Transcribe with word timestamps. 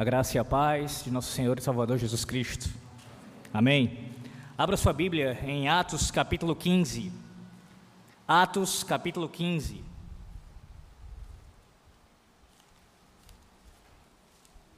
A 0.00 0.04
graça 0.04 0.38
e 0.38 0.40
a 0.40 0.44
paz 0.46 1.04
de 1.04 1.10
nosso 1.10 1.30
Senhor 1.30 1.58
e 1.58 1.60
Salvador 1.60 1.98
Jesus 1.98 2.24
Cristo. 2.24 2.70
Amém. 3.52 4.14
Abra 4.56 4.74
sua 4.74 4.94
Bíblia 4.94 5.38
em 5.42 5.68
Atos 5.68 6.10
capítulo 6.10 6.56
15. 6.56 7.12
Atos 8.26 8.82
capítulo 8.82 9.28
15. 9.28 9.84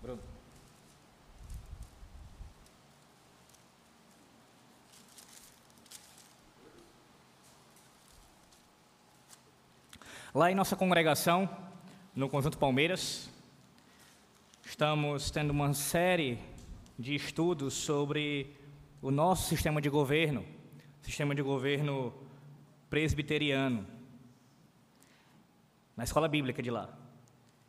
Bruno. 0.03 0.21
Lá 10.35 10.51
em 10.51 10.57
nossa 10.57 10.75
congregação, 10.75 11.49
no 12.13 12.29
Conjunto 12.29 12.59
Palmeiras, 12.59 13.32
estamos 14.73 15.31
tendo 15.31 15.51
uma 15.51 15.75
série 15.75 16.39
de 16.99 17.15
estudos 17.15 17.75
sobre 17.75 18.57
o 19.03 19.11
nosso 19.11 19.47
sistema 19.47 19.83
de 19.83 19.91
governo, 19.91 20.47
sistema 21.03 21.35
de 21.35 21.43
governo 21.43 22.11
presbiteriano, 22.89 23.87
na 25.95 26.05
escola 26.05 26.27
bíblica 26.27 26.63
de 26.63 26.71
lá. 26.71 26.89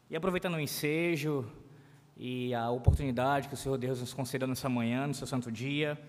E 0.10 0.16
aproveitando 0.16 0.54
o 0.54 0.60
ensejo 0.62 1.46
e 2.16 2.54
a 2.54 2.70
oportunidade 2.70 3.50
que 3.50 3.54
o 3.54 3.58
Senhor 3.58 3.78
Deus 3.78 4.00
nos 4.00 4.14
concedeu 4.14 4.48
nessa 4.48 4.70
manhã, 4.70 5.06
no 5.06 5.14
seu 5.14 5.28
santo 5.28 5.52
dia, 5.52 6.02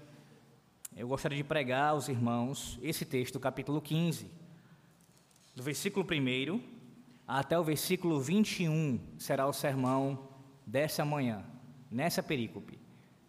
eu 0.96 1.08
gostaria 1.08 1.36
de 1.36 1.42
pregar 1.42 1.90
aos 1.90 2.08
irmãos 2.08 2.78
esse 2.80 3.04
texto 3.04 3.40
capítulo 3.40 3.82
15, 3.82 4.30
do 5.56 5.62
versículo 5.64 6.06
1 6.08 6.62
até 7.26 7.58
o 7.58 7.64
versículo 7.64 8.20
21, 8.20 9.00
será 9.18 9.44
o 9.48 9.52
sermão 9.52 10.32
dessa 10.66 11.04
manhã, 11.04 11.44
nessa 11.90 12.22
perícope, 12.22 12.78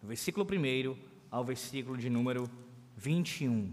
do 0.00 0.08
versículo 0.08 0.46
1 0.46 0.96
ao 1.30 1.44
versículo 1.44 1.96
de 1.96 2.08
número 2.08 2.50
21. 2.96 3.72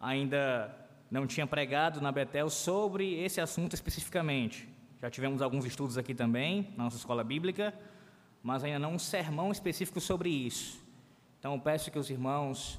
Ainda 0.00 0.74
não 1.10 1.26
tinha 1.26 1.46
pregado 1.46 2.00
na 2.00 2.12
Betel 2.12 2.50
sobre 2.50 3.14
esse 3.20 3.40
assunto 3.40 3.74
especificamente. 3.74 4.68
Já 5.00 5.10
tivemos 5.10 5.42
alguns 5.42 5.64
estudos 5.64 5.96
aqui 5.96 6.14
também, 6.14 6.72
na 6.76 6.84
nossa 6.84 6.96
escola 6.96 7.24
bíblica, 7.24 7.74
mas 8.42 8.62
ainda 8.62 8.78
não 8.78 8.94
um 8.94 8.98
sermão 8.98 9.50
específico 9.50 10.00
sobre 10.00 10.28
isso. 10.28 10.80
Então, 11.38 11.58
peço 11.58 11.90
que 11.90 11.98
os 11.98 12.10
irmãos, 12.10 12.78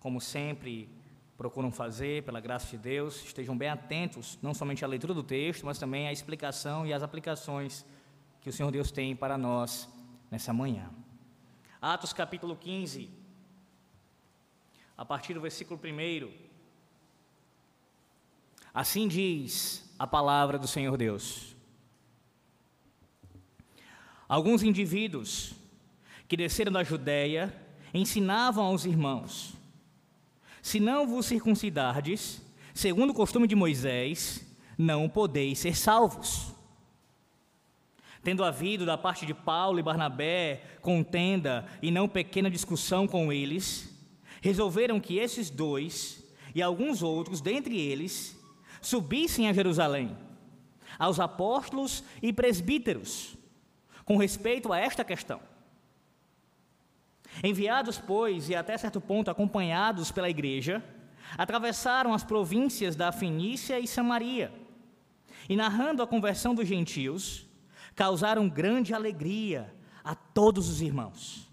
como 0.00 0.20
sempre, 0.20 0.88
procuram 1.36 1.70
fazer, 1.70 2.22
pela 2.22 2.40
graça 2.40 2.70
de 2.70 2.78
Deus, 2.78 3.24
estejam 3.24 3.56
bem 3.56 3.68
atentos, 3.68 4.38
não 4.42 4.54
somente 4.54 4.84
à 4.84 4.88
leitura 4.88 5.14
do 5.14 5.22
texto, 5.22 5.64
mas 5.64 5.78
também 5.78 6.08
à 6.08 6.12
explicação 6.12 6.86
e 6.86 6.92
às 6.92 7.02
aplicações 7.02 7.84
que 8.44 8.50
o 8.50 8.52
Senhor 8.52 8.70
Deus 8.70 8.90
tem 8.90 9.16
para 9.16 9.38
nós 9.38 9.88
nessa 10.30 10.52
manhã. 10.52 10.90
Atos 11.80 12.12
capítulo 12.12 12.54
15, 12.54 13.08
a 14.98 15.02
partir 15.02 15.32
do 15.32 15.40
versículo 15.40 15.80
1. 15.82 16.30
Assim 18.74 19.08
diz 19.08 19.90
a 19.98 20.06
palavra 20.06 20.58
do 20.58 20.68
Senhor 20.68 20.94
Deus. 20.98 21.56
Alguns 24.28 24.62
indivíduos 24.62 25.54
que 26.28 26.36
desceram 26.36 26.70
da 26.70 26.84
Judéia 26.84 27.50
ensinavam 27.94 28.66
aos 28.66 28.84
irmãos: 28.84 29.54
Se 30.60 30.78
não 30.78 31.06
vos 31.06 31.24
circuncidardes, 31.24 32.42
segundo 32.74 33.08
o 33.08 33.14
costume 33.14 33.48
de 33.48 33.54
Moisés, 33.54 34.46
não 34.76 35.08
podeis 35.08 35.60
ser 35.60 35.74
salvos. 35.74 36.53
Tendo 38.24 38.42
havido 38.42 38.86
da 38.86 38.96
parte 38.96 39.26
de 39.26 39.34
Paulo 39.34 39.78
e 39.78 39.82
Barnabé 39.82 40.62
contenda 40.80 41.66
e 41.82 41.90
não 41.90 42.08
pequena 42.08 42.50
discussão 42.50 43.06
com 43.06 43.30
eles, 43.30 43.94
resolveram 44.40 44.98
que 44.98 45.18
esses 45.18 45.50
dois 45.50 46.24
e 46.54 46.62
alguns 46.62 47.02
outros 47.02 47.42
dentre 47.42 47.78
eles 47.78 48.40
subissem 48.80 49.48
a 49.48 49.52
Jerusalém, 49.52 50.16
aos 50.98 51.20
apóstolos 51.20 52.02
e 52.22 52.32
presbíteros, 52.32 53.36
com 54.06 54.16
respeito 54.16 54.72
a 54.72 54.78
esta 54.78 55.04
questão. 55.04 55.40
Enviados, 57.42 57.98
pois, 57.98 58.48
e 58.48 58.54
até 58.54 58.78
certo 58.78 59.00
ponto 59.00 59.30
acompanhados 59.30 60.10
pela 60.10 60.30
igreja, 60.30 60.82
atravessaram 61.36 62.14
as 62.14 62.24
províncias 62.24 62.94
da 62.96 63.10
Fenícia 63.12 63.78
e 63.78 63.86
Samaria, 63.86 64.52
e 65.48 65.56
narrando 65.56 66.02
a 66.02 66.06
conversão 66.06 66.54
dos 66.54 66.66
gentios, 66.66 67.46
causaram 67.94 68.48
grande 68.48 68.92
alegria 68.92 69.74
a 70.02 70.14
todos 70.14 70.68
os 70.68 70.80
irmãos. 70.80 71.50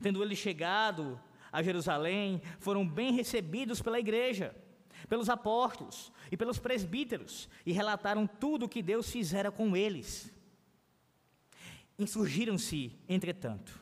Tendo 0.00 0.22
eles 0.22 0.38
chegado 0.38 1.20
a 1.52 1.62
Jerusalém, 1.62 2.40
foram 2.58 2.86
bem 2.86 3.12
recebidos 3.12 3.82
pela 3.82 4.00
igreja, 4.00 4.54
pelos 5.08 5.28
apóstolos 5.28 6.12
e 6.30 6.36
pelos 6.36 6.58
presbíteros, 6.58 7.48
e 7.66 7.72
relataram 7.72 8.26
tudo 8.26 8.66
o 8.66 8.68
que 8.68 8.82
Deus 8.82 9.10
fizera 9.10 9.50
com 9.50 9.76
eles. 9.76 10.32
Insurgiram-se, 11.98 12.98
entretanto, 13.08 13.78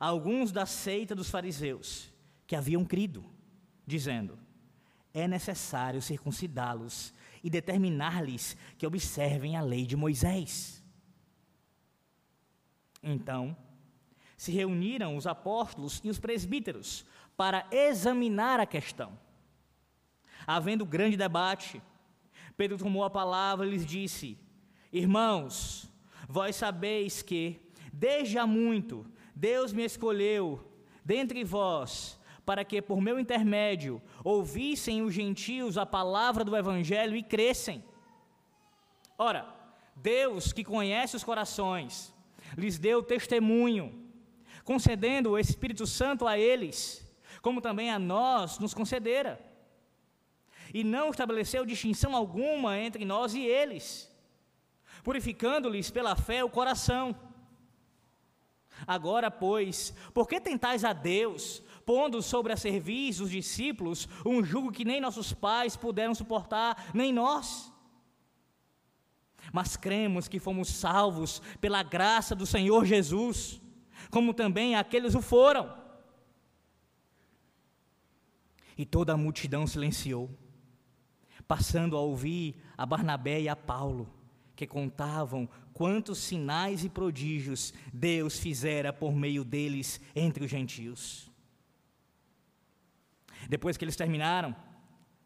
alguns 0.00 0.50
da 0.50 0.66
seita 0.66 1.14
dos 1.14 1.30
fariseus, 1.30 2.12
que 2.46 2.56
haviam 2.56 2.84
crido, 2.84 3.24
dizendo: 3.86 4.38
É 5.14 5.28
necessário 5.28 6.02
circuncidá-los 6.02 7.14
e 7.42 7.50
determinar-lhes 7.50 8.56
que 8.78 8.86
observem 8.86 9.56
a 9.56 9.60
lei 9.60 9.84
de 9.84 9.96
Moisés. 9.96 10.82
Então, 13.02 13.56
se 14.36 14.52
reuniram 14.52 15.16
os 15.16 15.26
apóstolos 15.26 16.00
e 16.04 16.08
os 16.08 16.18
presbíteros 16.18 17.04
para 17.36 17.66
examinar 17.70 18.60
a 18.60 18.66
questão. 18.66 19.18
Havendo 20.46 20.86
grande 20.86 21.16
debate, 21.16 21.82
Pedro 22.56 22.78
tomou 22.78 23.04
a 23.04 23.10
palavra 23.10 23.66
e 23.66 23.70
lhes 23.70 23.86
disse: 23.86 24.38
Irmãos, 24.92 25.90
vós 26.28 26.56
sabeis 26.56 27.22
que, 27.22 27.60
desde 27.92 28.38
há 28.38 28.46
muito, 28.46 29.06
Deus 29.34 29.72
me 29.72 29.84
escolheu 29.84 30.68
dentre 31.04 31.42
vós 31.42 32.18
para 32.44 32.64
que, 32.64 32.82
por 32.82 33.00
meu 33.00 33.20
intermédio, 33.20 34.02
ouvissem 34.24 35.02
os 35.02 35.14
gentios 35.14 35.78
a 35.78 35.86
palavra 35.86 36.44
do 36.44 36.56
Evangelho 36.56 37.16
e 37.16 37.22
crescem. 37.22 37.84
Ora, 39.16 39.46
Deus, 39.94 40.52
que 40.52 40.64
conhece 40.64 41.14
os 41.14 41.22
corações, 41.22 42.12
lhes 42.56 42.78
deu 42.78 43.02
testemunho, 43.02 44.10
concedendo 44.64 45.30
o 45.30 45.38
Espírito 45.38 45.86
Santo 45.86 46.26
a 46.26 46.36
eles, 46.38 47.08
como 47.40 47.60
também 47.60 47.90
a 47.90 47.98
nós 47.98 48.58
nos 48.58 48.74
concedera. 48.74 49.40
E 50.74 50.82
não 50.82 51.10
estabeleceu 51.10 51.66
distinção 51.66 52.16
alguma 52.16 52.78
entre 52.78 53.04
nós 53.04 53.34
e 53.34 53.44
eles, 53.44 54.10
purificando-lhes 55.04 55.90
pela 55.90 56.16
fé 56.16 56.42
o 56.42 56.50
coração. 56.50 57.14
Agora, 58.86 59.30
pois, 59.30 59.94
por 60.14 60.26
que 60.26 60.40
tentais 60.40 60.84
a 60.84 60.92
Deus, 60.92 61.62
pondo 61.84 62.22
sobre 62.22 62.52
a 62.52 62.56
serviço 62.56 63.24
os 63.24 63.30
discípulos 63.30 64.08
um 64.24 64.42
jugo 64.42 64.72
que 64.72 64.84
nem 64.84 65.00
nossos 65.00 65.32
pais 65.32 65.76
puderam 65.76 66.14
suportar, 66.14 66.90
nem 66.94 67.12
nós. 67.12 67.72
Mas 69.52 69.76
cremos 69.76 70.28
que 70.28 70.38
fomos 70.38 70.68
salvos 70.68 71.40
pela 71.60 71.82
graça 71.82 72.34
do 72.34 72.46
Senhor 72.46 72.84
Jesus, 72.84 73.60
como 74.10 74.34
também 74.34 74.76
aqueles 74.76 75.14
o 75.14 75.22
foram. 75.22 75.80
E 78.76 78.84
toda 78.84 79.12
a 79.12 79.16
multidão 79.16 79.66
silenciou, 79.66 80.30
passando 81.48 81.96
a 81.96 82.00
ouvir 82.00 82.56
a 82.76 82.86
Barnabé 82.86 83.40
e 83.40 83.48
a 83.48 83.56
Paulo, 83.56 84.12
que 84.54 84.66
contavam 84.66 85.48
quantos 85.72 86.18
sinais 86.18 86.84
e 86.84 86.88
prodígios 86.88 87.74
Deus 87.92 88.38
fizera 88.38 88.92
por 88.92 89.12
meio 89.14 89.44
deles 89.44 90.00
entre 90.14 90.44
os 90.44 90.50
gentios. 90.50 91.31
Depois 93.52 93.76
que 93.76 93.84
eles 93.84 93.96
terminaram, 93.96 94.56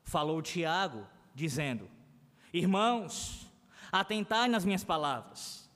falou 0.02 0.43
Tiago, 0.43 1.06
dizendo: 1.32 1.88
Irmãos, 2.52 3.46
atentai 3.93 4.49
nas 4.49 4.64
minhas 4.64 4.82
palavras. 4.82 5.70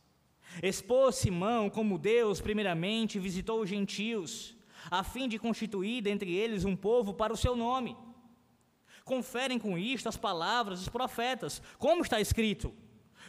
Expôs 0.61 1.15
Simão 1.15 1.71
como 1.71 1.97
Deus, 1.97 2.41
primeiramente, 2.41 3.21
visitou 3.21 3.61
os 3.61 3.69
gentios, 3.69 4.57
a 4.91 5.05
fim 5.05 5.29
de 5.29 5.39
constituir 5.39 6.03
dentre 6.03 6.35
eles 6.35 6.65
um 6.65 6.75
povo 6.75 7.15
para 7.15 7.33
o 7.33 7.37
seu 7.37 7.55
nome. 7.55 7.97
Conferem 9.05 9.57
com 9.57 9.79
isto 9.79 10.09
as 10.09 10.17
palavras 10.17 10.81
dos 10.81 10.89
profetas, 10.89 11.63
como 11.79 12.03
está 12.03 12.21
escrito: 12.21 12.75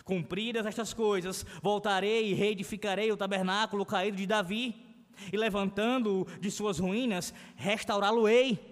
Cumpridas 0.03 0.65
estas 0.65 0.95
coisas, 0.95 1.45
voltarei 1.61 2.31
e 2.31 2.33
reedificarei 2.33 3.11
o 3.11 3.17
tabernáculo 3.17 3.85
caído 3.85 4.17
de 4.17 4.25
Davi, 4.25 4.83
e 5.31 5.37
levantando-o 5.37 6.25
de 6.39 6.49
suas 6.49 6.79
ruínas, 6.79 7.31
restaurá-lo-ei 7.55 8.70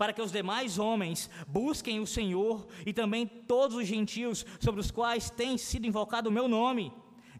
para 0.00 0.14
que 0.14 0.22
os 0.22 0.32
demais 0.32 0.78
homens 0.78 1.28
busquem 1.46 2.00
o 2.00 2.06
Senhor 2.06 2.66
e 2.86 2.90
também 2.90 3.26
todos 3.26 3.76
os 3.76 3.86
gentios 3.86 4.46
sobre 4.58 4.80
os 4.80 4.90
quais 4.90 5.28
tem 5.28 5.58
sido 5.58 5.86
invocado 5.86 6.30
o 6.30 6.32
meu 6.32 6.48
nome, 6.48 6.90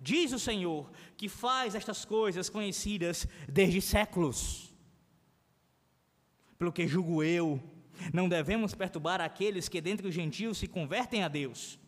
Diz 0.03 0.33
o 0.33 0.39
Senhor 0.39 0.91
que 1.17 1.29
faz 1.29 1.75
estas 1.75 2.05
coisas 2.05 2.49
conhecidas 2.49 3.27
desde 3.47 3.81
séculos. 3.83 4.75
Pelo 6.59 6.73
que 6.73 6.87
julgo 6.87 7.23
eu, 7.23 7.62
não 8.12 8.29
devemos 8.29 8.75
perturbar 8.75 9.21
aqueles 9.21 9.69
que 9.69 9.81
dentre 9.81 10.09
os 10.09 10.15
gentios 10.15 10.57
se 10.57 10.67
convertem 10.67 11.23
a 11.23 11.29
Deus, 11.29 11.79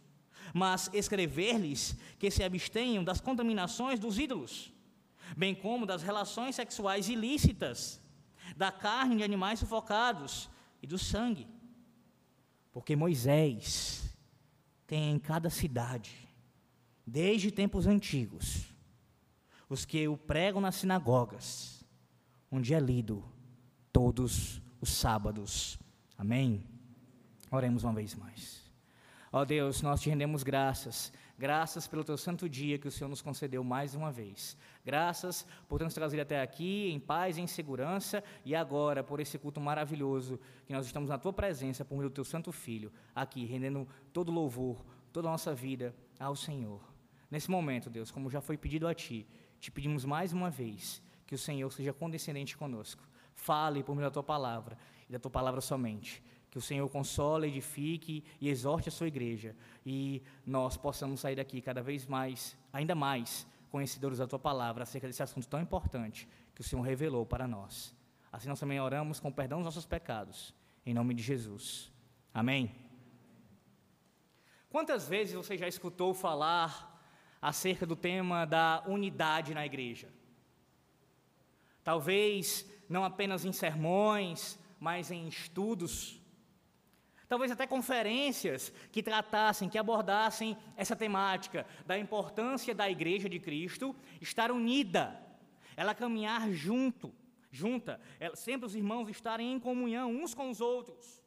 mas 0.52 0.90
escrever-lhes 0.92 1.96
que 2.18 2.30
se 2.30 2.42
abstenham 2.42 3.02
das 3.02 3.20
contaminações 3.20 3.98
dos 3.98 4.18
ídolos, 4.18 4.72
bem 5.36 5.54
como 5.54 5.86
das 5.86 6.02
relações 6.02 6.54
sexuais 6.54 7.08
ilícitas, 7.08 7.98
da 8.56 8.70
carne 8.70 9.16
de 9.16 9.22
animais 9.22 9.58
sufocados 9.58 10.50
e 10.82 10.86
do 10.86 10.98
sangue. 10.98 11.46
Porque 12.72 12.96
Moisés 12.96 14.14
tem 14.86 15.12
em 15.12 15.18
cada 15.18 15.48
cidade, 15.48 16.28
desde 17.06 17.50
tempos 17.50 17.86
antigos, 17.86 18.74
os 19.68 19.84
que 19.84 20.06
o 20.08 20.16
pregam 20.16 20.60
nas 20.60 20.74
sinagogas, 20.74 21.84
onde 22.50 22.74
é 22.74 22.80
lido 22.80 23.24
todos 23.92 24.60
os 24.80 24.90
sábados. 24.90 25.78
Amém? 26.18 26.64
Oremos 27.50 27.84
uma 27.84 27.94
vez 27.94 28.14
mais. 28.14 28.62
Ó 29.30 29.44
Deus, 29.44 29.80
nós 29.80 30.00
te 30.00 30.10
rendemos 30.10 30.42
graças 30.42 31.12
Graças 31.38 31.88
pelo 31.88 32.04
teu 32.04 32.16
santo 32.16 32.48
dia 32.48 32.78
que 32.78 32.86
o 32.86 32.90
Senhor 32.90 33.08
nos 33.08 33.22
concedeu 33.22 33.64
mais 33.64 33.94
uma 33.94 34.12
vez. 34.12 34.56
Graças 34.84 35.46
por 35.68 35.82
nos 35.82 35.94
trazido 35.94 36.22
até 36.22 36.40
aqui 36.40 36.90
em 36.90 37.00
paz 37.00 37.38
em 37.38 37.46
segurança 37.46 38.22
e 38.44 38.54
agora 38.54 39.02
por 39.02 39.18
esse 39.18 39.38
culto 39.38 39.60
maravilhoso 39.60 40.38
que 40.66 40.72
nós 40.72 40.86
estamos 40.86 41.08
na 41.08 41.18
tua 41.18 41.32
presença 41.32 41.84
por 41.84 41.96
meio 41.96 42.10
do 42.10 42.14
teu 42.14 42.24
santo 42.24 42.52
filho, 42.52 42.92
aqui 43.14 43.44
rendendo 43.44 43.88
todo 44.12 44.30
louvor, 44.30 44.84
toda 45.12 45.28
a 45.28 45.32
nossa 45.32 45.54
vida 45.54 45.94
ao 46.18 46.36
Senhor. 46.36 46.80
Nesse 47.30 47.50
momento, 47.50 47.88
Deus, 47.88 48.10
como 48.10 48.30
já 48.30 48.40
foi 48.40 48.56
pedido 48.56 48.86
a 48.86 48.94
ti, 48.94 49.26
te 49.58 49.70
pedimos 49.70 50.04
mais 50.04 50.32
uma 50.32 50.50
vez 50.50 51.02
que 51.26 51.34
o 51.34 51.38
Senhor 51.38 51.72
seja 51.72 51.92
condescendente 51.92 52.56
conosco. 52.56 53.02
Fale 53.34 53.82
por 53.82 53.94
meio 53.96 54.06
da 54.06 54.12
tua 54.12 54.22
palavra 54.22 54.76
e 55.08 55.12
da 55.12 55.18
tua 55.18 55.30
palavra 55.30 55.60
somente 55.60 56.22
que 56.52 56.58
o 56.58 56.60
Senhor 56.60 56.86
console, 56.90 57.48
edifique 57.48 58.22
e 58.38 58.50
exorte 58.50 58.90
a 58.90 58.92
sua 58.92 59.08
igreja 59.08 59.56
e 59.86 60.22
nós 60.46 60.76
possamos 60.76 61.20
sair 61.20 61.34
daqui 61.34 61.62
cada 61.62 61.82
vez 61.82 62.06
mais, 62.06 62.54
ainda 62.70 62.94
mais, 62.94 63.46
conhecedores 63.70 64.18
da 64.18 64.26
tua 64.26 64.38
palavra 64.38 64.82
acerca 64.82 65.06
desse 65.06 65.22
assunto 65.22 65.48
tão 65.48 65.62
importante 65.62 66.28
que 66.54 66.60
o 66.60 66.64
Senhor 66.64 66.82
revelou 66.82 67.24
para 67.24 67.48
nós. 67.48 67.96
Assim 68.30 68.50
nós 68.50 68.60
também 68.60 68.78
oramos 68.78 69.18
com 69.18 69.32
perdão 69.32 69.60
dos 69.60 69.64
nossos 69.64 69.86
pecados, 69.86 70.54
em 70.84 70.92
nome 70.92 71.14
de 71.14 71.22
Jesus. 71.22 71.90
Amém. 72.34 72.70
Quantas 74.68 75.08
vezes 75.08 75.32
você 75.32 75.56
já 75.56 75.66
escutou 75.66 76.12
falar 76.12 77.02
acerca 77.40 77.86
do 77.86 77.96
tema 77.96 78.44
da 78.44 78.84
unidade 78.86 79.54
na 79.54 79.64
igreja? 79.64 80.10
Talvez 81.82 82.70
não 82.90 83.04
apenas 83.06 83.46
em 83.46 83.52
sermões, 83.52 84.58
mas 84.78 85.10
em 85.10 85.26
estudos 85.26 86.21
talvez 87.32 87.50
até 87.50 87.66
conferências 87.66 88.70
que 88.92 89.02
tratassem, 89.02 89.66
que 89.66 89.78
abordassem 89.78 90.54
essa 90.76 90.94
temática 90.94 91.66
da 91.86 91.96
importância 91.96 92.74
da 92.74 92.90
igreja 92.90 93.26
de 93.26 93.40
Cristo 93.40 93.96
estar 94.20 94.52
unida, 94.52 95.18
ela 95.74 95.94
caminhar 95.94 96.50
junto, 96.52 97.10
junta, 97.50 97.98
ela, 98.20 98.36
sempre 98.36 98.66
os 98.66 98.74
irmãos 98.74 99.08
estarem 99.08 99.50
em 99.50 99.58
comunhão 99.58 100.10
uns 100.10 100.34
com 100.34 100.50
os 100.50 100.60
outros. 100.60 101.22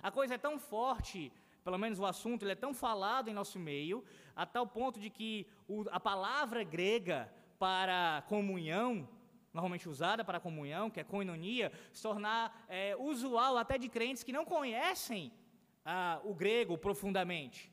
A 0.00 0.08
coisa 0.08 0.36
é 0.36 0.38
tão 0.38 0.56
forte, 0.56 1.32
pelo 1.64 1.76
menos 1.76 1.98
o 1.98 2.06
assunto, 2.06 2.44
ele 2.44 2.52
é 2.52 2.54
tão 2.54 2.72
falado 2.72 3.28
em 3.28 3.34
nosso 3.34 3.58
meio, 3.58 4.04
a 4.36 4.46
tal 4.46 4.68
ponto 4.68 5.00
de 5.00 5.10
que 5.10 5.48
o, 5.66 5.84
a 5.90 5.98
palavra 5.98 6.62
grega 6.62 7.28
para 7.58 8.22
comunhão 8.28 9.08
normalmente 9.52 9.88
usada 9.88 10.24
para 10.24 10.40
comunhão, 10.40 10.90
que 10.90 11.00
é 11.00 11.04
koinonia, 11.04 11.72
se 11.92 12.02
tornar 12.02 12.64
é, 12.68 12.96
usual 12.96 13.58
até 13.58 13.76
de 13.76 13.88
crentes 13.88 14.22
que 14.22 14.32
não 14.32 14.44
conhecem 14.44 15.32
ah, 15.84 16.20
o 16.24 16.34
grego 16.34 16.78
profundamente. 16.78 17.72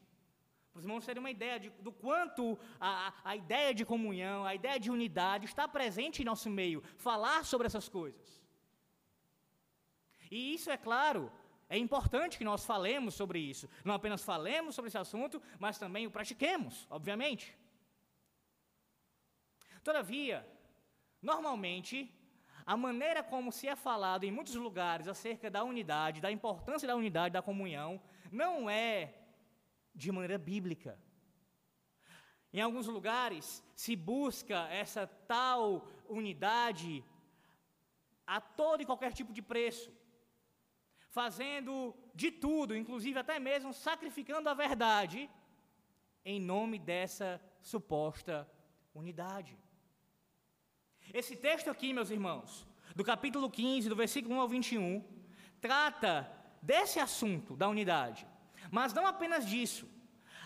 Para 0.72 0.80
os 0.80 0.86
irmãos 0.86 1.06
terem 1.06 1.20
uma 1.20 1.32
ideia 1.32 1.60
de, 1.60 1.70
do 1.82 1.92
quanto 1.92 2.58
a, 2.80 3.14
a 3.24 3.36
ideia 3.36 3.74
de 3.74 3.86
comunhão, 3.86 4.46
a 4.46 4.54
ideia 4.54 4.80
de 4.80 4.92
unidade 4.92 5.46
está 5.46 5.68
presente 5.68 6.22
em 6.22 6.26
nosso 6.26 6.50
meio, 6.50 6.84
falar 6.98 7.46
sobre 7.46 7.68
essas 7.68 7.90
coisas. 7.90 8.44
E 10.30 10.54
isso, 10.54 10.70
é 10.70 10.78
claro, 10.78 11.32
é 11.70 11.78
importante 11.78 12.38
que 12.38 12.44
nós 12.44 12.66
falemos 12.66 13.14
sobre 13.14 13.40
isso. 13.40 13.70
Não 13.84 13.94
apenas 13.94 14.24
falemos 14.24 14.76
sobre 14.76 14.90
esse 14.90 14.98
assunto, 14.98 15.42
mas 15.60 15.78
também 15.78 16.06
o 16.06 16.12
pratiquemos, 16.12 16.88
obviamente. 16.90 17.58
Todavia, 19.84 20.46
Normalmente, 21.30 21.96
a 22.66 22.76
maneira 22.78 23.22
como 23.22 23.52
se 23.52 23.66
é 23.68 23.76
falado 23.76 24.24
em 24.24 24.32
muitos 24.32 24.56
lugares 24.56 25.10
acerca 25.10 25.50
da 25.56 25.62
unidade, 25.72 26.22
da 26.26 26.32
importância 26.32 26.88
da 26.88 26.96
unidade, 26.96 27.34
da 27.34 27.42
comunhão, 27.42 28.02
não 28.32 28.70
é 28.70 29.14
de 29.94 30.10
maneira 30.10 30.38
bíblica. 30.38 30.98
Em 32.54 32.62
alguns 32.62 32.88
lugares 32.88 33.62
se 33.76 33.94
busca 33.94 34.58
essa 34.84 35.06
tal 35.34 35.86
unidade 36.08 37.04
a 38.26 38.40
todo 38.40 38.82
e 38.82 38.86
qualquer 38.86 39.12
tipo 39.12 39.34
de 39.34 39.42
preço, 39.42 39.92
fazendo 41.10 41.94
de 42.16 42.32
tudo, 42.32 42.74
inclusive 42.74 43.20
até 43.20 43.38
mesmo 43.38 43.74
sacrificando 43.74 44.48
a 44.48 44.54
verdade, 44.54 45.30
em 46.24 46.40
nome 46.40 46.80
dessa 46.80 47.30
suposta 47.62 48.50
unidade. 48.96 49.58
Esse 51.14 51.36
texto 51.36 51.70
aqui, 51.70 51.94
meus 51.94 52.10
irmãos, 52.10 52.68
do 52.96 53.04
capítulo 53.04 53.50
15, 53.50 53.90
do 53.90 53.96
versículo 53.96 54.36
1 54.36 54.42
ao 54.42 54.48
21, 54.48 55.04
trata 55.62 56.30
desse 56.62 57.00
assunto 57.00 57.56
da 57.56 57.70
unidade, 57.70 58.28
mas 58.70 58.94
não 58.94 59.08
apenas 59.08 59.46
disso. 59.46 59.88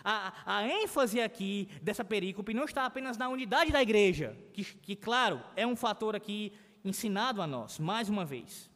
A, 0.04 0.32
a 0.44 0.66
ênfase 0.66 1.20
aqui 1.20 1.68
dessa 1.80 2.04
perícope 2.04 2.54
não 2.54 2.64
está 2.64 2.84
apenas 2.86 3.16
na 3.16 3.28
unidade 3.28 3.72
da 3.72 3.82
igreja, 3.82 4.36
que, 4.52 4.64
que, 4.64 4.96
claro, 4.96 5.42
é 5.56 5.66
um 5.66 5.76
fator 5.76 6.14
aqui 6.16 6.52
ensinado 6.84 7.40
a 7.40 7.46
nós, 7.46 7.78
mais 7.78 8.08
uma 8.08 8.24
vez, 8.24 8.70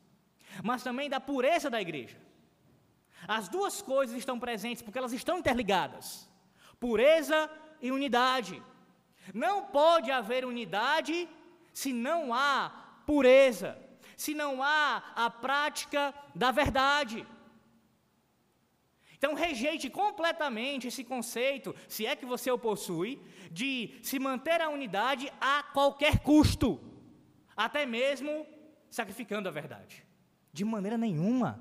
mas 0.62 0.82
também 0.82 1.08
da 1.08 1.20
pureza 1.20 1.68
da 1.68 1.80
igreja. 1.80 2.16
As 3.26 3.48
duas 3.48 3.82
coisas 3.82 4.16
estão 4.16 4.38
presentes 4.38 4.82
porque 4.82 4.98
elas 4.98 5.12
estão 5.12 5.38
interligadas: 5.38 6.28
pureza 6.78 7.50
e 7.80 7.90
unidade. 7.90 8.62
Não 9.34 9.66
pode 9.66 10.11
haver 10.11 10.44
unidade 10.44 11.28
se 11.76 11.92
não 11.92 12.33
há 12.33 12.71
pureza, 13.04 13.78
se 14.16 14.33
não 14.33 14.62
há 14.62 15.12
a 15.14 15.28
prática 15.28 16.14
da 16.35 16.50
verdade. 16.50 17.26
Então 19.18 19.35
rejeite 19.35 19.90
completamente 19.90 20.88
esse 20.88 21.04
conceito, 21.04 21.76
se 21.87 22.06
é 22.06 22.16
que 22.16 22.25
você 22.25 22.50
o 22.50 22.59
possui, 22.59 23.21
de 23.52 24.00
se 24.02 24.18
manter 24.18 24.62
a 24.62 24.71
unidade 24.71 25.30
a 25.38 25.62
qualquer 25.64 26.21
custo, 26.21 26.80
até 27.54 27.85
mesmo 27.85 28.47
sacrificando 28.88 29.47
a 29.47 29.52
verdade. 29.52 30.02
De 30.54 30.64
maneira 30.64 30.97
nenhuma. 30.97 31.61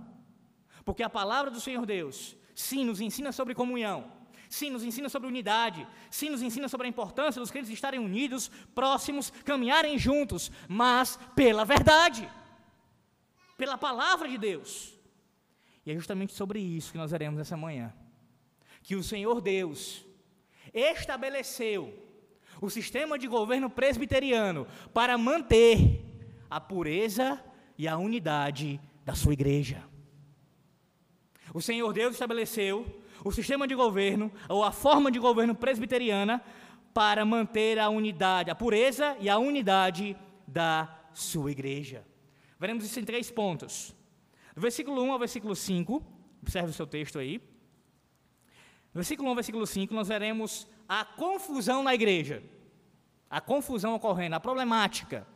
Porque 0.86 1.04
a 1.04 1.10
palavra 1.10 1.52
do 1.52 1.60
Senhor 1.60 1.86
Deus, 1.86 2.38
sim, 2.56 2.86
nos 2.86 3.02
ensina 3.02 3.34
sobre 3.34 3.54
comunhão, 3.54 4.10
Sim, 4.56 4.70
nos 4.70 4.86
ensina 4.86 5.10
sobre 5.10 5.28
unidade. 5.28 5.86
Sim, 6.10 6.30
nos 6.30 6.42
ensina 6.42 6.70
sobre 6.70 6.88
a 6.88 6.90
importância 6.90 7.42
dos 7.42 7.52
crentes 7.52 7.70
estarem 7.70 8.00
unidos, 8.00 8.50
próximos, 8.74 9.30
caminharem 9.44 10.00
juntos, 10.00 10.50
mas 10.70 11.20
pela 11.36 11.66
verdade, 11.66 12.26
pela 13.58 13.78
palavra 13.78 14.30
de 14.30 14.38
Deus. 14.38 14.94
E 15.86 15.92
é 15.92 15.94
justamente 15.94 16.32
sobre 16.32 16.58
isso 16.62 16.94
que 16.94 16.98
nós 16.98 17.12
veremos 17.12 17.38
essa 17.38 17.58
manhã. 17.58 17.94
Que 18.82 18.96
o 18.96 19.04
Senhor 19.04 19.42
Deus 19.42 20.06
estabeleceu 20.74 21.94
o 22.62 22.70
sistema 22.70 23.20
de 23.20 23.28
governo 23.28 23.70
presbiteriano 23.70 24.66
para 24.94 25.18
manter 25.18 26.02
a 26.50 26.62
pureza 26.62 27.44
e 27.78 27.90
a 27.90 27.98
unidade 27.98 28.80
da 29.04 29.16
sua 29.16 29.34
igreja. 29.34 29.84
O 31.54 31.62
Senhor 31.62 31.92
Deus 31.92 32.14
estabeleceu 32.14 33.04
o 33.24 33.32
sistema 33.32 33.68
de 33.68 33.76
governo, 33.76 34.32
ou 34.50 34.64
a 34.64 34.72
forma 34.72 35.12
de 35.12 35.20
governo 35.20 35.56
presbiteriana, 35.56 36.42
para 36.94 37.26
manter 37.26 37.78
a 37.78 37.90
unidade, 37.90 38.50
a 38.50 38.56
pureza 38.56 39.18
e 39.20 39.30
a 39.30 39.38
unidade 39.38 40.16
da 40.48 40.90
sua 41.14 41.52
igreja. 41.52 42.06
Veremos 42.60 42.86
isso 42.86 43.00
em 43.00 43.04
três 43.04 43.30
pontos. 43.30 43.94
Do 44.56 44.62
versículo 44.62 45.04
1 45.04 45.12
ao 45.12 45.20
versículo 45.20 45.56
5, 45.56 46.02
observe 46.42 46.70
o 46.70 46.74
seu 46.74 46.88
texto 46.88 47.20
aí. 47.20 47.42
No 48.94 49.00
versículo 49.00 49.28
1 49.28 49.30
ao 49.30 49.36
versículo 49.36 49.68
5, 49.68 49.94
nós 49.94 50.08
veremos 50.08 50.68
a 50.88 51.04
confusão 51.04 51.84
na 51.84 51.94
igreja. 51.94 52.42
A 53.30 53.42
confusão 53.42 53.94
ocorrendo, 53.94 54.36
a 54.36 54.40
problemática 54.40 55.28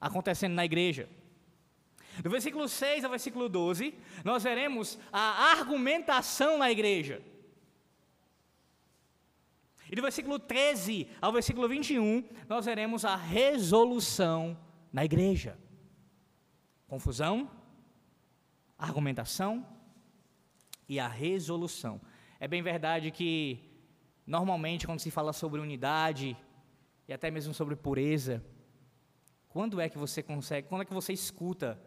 acontecendo 0.00 0.54
na 0.54 0.64
igreja. 0.64 1.08
Do 2.22 2.30
versículo 2.30 2.68
6 2.68 3.04
ao 3.04 3.10
versículo 3.10 3.48
12, 3.48 3.94
nós 4.24 4.42
veremos 4.42 4.98
a 5.12 5.52
argumentação 5.52 6.58
na 6.58 6.70
igreja. 6.70 7.22
E 9.90 9.96
do 9.96 10.02
versículo 10.02 10.38
13 10.38 11.08
ao 11.20 11.32
versículo 11.32 11.68
21, 11.68 12.24
nós 12.48 12.66
veremos 12.66 13.04
a 13.04 13.16
resolução 13.16 14.58
na 14.92 15.04
igreja. 15.04 15.58
Confusão, 16.86 17.50
argumentação 18.76 19.66
e 20.88 21.00
a 21.00 21.08
resolução. 21.08 22.00
É 22.38 22.46
bem 22.46 22.62
verdade 22.62 23.10
que, 23.10 23.58
normalmente, 24.26 24.86
quando 24.86 25.00
se 25.00 25.10
fala 25.10 25.32
sobre 25.32 25.60
unidade 25.60 26.36
e 27.06 27.12
até 27.12 27.30
mesmo 27.30 27.54
sobre 27.54 27.74
pureza, 27.74 28.44
quando 29.48 29.80
é 29.80 29.88
que 29.88 29.98
você 29.98 30.22
consegue, 30.22 30.68
quando 30.68 30.82
é 30.82 30.84
que 30.84 30.94
você 30.94 31.12
escuta 31.12 31.80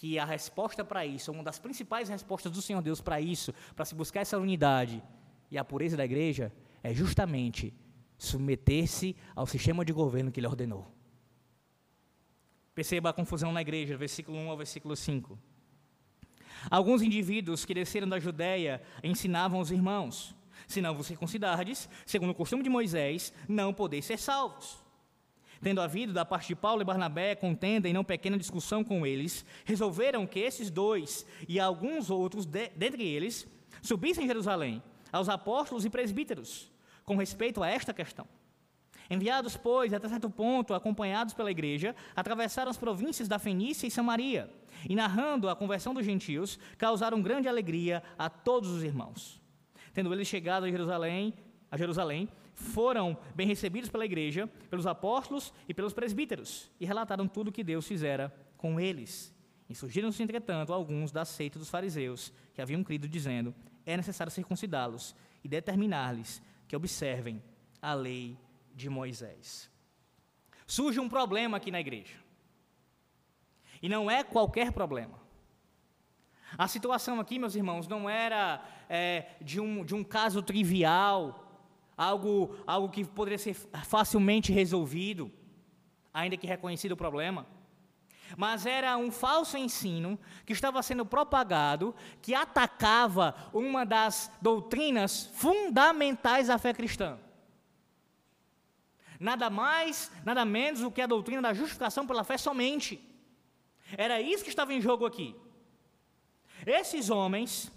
que 0.00 0.18
a 0.18 0.24
resposta 0.24 0.82
para 0.82 1.04
isso, 1.04 1.30
uma 1.30 1.42
das 1.42 1.58
principais 1.58 2.08
respostas 2.08 2.50
do 2.50 2.62
Senhor 2.62 2.80
Deus 2.80 3.02
para 3.02 3.20
isso, 3.20 3.52
para 3.76 3.84
se 3.84 3.94
buscar 3.94 4.20
essa 4.20 4.38
unidade 4.38 5.02
e 5.50 5.58
a 5.58 5.62
pureza 5.62 5.94
da 5.94 6.06
igreja, 6.06 6.50
é 6.82 6.94
justamente 6.94 7.74
submeter-se 8.16 9.14
ao 9.36 9.46
sistema 9.46 9.84
de 9.84 9.92
governo 9.92 10.32
que 10.32 10.40
ele 10.40 10.46
ordenou. 10.46 10.90
Perceba 12.74 13.10
a 13.10 13.12
confusão 13.12 13.52
na 13.52 13.60
igreja, 13.60 13.94
versículo 13.94 14.38
1 14.38 14.48
ao 14.48 14.56
versículo 14.56 14.96
5. 14.96 15.38
Alguns 16.70 17.02
indivíduos 17.02 17.66
que 17.66 17.74
desceram 17.74 18.08
da 18.08 18.18
Judéia 18.18 18.80
ensinavam 19.04 19.60
os 19.60 19.70
irmãos: 19.70 20.34
se 20.66 20.80
não 20.80 20.94
vos 20.94 21.08
circuncidardes, 21.08 21.90
segundo 22.06 22.30
o 22.30 22.34
costume 22.34 22.62
de 22.62 22.70
Moisés, 22.70 23.34
não 23.46 23.74
podeis 23.74 24.06
ser 24.06 24.18
salvos. 24.18 24.82
Tendo 25.62 25.80
havido 25.80 26.12
da 26.12 26.24
parte 26.24 26.48
de 26.48 26.56
Paulo 26.56 26.80
e 26.80 26.84
Barnabé 26.84 27.34
contenda 27.34 27.88
e 27.88 27.92
não 27.92 28.02
pequena 28.02 28.38
discussão 28.38 28.82
com 28.82 29.06
eles, 29.06 29.44
resolveram 29.64 30.26
que 30.26 30.40
esses 30.40 30.70
dois 30.70 31.26
e 31.46 31.60
alguns 31.60 32.10
outros 32.10 32.46
de, 32.46 32.70
dentre 32.70 33.06
eles 33.06 33.46
subissem 33.82 34.24
a 34.24 34.26
Jerusalém 34.26 34.82
aos 35.12 35.28
apóstolos 35.28 35.84
e 35.84 35.90
presbíteros 35.90 36.70
com 37.04 37.16
respeito 37.16 37.62
a 37.62 37.68
esta 37.68 37.92
questão. 37.92 38.26
Enviados, 39.10 39.56
pois, 39.56 39.92
até 39.92 40.08
certo 40.08 40.30
ponto, 40.30 40.72
acompanhados 40.72 41.34
pela 41.34 41.50
igreja, 41.50 41.96
atravessaram 42.14 42.70
as 42.70 42.76
províncias 42.76 43.26
da 43.26 43.40
Fenícia 43.40 43.86
e 43.86 43.90
Samaria, 43.90 44.48
e 44.88 44.94
narrando 44.94 45.48
a 45.48 45.56
conversão 45.56 45.92
dos 45.92 46.06
gentios, 46.06 46.58
causaram 46.78 47.20
grande 47.20 47.48
alegria 47.48 48.02
a 48.16 48.30
todos 48.30 48.70
os 48.70 48.84
irmãos. 48.84 49.40
Tendo 49.92 50.14
eles 50.14 50.28
chegado 50.28 50.64
a 50.64 50.70
Jerusalém, 50.70 51.34
a 51.68 51.76
Jerusalém, 51.76 52.28
foram 52.60 53.16
bem 53.34 53.46
recebidos 53.46 53.88
pela 53.88 54.04
igreja, 54.04 54.46
pelos 54.68 54.86
apóstolos 54.86 55.52
e 55.68 55.74
pelos 55.74 55.92
presbíteros, 55.92 56.70
e 56.78 56.84
relataram 56.84 57.26
tudo 57.26 57.48
o 57.48 57.52
que 57.52 57.64
Deus 57.64 57.86
fizera 57.86 58.32
com 58.56 58.78
eles. 58.78 59.34
E 59.68 59.74
surgiram-se, 59.74 60.22
entretanto, 60.22 60.72
alguns 60.72 61.10
da 61.10 61.24
seita 61.24 61.58
dos 61.58 61.70
fariseus, 61.70 62.32
que 62.54 62.60
haviam 62.60 62.84
crido, 62.84 63.08
dizendo: 63.08 63.54
é 63.86 63.96
necessário 63.96 64.30
circuncidá-los 64.30 65.14
e 65.42 65.48
determinar-lhes 65.48 66.42
que 66.68 66.76
observem 66.76 67.42
a 67.80 67.94
lei 67.94 68.36
de 68.74 68.88
Moisés. 68.88 69.70
Surge 70.66 71.00
um 71.00 71.08
problema 71.08 71.56
aqui 71.56 71.70
na 71.70 71.80
igreja. 71.80 72.16
E 73.82 73.88
não 73.88 74.10
é 74.10 74.22
qualquer 74.22 74.72
problema. 74.72 75.18
A 76.58 76.68
situação 76.68 77.18
aqui, 77.20 77.38
meus 77.38 77.54
irmãos, 77.54 77.88
não 77.88 78.10
era 78.10 78.62
é, 78.88 79.26
de, 79.40 79.60
um, 79.60 79.84
de 79.84 79.94
um 79.94 80.04
caso 80.04 80.42
trivial, 80.42 81.49
algo, 82.00 82.56
algo 82.66 82.88
que 82.88 83.04
poderia 83.04 83.38
ser 83.38 83.54
facilmente 83.84 84.52
resolvido, 84.52 85.30
ainda 86.14 86.36
que 86.36 86.46
reconhecido 86.46 86.92
o 86.92 86.96
problema 86.96 87.46
mas 88.36 88.66
era 88.66 88.96
um 88.96 89.10
falso 89.10 89.56
ensino 89.56 90.18
que 90.46 90.52
estava 90.52 90.82
sendo 90.82 91.04
propagado, 91.04 91.94
que 92.22 92.32
atacava 92.32 93.34
uma 93.52 93.84
das 93.84 94.30
doutrinas 94.40 95.30
fundamentais 95.34 96.46
da 96.46 96.58
fé 96.58 96.72
cristã. 96.72 97.18
Nada 99.18 99.50
mais, 99.50 100.10
nada 100.24 100.44
menos 100.44 100.80
do 100.80 100.90
que 100.90 101.02
a 101.02 101.06
doutrina 101.06 101.42
da 101.42 101.52
justificação 101.52 102.06
pela 102.06 102.24
fé 102.24 102.38
somente. 102.38 103.00
Era 103.96 104.20
isso 104.20 104.44
que 104.44 104.50
estava 104.50 104.72
em 104.72 104.80
jogo 104.80 105.04
aqui. 105.04 105.34
Esses 106.64 107.10
homens, 107.10 107.70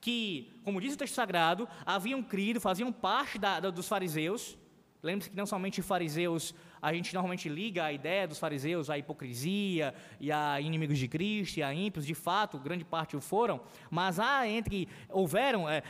que, 0.00 0.52
como 0.64 0.80
diz 0.80 0.94
o 0.94 0.96
texto 0.96 1.14
sagrado, 1.14 1.68
haviam 1.84 2.22
crido, 2.22 2.60
faziam 2.60 2.92
parte 2.92 3.38
da, 3.38 3.60
da, 3.60 3.70
dos 3.70 3.86
fariseus, 3.86 4.56
lembre-se 5.02 5.30
que 5.30 5.36
não 5.36 5.46
somente 5.46 5.82
fariseus 5.82 6.54
a 6.82 6.94
gente 6.94 7.12
normalmente 7.12 7.48
liga 7.48 7.84
a 7.84 7.92
ideia 7.92 8.26
dos 8.26 8.38
fariseus 8.38 8.88
à 8.88 8.96
hipocrisia 8.96 9.94
e 10.18 10.32
a 10.32 10.60
inimigos 10.60 10.98
de 10.98 11.06
Cristo 11.06 11.58
e 11.58 11.62
a 11.62 11.74
ímpios, 11.74 12.06
de 12.06 12.14
fato, 12.14 12.58
grande 12.58 12.84
parte 12.84 13.16
o 13.16 13.20
foram, 13.20 13.60
mas 13.90 14.18
há 14.18 14.48
entre, 14.48 14.88
houveram, 15.10 15.68
é, 15.68 15.82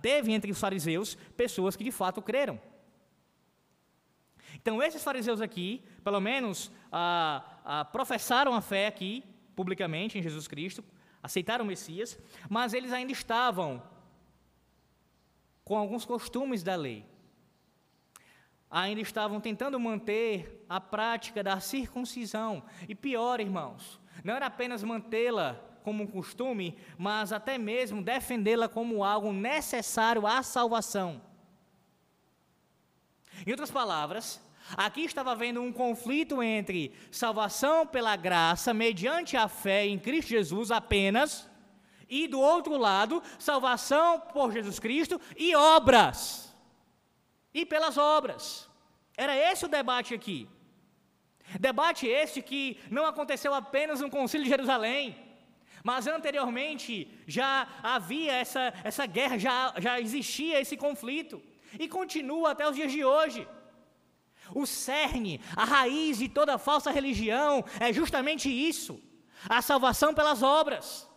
teve 0.00 0.32
entre 0.32 0.50
os 0.50 0.58
fariseus 0.58 1.16
pessoas 1.36 1.76
que 1.76 1.84
de 1.84 1.92
fato 1.92 2.22
creram. 2.22 2.58
Então, 4.54 4.82
esses 4.82 5.02
fariseus 5.02 5.40
aqui, 5.40 5.82
pelo 6.04 6.20
menos, 6.20 6.70
ah, 6.90 7.42
ah, 7.64 7.84
professaram 7.84 8.54
a 8.54 8.60
fé 8.60 8.86
aqui, 8.86 9.24
publicamente, 9.56 10.18
em 10.18 10.22
Jesus 10.22 10.46
Cristo, 10.46 10.84
aceitaram 11.22 11.64
o 11.64 11.68
Messias, 11.68 12.18
mas 12.48 12.74
eles 12.74 12.92
ainda 12.92 13.12
estavam 13.12 13.82
com 15.64 15.76
alguns 15.76 16.04
costumes 16.04 16.62
da 16.62 16.74
lei 16.74 17.12
ainda 18.72 19.02
estavam 19.02 19.38
tentando 19.38 19.78
manter 19.78 20.64
a 20.66 20.80
prática 20.80 21.42
da 21.44 21.60
circuncisão. 21.60 22.62
E 22.88 22.94
pior, 22.94 23.38
irmãos, 23.38 24.00
não 24.24 24.34
era 24.34 24.46
apenas 24.46 24.82
mantê-la 24.82 25.60
como 25.82 26.04
um 26.04 26.06
costume, 26.06 26.78
mas 26.96 27.34
até 27.34 27.58
mesmo 27.58 28.02
defendê-la 28.02 28.70
como 28.70 29.04
algo 29.04 29.30
necessário 29.30 30.26
à 30.26 30.42
salvação. 30.42 31.20
Em 33.46 33.50
outras 33.50 33.70
palavras, 33.70 34.40
aqui 34.76 35.02
estava 35.02 35.32
havendo 35.32 35.60
um 35.60 35.72
conflito 35.72 36.42
entre 36.42 36.92
salvação 37.10 37.86
pela 37.86 38.16
graça, 38.16 38.72
mediante 38.72 39.36
a 39.36 39.48
fé 39.48 39.86
em 39.86 39.98
Cristo 39.98 40.28
Jesus 40.28 40.70
apenas, 40.70 41.48
e 42.08 42.28
do 42.28 42.40
outro 42.40 42.76
lado, 42.76 43.22
salvação 43.38 44.20
por 44.20 44.52
Jesus 44.52 44.78
Cristo 44.78 45.20
e 45.36 45.56
obras 45.56 46.54
e 47.54 47.64
pelas 47.64 47.96
obras. 47.96 48.68
Era 49.16 49.36
esse 49.36 49.64
o 49.64 49.68
debate 49.68 50.14
aqui. 50.14 50.48
Debate 51.58 52.06
este 52.06 52.40
que 52.40 52.78
não 52.90 53.04
aconteceu 53.06 53.52
apenas 53.52 54.00
no 54.00 54.10
Concílio 54.10 54.44
de 54.44 54.50
Jerusalém, 54.50 55.16
mas 55.82 56.06
anteriormente 56.06 57.08
já 57.26 57.66
havia 57.82 58.32
essa, 58.32 58.72
essa 58.84 59.04
guerra, 59.06 59.38
já, 59.38 59.74
já 59.78 60.00
existia 60.00 60.60
esse 60.60 60.76
conflito, 60.76 61.42
e 61.78 61.88
continua 61.88 62.52
até 62.52 62.68
os 62.68 62.76
dias 62.76 62.92
de 62.92 63.04
hoje. 63.04 63.46
O 64.54 64.66
cerne, 64.66 65.40
a 65.56 65.64
raiz 65.64 66.18
de 66.18 66.28
toda 66.28 66.58
falsa 66.58 66.90
religião 66.90 67.64
é 67.80 67.92
justamente 67.92 68.48
isso: 68.48 69.00
a 69.48 69.60
salvação 69.62 70.14
pelas 70.14 70.42
obras. 70.42 71.08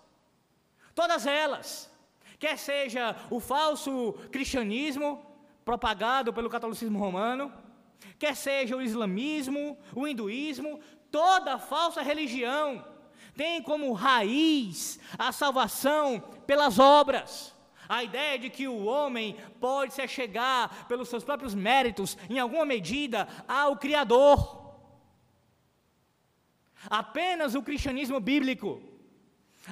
Todas 0.94 1.26
elas, 1.26 1.92
quer 2.40 2.58
seja 2.58 3.16
o 3.30 3.40
falso 3.40 4.14
cristianismo, 4.32 5.26
propagado 5.64 6.32
pelo 6.32 6.50
catolicismo 6.50 7.00
romano, 7.00 7.52
quer 8.18 8.36
seja 8.36 8.76
o 8.76 8.82
islamismo, 8.82 9.78
o 9.94 10.08
hinduísmo, 10.08 10.80
toda 11.12 11.60
falsa 11.60 12.02
religião 12.02 12.84
tem 13.36 13.62
como 13.62 13.94
raiz 13.94 15.00
a 15.18 15.32
salvação 15.32 16.20
pelas 16.48 16.80
obras. 16.80 17.55
A 17.88 18.04
ideia 18.04 18.40
de 18.40 18.50
que 18.50 18.68
o 18.68 18.86
homem 18.86 19.36
pode 19.60 19.94
se 19.94 20.08
chegar 20.08 20.88
pelos 20.88 21.10
seus 21.10 21.24
próprios 21.24 21.54
méritos, 21.54 22.18
em 22.30 22.40
alguma 22.40 22.66
medida, 22.66 23.28
ao 23.48 23.78
Criador. 23.78 24.76
Apenas 26.90 27.56
o 27.56 27.64
cristianismo 27.64 28.20
bíblico, 28.20 28.82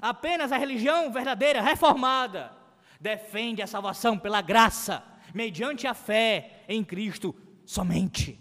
apenas 0.02 0.52
a 0.52 0.58
religião 0.58 1.12
verdadeira, 1.12 1.62
reformada, 1.62 2.52
defende 3.00 3.62
a 3.62 3.68
salvação 3.68 4.18
pela 4.18 4.42
graça 4.42 5.04
mediante 5.34 5.88
a 5.88 5.94
fé 5.94 6.64
em 6.68 6.84
Cristo 6.84 7.36
somente. 7.66 8.40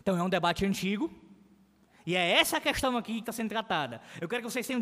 Então 0.00 0.16
é 0.16 0.22
um 0.22 0.28
debate 0.28 0.64
antigo, 0.64 1.12
e 2.08 2.16
é 2.16 2.40
essa 2.40 2.58
questão 2.58 2.96
aqui 2.96 3.12
que 3.12 3.18
está 3.18 3.32
sendo 3.32 3.50
tratada. 3.50 4.00
Eu 4.18 4.26
quero 4.26 4.42
que 4.42 4.50
vocês 4.50 4.66
tenham 4.66 4.80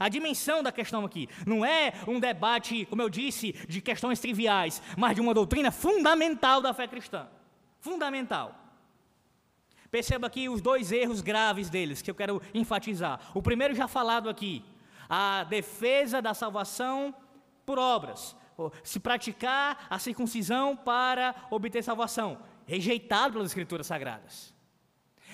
a 0.00 0.08
dimensão 0.08 0.62
da 0.62 0.72
questão 0.72 1.04
aqui. 1.04 1.28
Não 1.46 1.62
é 1.62 1.92
um 2.08 2.18
debate, 2.18 2.86
como 2.86 3.02
eu 3.02 3.10
disse, 3.10 3.52
de 3.68 3.82
questões 3.82 4.18
triviais, 4.18 4.80
mas 4.96 5.14
de 5.14 5.20
uma 5.20 5.34
doutrina 5.34 5.70
fundamental 5.70 6.62
da 6.62 6.72
fé 6.72 6.88
cristã. 6.88 7.28
Fundamental. 7.78 8.58
Perceba 9.90 10.28
aqui 10.28 10.48
os 10.48 10.62
dois 10.62 10.90
erros 10.90 11.20
graves 11.20 11.68
deles 11.68 12.00
que 12.00 12.10
eu 12.10 12.14
quero 12.14 12.40
enfatizar. 12.54 13.20
O 13.34 13.42
primeiro 13.42 13.74
já 13.74 13.86
falado 13.86 14.30
aqui, 14.30 14.64
a 15.10 15.44
defesa 15.44 16.22
da 16.22 16.32
salvação 16.32 17.14
por 17.66 17.78
obras 17.78 18.34
se 18.82 18.98
praticar 18.98 19.88
a 19.90 19.98
circuncisão 19.98 20.74
para 20.74 21.34
obter 21.50 21.84
salvação. 21.84 22.38
Rejeitado 22.64 23.34
pelas 23.34 23.48
Escrituras 23.48 23.86
Sagradas. 23.86 24.54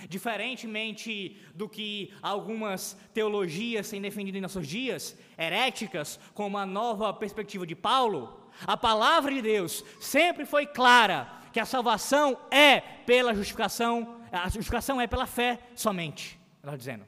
Diferentemente 0.08 1.38
do 1.54 1.68
que 1.68 2.12
algumas 2.20 2.96
teologias 3.14 3.88
têm 3.88 4.00
defendido 4.00 4.36
em 4.36 4.40
nossos 4.42 4.66
dias, 4.66 5.16
heréticas, 5.38 6.20
como 6.34 6.58
a 6.58 6.66
nova 6.66 7.12
perspectiva 7.14 7.66
de 7.66 7.74
Paulo, 7.74 8.38
A 8.66 8.76
palavra 8.76 9.32
de 9.32 9.42
Deus 9.42 9.84
sempre 10.00 10.44
foi 10.44 10.66
clara 10.66 11.30
que 11.52 11.60
a 11.60 11.64
salvação 11.64 12.38
é 12.50 12.80
pela 12.80 13.34
justificação, 13.34 14.20
a 14.32 14.48
justificação 14.48 15.00
é 15.00 15.06
pela 15.06 15.26
fé 15.26 15.60
somente. 15.74 16.38
Ela 16.62 16.76
dizendo. 16.76 17.06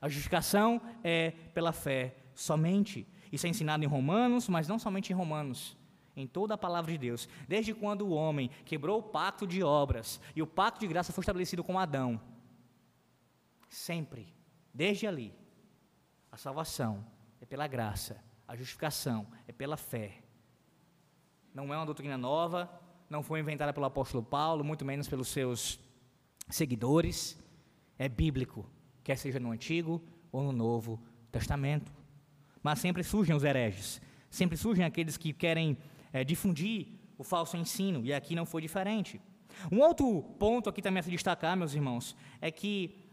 A 0.00 0.08
justificação 0.08 0.80
é 1.02 1.32
pela 1.54 1.72
fé 1.72 2.16
somente. 2.34 3.06
Isso 3.32 3.46
é 3.46 3.50
ensinado 3.50 3.82
em 3.82 3.86
Romanos, 3.86 4.48
mas 4.48 4.68
não 4.68 4.78
somente 4.78 5.12
em 5.12 5.16
Romanos, 5.16 5.76
em 6.16 6.26
toda 6.26 6.54
a 6.54 6.58
palavra 6.58 6.90
de 6.90 6.98
Deus. 6.98 7.28
Desde 7.46 7.74
quando 7.74 8.02
o 8.02 8.10
homem 8.10 8.50
quebrou 8.64 8.98
o 8.98 9.02
pacto 9.02 9.46
de 9.46 9.62
obras 9.62 10.18
e 10.34 10.40
o 10.40 10.46
pacto 10.46 10.80
de 10.80 10.86
graça 10.86 11.12
foi 11.12 11.22
estabelecido 11.22 11.62
com 11.62 11.78
Adão. 11.78 12.20
Sempre, 13.68 14.34
desde 14.72 15.06
ali, 15.06 15.34
a 16.32 16.36
salvação 16.36 17.04
é 17.40 17.44
pela 17.44 17.66
graça, 17.66 18.22
a 18.48 18.56
justificação 18.56 19.26
é 19.46 19.52
pela 19.52 19.76
fé. 19.76 20.22
Não 21.52 21.72
é 21.72 21.76
uma 21.76 21.86
doutrina 21.86 22.16
nova, 22.16 22.70
não 23.08 23.22
foi 23.22 23.40
inventada 23.40 23.72
pelo 23.72 23.86
apóstolo 23.86 24.22
Paulo, 24.22 24.64
muito 24.64 24.84
menos 24.84 25.08
pelos 25.08 25.28
seus 25.28 25.78
seguidores. 26.48 27.38
É 27.98 28.08
bíblico, 28.08 28.68
quer 29.02 29.16
seja 29.16 29.40
no 29.40 29.50
Antigo 29.50 30.02
ou 30.30 30.42
no 30.42 30.52
Novo 30.52 31.00
Testamento. 31.30 31.92
Mas 32.62 32.78
sempre 32.78 33.02
surgem 33.02 33.34
os 33.34 33.44
hereges, 33.44 34.00
sempre 34.28 34.56
surgem 34.56 34.84
aqueles 34.84 35.16
que 35.16 35.32
querem 35.32 35.78
é, 36.12 36.24
difundir 36.24 36.88
o 37.18 37.24
falso 37.24 37.56
ensino, 37.56 38.04
e 38.04 38.12
aqui 38.12 38.34
não 38.34 38.46
foi 38.46 38.62
diferente. 38.62 39.20
Um 39.70 39.80
outro 39.80 40.22
ponto 40.38 40.68
aqui 40.68 40.82
também 40.82 41.00
a 41.00 41.02
se 41.02 41.10
destacar, 41.10 41.56
meus 41.56 41.74
irmãos, 41.74 42.16
é 42.40 42.50
que 42.50 43.06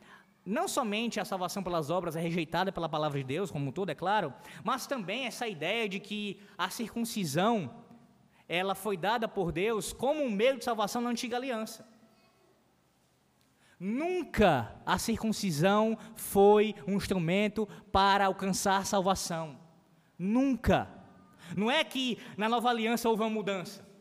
não 0.46 0.68
somente 0.68 1.20
a 1.20 1.26
salvação 1.26 1.64
pelas 1.64 1.90
obras 1.90 2.16
é 2.16 2.20
rejeitada 2.20 2.72
pela 2.72 2.90
palavra 2.90 3.20
de 3.20 3.26
Deus, 3.26 3.50
como 3.50 3.70
um 3.70 3.72
todo, 3.72 3.90
é 3.90 3.96
claro, 3.96 4.34
mas 4.64 4.86
também 4.86 5.26
essa 5.26 5.48
ideia 5.48 5.88
de 5.88 6.00
que 6.00 6.40
a 6.58 6.70
circuncisão 6.70 7.74
ela 8.48 8.76
foi 8.76 8.98
dada 8.98 9.28
por 9.28 9.52
Deus 9.52 9.94
como 9.94 10.22
um 10.22 10.30
meio 10.30 10.58
de 10.58 10.66
salvação 10.66 11.02
na 11.02 11.10
antiga 11.10 11.38
aliança. 11.38 11.88
Nunca 13.80 14.76
a 14.86 14.98
circuncisão 14.98 15.98
foi 16.16 16.76
um 16.88 16.96
instrumento 16.96 17.68
para 17.92 18.26
alcançar 18.26 18.86
salvação. 18.86 19.58
Nunca. 20.18 20.88
Não 21.56 21.70
é 21.70 21.84
que 21.84 22.18
na 22.38 22.48
nova 22.50 22.70
aliança 22.70 23.10
houve 23.10 23.24
uma 23.24 23.30
mudança. 23.30 23.94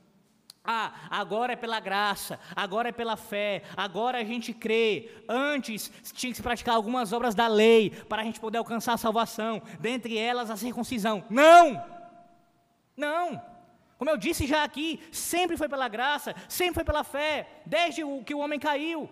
Ah, 0.64 0.92
agora 1.10 1.54
é 1.54 1.56
pela 1.56 1.80
graça, 1.80 2.38
agora 2.54 2.90
é 2.90 2.92
pela 2.92 3.16
fé, 3.16 3.64
agora 3.76 4.18
a 4.18 4.24
gente 4.24 4.52
crê. 4.52 5.10
Antes 5.28 5.90
tinha 6.12 6.30
que 6.30 6.36
se 6.36 6.42
praticar 6.42 6.76
algumas 6.76 7.12
obras 7.12 7.34
da 7.34 7.48
lei 7.48 7.90
para 8.08 8.22
a 8.22 8.24
gente 8.24 8.38
poder 8.38 8.58
alcançar 8.58 8.92
a 8.92 8.98
salvação, 8.98 9.60
dentre 9.80 10.16
elas 10.16 10.50
a 10.50 10.56
circuncisão. 10.56 11.24
Não! 11.28 11.84
Não! 12.96 13.42
Como 13.98 14.10
eu 14.10 14.16
disse 14.16 14.46
já 14.46 14.62
aqui, 14.62 15.00
sempre 15.10 15.56
foi 15.56 15.68
pela 15.68 15.88
graça, 15.88 16.34
sempre 16.48 16.74
foi 16.74 16.84
pela 16.84 17.02
fé, 17.02 17.62
desde 17.66 18.02
que 18.24 18.34
o 18.34 18.38
homem 18.38 18.58
caiu. 18.58 19.10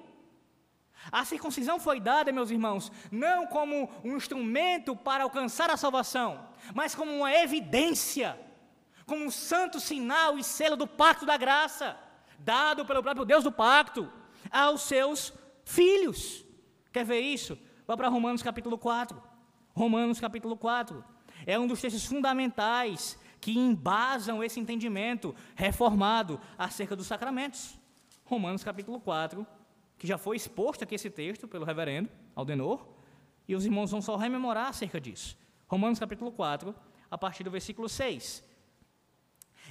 A 1.11 1.25
circuncisão 1.25 1.81
foi 1.81 1.99
dada, 1.99 2.33
meus 2.33 2.51
irmãos, 2.51 2.93
não 3.11 3.47
como 3.47 3.91
um 4.05 4.17
instrumento 4.17 4.95
para 4.95 5.25
alcançar 5.25 5.71
a 5.71 5.77
salvação, 5.77 6.47
mas 6.75 6.95
como 6.95 7.13
uma 7.13 7.33
evidência 7.33 8.39
como 9.11 9.25
um 9.25 9.31
santo 9.31 9.81
sinal 9.81 10.39
e 10.39 10.45
selo 10.45 10.77
do 10.77 10.87
pacto 10.87 11.27
da 11.27 11.37
graça, 11.37 11.99
dado 12.39 12.87
pelo 12.87 13.03
próprio 13.03 13.25
Deus 13.25 13.43
do 13.43 13.51
pacto 13.51 14.09
aos 14.49 14.83
seus 14.83 15.33
filhos. 15.65 16.47
Quer 16.93 17.05
ver 17.05 17.19
isso? 17.19 17.59
Vá 17.89 17.97
para 17.97 18.07
Romanos 18.07 18.41
capítulo 18.41 18.79
4. 18.79 19.21
Romanos 19.75 20.21
capítulo 20.21 20.57
4. 20.57 21.05
É 21.45 21.59
um 21.59 21.67
dos 21.67 21.81
textos 21.81 22.05
fundamentais 22.05 23.19
que 23.41 23.59
embasam 23.59 24.45
esse 24.45 24.61
entendimento 24.61 25.35
reformado 25.57 26.41
acerca 26.57 26.95
dos 26.95 27.09
sacramentos. 27.09 27.77
Romanos 28.25 28.63
capítulo 28.63 29.01
4, 29.01 29.45
que 30.01 30.07
já 30.07 30.17
foi 30.17 30.35
exposto 30.35 30.83
aqui 30.83 30.95
esse 30.95 31.11
texto 31.11 31.47
pelo 31.47 31.67
reverendo 31.67 32.09
Aldenor, 32.35 32.87
e 33.47 33.55
os 33.55 33.67
irmãos 33.67 33.91
vão 33.91 34.01
só 34.01 34.17
rememorar 34.17 34.69
acerca 34.69 34.99
disso. 34.99 35.37
Romanos 35.69 35.99
capítulo 35.99 36.33
4, 36.33 36.75
a 37.11 37.19
partir 37.19 37.45
do 37.45 37.51
versículo 37.51 37.87
6. 37.87 38.43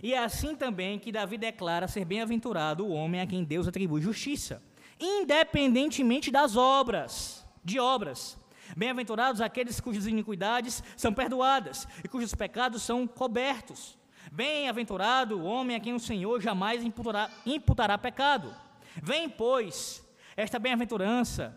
E 0.04 0.14
é 0.14 0.20
assim 0.20 0.56
também 0.56 1.00
que 1.00 1.12
Davi 1.12 1.36
declara 1.36 1.88
ser 1.88 2.06
bem-aventurado 2.06 2.86
o 2.86 2.92
homem 2.92 3.20
a 3.22 3.26
quem 3.26 3.44
Deus 3.44 3.68
atribui 3.68 4.04
justiça, 4.04 4.62
independentemente 5.00 6.30
das 6.30 6.56
obras, 6.56 7.44
de 7.64 7.80
obras. 7.80 8.38
Bem-aventurados 8.78 9.42
aqueles 9.42 9.80
cujas 9.80 10.06
iniquidades 10.06 10.84
são 10.96 11.12
perdoadas 11.12 11.88
e 12.04 12.08
cujos 12.08 12.36
pecados 12.36 12.84
são 12.84 13.08
cobertos. 13.08 13.98
Bem-aventurado 14.32 15.40
o 15.40 15.44
homem 15.44 15.76
a 15.76 15.80
quem 15.80 15.96
o 15.96 16.00
Senhor 16.00 16.40
jamais 16.40 16.84
imputará, 16.84 17.32
imputará 17.48 17.98
pecado. 17.98 18.56
Vem, 19.02 19.28
pois, 19.28 20.08
esta 20.40 20.58
bem-aventurança 20.60 21.56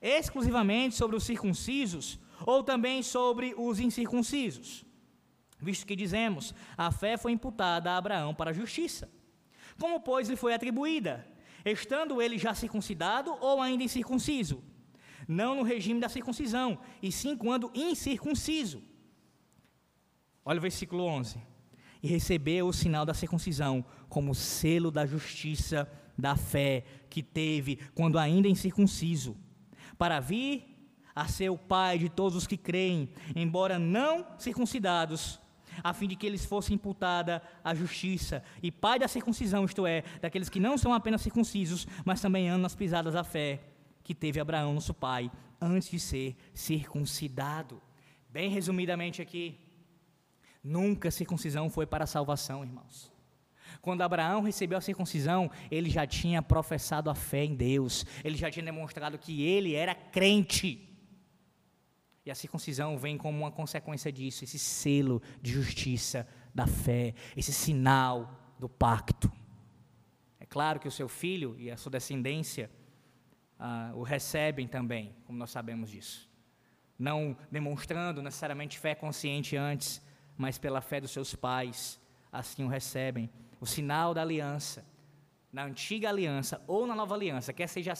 exclusivamente 0.00 0.94
sobre 0.94 1.16
os 1.16 1.24
circuncisos 1.24 2.18
ou 2.44 2.62
também 2.62 3.02
sobre 3.02 3.54
os 3.56 3.78
incircuncisos 3.78 4.84
visto 5.62 5.86
que 5.86 5.94
dizemos, 5.94 6.52
a 6.76 6.90
fé 6.90 7.16
foi 7.16 7.32
imputada 7.32 7.92
a 7.92 7.96
Abraão 7.96 8.34
para 8.34 8.50
a 8.50 8.54
justiça. 8.54 9.08
Como, 9.78 10.00
pois, 10.00 10.28
lhe 10.28 10.36
foi 10.36 10.52
atribuída? 10.52 11.24
Estando 11.64 12.20
ele 12.20 12.36
já 12.36 12.52
circuncidado 12.52 13.34
ou 13.40 13.62
ainda 13.62 13.84
incircunciso? 13.84 14.62
Não 15.28 15.54
no 15.54 15.62
regime 15.62 16.00
da 16.00 16.08
circuncisão, 16.08 16.80
e 17.00 17.12
sim 17.12 17.36
quando 17.36 17.70
incircunciso. 17.72 18.82
Olha 20.44 20.58
o 20.58 20.62
versículo 20.62 21.04
11. 21.04 21.40
E 22.02 22.08
recebeu 22.08 22.66
o 22.66 22.72
sinal 22.72 23.06
da 23.06 23.14
circuncisão 23.14 23.84
como 24.08 24.34
selo 24.34 24.90
da 24.90 25.06
justiça 25.06 25.88
da 26.16 26.36
fé 26.36 26.84
que 27.08 27.22
teve 27.22 27.78
quando 27.94 28.18
ainda 28.18 28.48
incircunciso, 28.48 29.36
para 29.98 30.20
vir 30.20 30.72
a 31.14 31.26
ser 31.28 31.50
o 31.50 31.58
pai 31.58 31.98
de 31.98 32.08
todos 32.08 32.36
os 32.36 32.46
que 32.46 32.56
creem, 32.56 33.10
embora 33.36 33.78
não 33.78 34.26
circuncidados, 34.38 35.40
a 35.82 35.92
fim 35.92 36.06
de 36.06 36.16
que 36.16 36.26
eles 36.26 36.44
fossem 36.44 36.74
imputada 36.74 37.42
a 37.62 37.74
justiça, 37.74 38.42
e 38.62 38.70
pai 38.70 38.98
da 38.98 39.08
circuncisão, 39.08 39.64
isto 39.64 39.86
é, 39.86 40.02
daqueles 40.20 40.48
que 40.48 40.60
não 40.60 40.76
são 40.76 40.92
apenas 40.92 41.22
circuncisos, 41.22 41.86
mas 42.04 42.20
também 42.20 42.48
andam 42.48 42.62
nas 42.62 42.74
pisadas 42.74 43.14
da 43.14 43.24
fé 43.24 43.60
que 44.02 44.14
teve 44.14 44.40
Abraão, 44.40 44.74
nosso 44.74 44.92
pai, 44.92 45.30
antes 45.60 45.88
de 45.90 46.00
ser 46.00 46.36
circuncidado. 46.52 47.80
Bem 48.28 48.50
resumidamente 48.50 49.22
aqui, 49.22 49.60
nunca 50.62 51.10
circuncisão 51.10 51.70
foi 51.70 51.86
para 51.86 52.06
salvação, 52.06 52.64
irmãos. 52.64 53.11
Quando 53.82 54.02
Abraão 54.02 54.42
recebeu 54.42 54.78
a 54.78 54.80
circuncisão, 54.80 55.50
ele 55.68 55.90
já 55.90 56.06
tinha 56.06 56.40
professado 56.40 57.10
a 57.10 57.16
fé 57.16 57.44
em 57.44 57.56
Deus, 57.56 58.06
ele 58.22 58.36
já 58.36 58.48
tinha 58.48 58.64
demonstrado 58.64 59.18
que 59.18 59.42
ele 59.42 59.74
era 59.74 59.92
crente. 59.92 60.88
E 62.24 62.30
a 62.30 62.34
circuncisão 62.36 62.96
vem 62.96 63.18
como 63.18 63.36
uma 63.36 63.50
consequência 63.50 64.12
disso, 64.12 64.44
esse 64.44 64.56
selo 64.56 65.20
de 65.42 65.50
justiça 65.50 66.28
da 66.54 66.64
fé, 66.64 67.12
esse 67.36 67.52
sinal 67.52 68.54
do 68.56 68.68
pacto. 68.68 69.30
É 70.38 70.46
claro 70.46 70.78
que 70.78 70.86
o 70.86 70.92
seu 70.92 71.08
filho 71.08 71.56
e 71.58 71.68
a 71.68 71.76
sua 71.76 71.90
descendência 71.90 72.70
ah, 73.58 73.90
o 73.96 74.04
recebem 74.04 74.68
também, 74.68 75.12
como 75.24 75.36
nós 75.36 75.50
sabemos 75.50 75.90
disso. 75.90 76.30
Não 76.96 77.36
demonstrando 77.50 78.22
necessariamente 78.22 78.78
fé 78.78 78.94
consciente 78.94 79.56
antes, 79.56 80.00
mas 80.36 80.56
pela 80.56 80.80
fé 80.80 81.00
dos 81.00 81.10
seus 81.10 81.34
pais, 81.34 82.00
assim 82.32 82.64
o 82.64 82.68
recebem. 82.68 83.30
O 83.60 83.66
sinal 83.66 84.14
da 84.14 84.22
aliança, 84.22 84.84
na 85.52 85.64
antiga 85.64 86.08
aliança 86.08 86.60
ou 86.66 86.86
na 86.86 86.96
nova 86.96 87.14
aliança, 87.14 87.52
quer 87.52 87.68
seja 87.68 87.92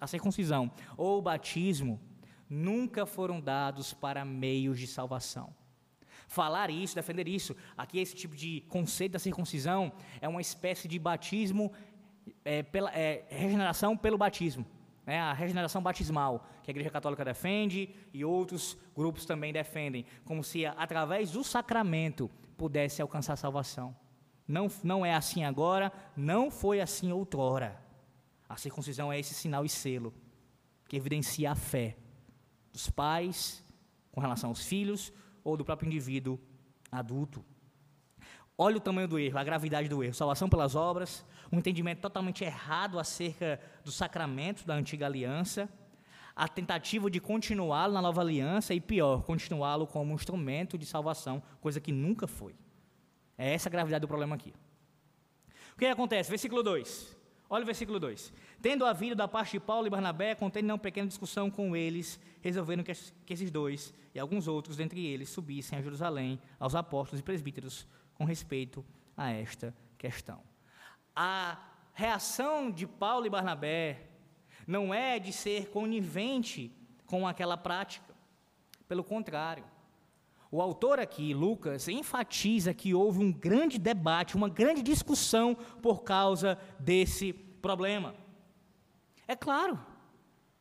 a 0.00 0.06
circuncisão 0.06 0.70
ou 0.96 1.18
o 1.18 1.22
batismo, 1.22 2.00
nunca 2.48 3.04
foram 3.04 3.40
dados 3.40 3.92
para 3.92 4.24
meios 4.24 4.78
de 4.78 4.86
salvação. 4.86 5.52
Falar 6.26 6.70
isso, 6.70 6.94
defender 6.94 7.26
isso, 7.26 7.56
aqui 7.76 7.98
esse 7.98 8.14
tipo 8.14 8.36
de 8.36 8.60
conceito 8.68 9.12
da 9.12 9.18
circuncisão 9.18 9.92
é 10.20 10.28
uma 10.28 10.40
espécie 10.40 10.86
de 10.86 10.96
batismo, 10.96 11.72
é, 12.44 12.62
pela, 12.62 12.90
é, 12.92 13.24
regeneração 13.28 13.96
pelo 13.96 14.16
batismo, 14.16 14.64
né, 15.04 15.18
a 15.18 15.32
regeneração 15.32 15.82
batismal, 15.82 16.48
que 16.62 16.70
a 16.70 16.72
Igreja 16.72 16.90
Católica 16.90 17.24
defende 17.24 17.92
e 18.14 18.24
outros 18.24 18.78
grupos 18.94 19.24
também 19.24 19.52
defendem, 19.52 20.06
como 20.24 20.44
se 20.44 20.64
através 20.64 21.32
do 21.32 21.42
sacramento 21.42 22.30
pudesse 22.60 23.00
alcançar 23.00 23.36
salvação. 23.36 23.96
Não, 24.46 24.68
não 24.84 25.06
é 25.06 25.14
assim 25.14 25.44
agora, 25.44 25.90
não 26.14 26.50
foi 26.50 26.78
assim 26.78 27.10
outrora. 27.10 27.82
A 28.46 28.58
circuncisão 28.58 29.10
é 29.10 29.18
esse 29.18 29.32
sinal 29.32 29.64
e 29.64 29.68
selo 29.68 30.12
que 30.86 30.94
evidencia 30.94 31.52
a 31.52 31.54
fé 31.54 31.96
dos 32.70 32.90
pais 32.90 33.64
com 34.12 34.20
relação 34.20 34.50
aos 34.50 34.62
filhos 34.62 35.10
ou 35.42 35.56
do 35.56 35.64
próprio 35.64 35.86
indivíduo 35.86 36.38
adulto. 36.92 37.42
Olha 38.58 38.76
o 38.76 38.80
tamanho 38.80 39.08
do 39.08 39.18
erro, 39.18 39.38
a 39.38 39.44
gravidade 39.44 39.88
do 39.88 40.04
erro. 40.04 40.12
Salvação 40.12 40.46
pelas 40.46 40.74
obras, 40.74 41.24
um 41.50 41.56
entendimento 41.56 42.02
totalmente 42.02 42.44
errado 42.44 42.98
acerca 42.98 43.58
do 43.82 43.90
sacramento 43.90 44.66
da 44.66 44.74
antiga 44.74 45.06
aliança, 45.06 45.66
a 46.40 46.48
tentativa 46.48 47.10
de 47.10 47.20
continuá-lo 47.20 47.92
na 47.92 48.00
nova 48.00 48.22
aliança 48.22 48.72
e, 48.72 48.80
pior, 48.80 49.24
continuá-lo 49.24 49.86
como 49.86 50.10
um 50.10 50.14
instrumento 50.14 50.78
de 50.78 50.86
salvação, 50.86 51.42
coisa 51.60 51.78
que 51.78 51.92
nunca 51.92 52.26
foi. 52.26 52.54
É 53.36 53.52
essa 53.52 53.68
a 53.68 53.70
gravidade 53.70 54.00
do 54.00 54.08
problema 54.08 54.36
aqui. 54.36 54.54
O 55.74 55.78
que 55.78 55.84
acontece? 55.84 56.30
Versículo 56.30 56.62
2. 56.62 57.14
Olha 57.50 57.62
o 57.62 57.66
versículo 57.66 58.00
2. 58.00 58.32
Tendo 58.62 58.86
havido 58.86 59.14
da 59.14 59.28
parte 59.28 59.52
de 59.52 59.60
Paulo 59.60 59.86
e 59.86 59.90
Barnabé, 59.90 60.34
contendo 60.34 60.70
uma 60.70 60.78
pequena 60.78 61.06
discussão 61.06 61.50
com 61.50 61.76
eles, 61.76 62.18
resolveram 62.40 62.82
que, 62.82 62.90
esses 62.90 63.50
dois 63.50 63.92
e 64.14 64.18
alguns 64.18 64.48
outros 64.48 64.78
dentre 64.78 65.04
eles 65.04 65.28
subissem 65.28 65.78
a 65.78 65.82
Jerusalém 65.82 66.40
aos 66.58 66.74
apóstolos 66.74 67.20
e 67.20 67.22
presbíteros 67.22 67.86
com 68.14 68.24
respeito 68.24 68.82
a 69.14 69.30
esta 69.30 69.76
questão. 69.98 70.40
A 71.14 71.58
reação 71.92 72.70
de 72.70 72.86
Paulo 72.86 73.26
e 73.26 73.30
Barnabé 73.30 74.09
não 74.70 74.94
é 74.94 75.18
de 75.18 75.32
ser 75.32 75.68
conivente 75.70 76.70
com 77.04 77.26
aquela 77.26 77.56
prática. 77.56 78.14
Pelo 78.86 79.02
contrário, 79.02 79.64
o 80.48 80.62
autor 80.62 81.00
aqui, 81.00 81.34
Lucas, 81.34 81.88
enfatiza 81.88 82.72
que 82.72 82.94
houve 82.94 83.18
um 83.18 83.32
grande 83.32 83.78
debate, 83.78 84.36
uma 84.36 84.48
grande 84.48 84.80
discussão 84.80 85.56
por 85.82 86.04
causa 86.04 86.56
desse 86.78 87.32
problema. 87.32 88.14
É 89.26 89.34
claro, 89.34 89.78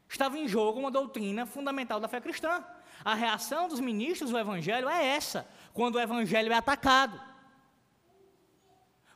estava 0.07 0.39
em 0.39 0.47
jogo 0.47 0.79
uma 0.79 0.91
doutrina 0.91 1.45
fundamental 1.45 1.99
da 1.99 2.07
fé 2.07 2.19
cristã. 2.19 2.63
A 3.05 3.13
reação 3.13 3.67
dos 3.67 3.79
ministros 3.79 4.31
do 4.31 4.39
Evangelho 4.39 4.89
é 4.89 5.05
essa, 5.05 5.47
quando 5.71 5.95
o 5.95 5.99
Evangelho 5.99 6.51
é 6.51 6.55
atacado. 6.55 7.28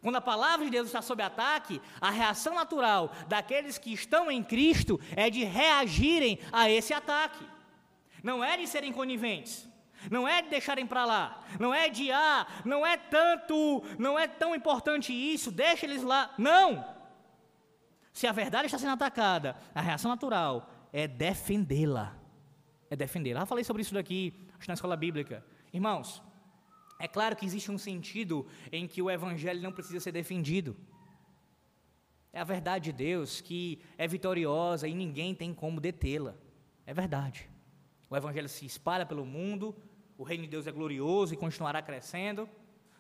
Quando 0.04 0.18
a 0.18 0.22
palavra 0.22 0.66
de 0.66 0.72
Deus 0.72 0.88
está 0.88 1.02
sob 1.02 1.24
ataque, 1.24 1.82
a 2.02 2.12
reação 2.12 2.56
natural 2.56 3.10
daqueles 3.26 3.78
que 3.78 3.94
estão 3.94 4.30
em 4.30 4.44
Cristo 4.44 5.00
é 5.16 5.30
de 5.30 5.46
reagirem 5.46 6.38
a 6.52 6.70
esse 6.70 6.94
ataque. 6.94 7.48
Não 8.22 8.44
é 8.44 8.58
de 8.58 8.68
serem 8.68 8.92
coniventes, 8.92 9.66
não 10.12 10.28
é 10.28 10.42
de 10.42 10.50
deixarem 10.50 10.86
para 10.86 11.06
lá, 11.06 11.42
não 11.58 11.74
é 11.74 11.88
de 11.88 12.12
ah, 12.12 12.46
não 12.66 12.86
é 12.86 12.98
tanto, 12.98 13.82
não 13.98 14.20
é 14.20 14.28
tão 14.28 14.54
importante 14.54 15.14
isso, 15.14 15.50
deixa 15.50 15.86
eles 15.86 16.04
lá. 16.04 16.34
Não! 16.38 16.86
Se 18.12 18.28
a 18.28 18.34
verdade 18.34 18.66
está 18.66 18.78
sendo 18.78 18.92
atacada, 18.92 19.56
a 19.74 19.80
reação 19.80 20.12
natural 20.12 20.70
é 20.92 21.08
defendê-la. 21.08 22.14
É 22.90 22.96
defendê-la. 22.96 23.40
Já 23.40 23.46
falei 23.46 23.64
sobre 23.64 23.82
isso 23.82 23.94
daqui, 23.94 24.34
acho 24.60 24.68
na 24.68 24.74
escola 24.74 24.98
bíblica. 24.98 25.46
Irmãos, 25.74 26.22
é 27.04 27.08
claro 27.10 27.36
que 27.36 27.46
existe 27.46 27.70
um 27.70 27.78
sentido 27.78 28.48
em 28.72 28.88
que 28.88 29.02
o 29.02 29.12
evangelho 29.12 29.62
não 29.62 29.74
precisa 29.74 30.00
ser 30.00 30.14
defendido. 30.14 30.74
É 32.32 32.40
a 32.40 32.46
verdade 32.46 32.86
de 32.86 32.94
Deus 32.94 33.42
que 33.42 33.82
é 33.98 34.08
vitoriosa 34.08 34.88
e 34.88 34.94
ninguém 34.94 35.36
tem 35.36 35.54
como 35.54 35.82
detê-la. 35.82 36.34
É 36.86 36.94
verdade. 36.94 37.50
O 38.10 38.16
evangelho 38.16 38.48
se 38.48 38.66
espalha 38.66 39.06
pelo 39.06 39.26
mundo, 39.26 39.76
o 40.18 40.24
reino 40.24 40.44
de 40.44 40.50
Deus 40.50 40.66
é 40.66 40.72
glorioso 40.72 41.34
e 41.34 41.38
continuará 41.38 41.82
crescendo. 41.82 42.48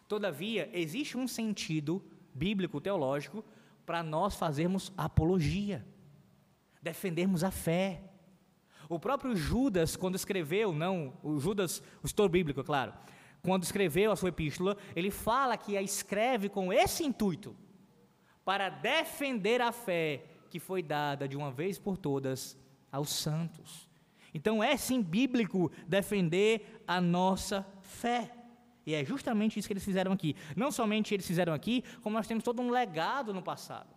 Todavia, 0.05 0.69
existe 0.73 1.17
um 1.17 1.25
sentido 1.25 2.03
bíblico, 2.33 2.81
teológico, 2.81 3.41
para 3.85 4.03
nós 4.03 4.35
fazermos 4.35 4.91
apologia, 4.97 5.87
defendermos 6.81 7.41
a 7.41 7.51
fé. 7.51 8.01
O 8.89 8.99
próprio 8.99 9.33
Judas, 9.33 9.95
quando 9.95 10.15
escreveu, 10.15 10.73
não, 10.73 11.13
o 11.23 11.39
Judas, 11.39 11.81
o 12.03 12.05
estudo 12.05 12.27
bíblico, 12.27 12.59
é 12.59 12.63
claro, 12.65 12.93
quando 13.43 13.63
escreveu 13.63 14.11
a 14.11 14.15
sua 14.15 14.29
epístola, 14.29 14.77
ele 14.95 15.11
fala 15.11 15.57
que 15.57 15.75
a 15.75 15.81
escreve 15.81 16.47
com 16.47 16.71
esse 16.71 17.03
intuito, 17.03 17.55
para 18.45 18.69
defender 18.69 19.61
a 19.61 19.71
fé 19.71 20.23
que 20.49 20.59
foi 20.59 20.81
dada 20.81 21.27
de 21.27 21.35
uma 21.35 21.51
vez 21.51 21.77
por 21.77 21.97
todas 21.97 22.57
aos 22.91 23.09
santos. 23.09 23.89
Então 24.33 24.63
é 24.63 24.75
sim 24.77 25.01
bíblico 25.01 25.71
defender 25.87 26.83
a 26.87 26.99
nossa 26.99 27.65
fé. 27.81 28.31
E 28.85 28.93
é 28.93 29.05
justamente 29.05 29.57
isso 29.57 29.67
que 29.67 29.73
eles 29.73 29.85
fizeram 29.85 30.11
aqui. 30.11 30.35
Não 30.55 30.71
somente 30.71 31.13
eles 31.13 31.25
fizeram 31.25 31.53
aqui, 31.53 31.83
como 32.01 32.15
nós 32.15 32.27
temos 32.27 32.43
todo 32.43 32.61
um 32.61 32.69
legado 32.69 33.33
no 33.33 33.41
passado. 33.41 33.93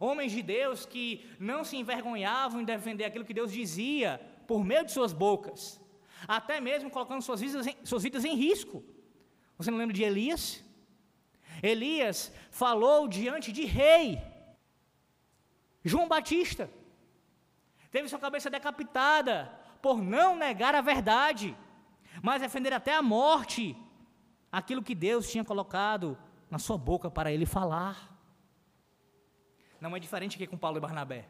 Homens 0.00 0.30
de 0.32 0.42
Deus 0.42 0.86
que 0.86 1.26
não 1.40 1.64
se 1.64 1.76
envergonhavam 1.76 2.60
em 2.60 2.64
defender 2.64 3.04
aquilo 3.04 3.24
que 3.24 3.34
Deus 3.34 3.52
dizia 3.52 4.20
por 4.46 4.64
meio 4.64 4.84
de 4.84 4.92
suas 4.92 5.12
bocas 5.12 5.80
até 6.26 6.60
mesmo 6.60 6.90
colocando 6.90 7.22
suas 7.22 7.40
vidas, 7.40 7.66
em, 7.66 7.76
suas 7.84 8.02
vidas 8.02 8.24
em 8.24 8.34
risco. 8.34 8.84
Você 9.56 9.70
não 9.70 9.78
lembra 9.78 9.94
de 9.94 10.02
Elias? 10.02 10.64
Elias 11.62 12.32
falou 12.50 13.08
diante 13.08 13.50
de 13.52 13.64
rei, 13.64 14.20
João 15.84 16.08
Batista, 16.08 16.70
teve 17.90 18.08
sua 18.08 18.18
cabeça 18.18 18.50
decapitada 18.50 19.52
por 19.80 20.02
não 20.02 20.36
negar 20.36 20.74
a 20.74 20.80
verdade, 20.80 21.56
mas 22.22 22.42
defender 22.42 22.72
até 22.72 22.94
a 22.94 23.02
morte 23.02 23.76
aquilo 24.50 24.82
que 24.82 24.94
Deus 24.94 25.30
tinha 25.30 25.44
colocado 25.44 26.16
na 26.50 26.58
sua 26.58 26.78
boca 26.78 27.10
para 27.10 27.32
ele 27.32 27.46
falar. 27.46 28.16
Não 29.80 29.94
é 29.94 30.00
diferente 30.00 30.36
aqui 30.36 30.46
com 30.46 30.56
Paulo 30.56 30.78
e 30.78 30.80
Barnabé. 30.80 31.28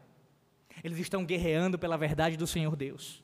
Eles 0.83 0.97
estão 0.97 1.25
guerreando 1.25 1.77
pela 1.77 1.97
verdade 1.97 2.37
do 2.37 2.47
Senhor 2.47 2.75
Deus. 2.75 3.23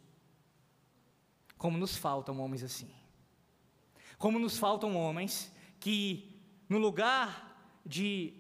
Como 1.58 1.78
nos 1.78 1.96
faltam 1.96 2.40
homens 2.40 2.64
assim. 2.64 2.90
Como 4.18 4.40
nos 4.40 4.58
faltam 4.58 4.96
homens 4.96 5.52
que, 5.80 6.40
no 6.70 6.78
lugar 6.78 7.58
de 7.86 8.34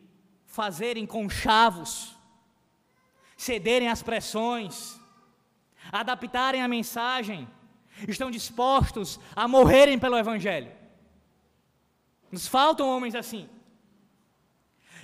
fazerem 0.45 1.05
conchavos, 1.05 2.15
cederem 3.35 3.89
às 3.89 4.01
pressões, 4.01 4.99
adaptarem 5.91 6.61
a 6.61 6.67
mensagem, 6.67 7.47
estão 8.07 8.31
dispostos 8.31 9.19
a 9.35 9.47
morrerem 9.47 9.99
pelo 9.99 10.17
Evangelho. 10.17 10.71
Nos 12.31 12.47
faltam 12.47 12.87
homens 12.87 13.15
assim. 13.15 13.49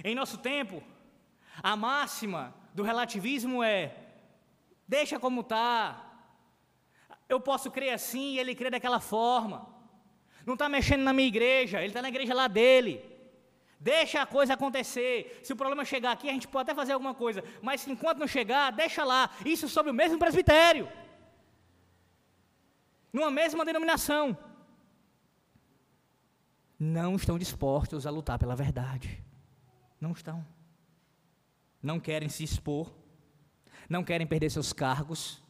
Em 0.03 0.15
nosso 0.15 0.37
tempo, 0.37 0.83
a 1.61 1.75
máxima 1.75 2.53
do 2.73 2.83
relativismo 2.83 3.63
é: 3.63 3.95
deixa 4.87 5.19
como 5.19 5.41
está, 5.41 6.10
eu 7.33 7.39
posso 7.39 7.71
crer 7.71 7.93
assim 7.93 8.33
e 8.33 8.39
ele 8.39 8.53
crê 8.53 8.69
daquela 8.69 8.99
forma. 8.99 9.67
Não 10.45 10.53
está 10.53 10.67
mexendo 10.67 11.01
na 11.01 11.13
minha 11.13 11.27
igreja, 11.27 11.79
ele 11.79 11.87
está 11.87 12.01
na 12.01 12.09
igreja 12.09 12.33
lá 12.33 12.47
dele. 12.47 12.93
Deixa 13.79 14.21
a 14.21 14.25
coisa 14.25 14.53
acontecer. 14.53 15.39
Se 15.43 15.53
o 15.53 15.55
problema 15.55 15.83
chegar 15.83 16.11
aqui, 16.11 16.29
a 16.29 16.33
gente 16.33 16.47
pode 16.47 16.63
até 16.63 16.75
fazer 16.75 16.93
alguma 16.93 17.15
coisa. 17.15 17.43
Mas 17.61 17.87
enquanto 17.87 18.19
não 18.19 18.27
chegar, 18.27 18.71
deixa 18.71 19.03
lá. 19.03 19.31
Isso 19.43 19.67
sobre 19.67 19.91
o 19.91 19.93
mesmo 19.93 20.19
presbitério. 20.19 20.87
Numa 23.11 23.31
mesma 23.31 23.65
denominação. 23.65 24.37
Não 26.79 27.15
estão 27.15 27.39
dispostos 27.39 28.05
a 28.05 28.11
lutar 28.11 28.37
pela 28.37 28.55
verdade. 28.55 29.23
Não 29.99 30.11
estão. 30.11 30.45
Não 31.81 31.99
querem 31.99 32.29
se 32.29 32.43
expor. 32.43 32.91
Não 33.89 34.03
querem 34.03 34.27
perder 34.27 34.51
seus 34.51 34.71
cargos 34.71 35.40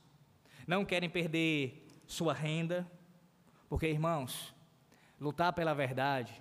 não 0.72 0.86
querem 0.86 1.10
perder 1.10 1.86
sua 2.08 2.34
renda, 2.34 2.90
porque, 3.68 3.88
irmãos, 3.88 4.56
lutar 5.20 5.52
pela 5.52 5.74
verdade, 5.74 6.34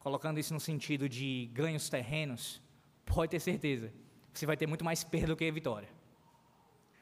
colocando 0.00 0.40
isso 0.40 0.52
no 0.52 0.58
sentido 0.58 1.08
de 1.08 1.48
ganhos 1.52 1.88
terrenos, 1.88 2.60
pode 3.06 3.30
ter 3.30 3.38
certeza, 3.38 3.92
você 4.34 4.44
vai 4.44 4.56
ter 4.56 4.66
muito 4.66 4.84
mais 4.84 5.04
perda 5.04 5.28
do 5.28 5.36
que 5.36 5.48
vitória. 5.52 5.88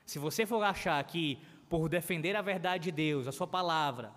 Se 0.04 0.18
você 0.18 0.44
for 0.44 0.62
achar 0.62 1.02
que, 1.04 1.38
por 1.70 1.88
defender 1.88 2.36
a 2.36 2.42
verdade 2.42 2.84
de 2.84 2.92
Deus, 2.92 3.26
a 3.26 3.32
sua 3.32 3.46
palavra, 3.46 4.12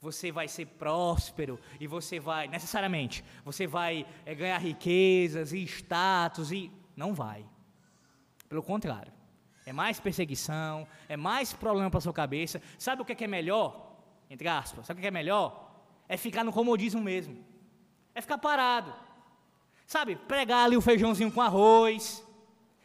você 0.00 0.30
vai 0.30 0.46
ser 0.46 0.66
próspero 0.66 1.58
e 1.80 1.88
você 1.88 2.20
vai, 2.20 2.46
necessariamente, 2.46 3.24
você 3.44 3.66
vai 3.66 4.06
é, 4.24 4.32
ganhar 4.32 4.58
riquezas 4.58 5.52
e 5.52 5.64
status 5.64 6.52
e. 6.52 6.70
Não 6.96 7.12
vai. 7.12 7.44
Pelo 8.48 8.62
contrário. 8.62 9.12
É 9.66 9.72
mais 9.72 9.98
perseguição, 9.98 10.86
é 11.08 11.16
mais 11.16 11.52
problema 11.52 11.90
para 11.90 12.00
sua 12.00 12.12
cabeça. 12.12 12.60
Sabe 12.78 13.02
o 13.02 13.04
que 13.04 13.12
é, 13.12 13.14
que 13.14 13.24
é 13.24 13.28
melhor? 13.28 13.96
Entre 14.28 14.46
aspas, 14.46 14.86
sabe 14.86 14.98
o 14.98 15.00
que 15.00 15.08
é 15.08 15.10
melhor? 15.10 15.72
É 16.08 16.16
ficar 16.16 16.44
no 16.44 16.52
comodismo 16.52 17.00
mesmo. 17.00 17.42
É 18.14 18.20
ficar 18.20 18.38
parado. 18.38 18.94
Sabe, 19.86 20.16
pregar 20.16 20.66
ali 20.66 20.76
o 20.76 20.80
feijãozinho 20.80 21.30
com 21.30 21.40
arroz, 21.40 22.24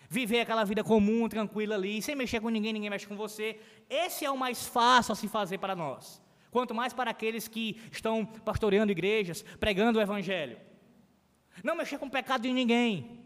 viver 0.10 0.42
aquela 0.42 0.64
vida 0.64 0.84
comum, 0.84 1.30
tranquila 1.30 1.76
ali, 1.76 2.02
sem 2.02 2.16
mexer 2.16 2.40
com 2.42 2.50
ninguém, 2.50 2.74
ninguém 2.74 2.90
mexe 2.90 3.08
com 3.08 3.16
você. 3.16 3.60
Esse 3.90 4.26
é 4.26 4.32
o 4.32 4.38
mais 4.38 4.66
fácil 4.66 5.14
a 5.14 5.16
se 5.16 5.28
fazer 5.28 5.58
para 5.58 5.76
nós. 5.76 6.22
Quanto 6.52 6.74
mais 6.74 6.94
para 6.94 7.12
aqueles 7.12 7.48
que 7.48 7.80
estão 7.92 8.26
pastoreando 8.26 8.92
igrejas, 8.92 9.44
pregando 9.60 10.00
o 10.00 10.02
evangelho. 10.02 10.58
Não 11.64 11.76
mexer 11.76 11.98
com 11.98 12.08
o 12.08 12.12
pecado 12.12 12.42
de 12.42 12.52
ninguém. 12.52 13.20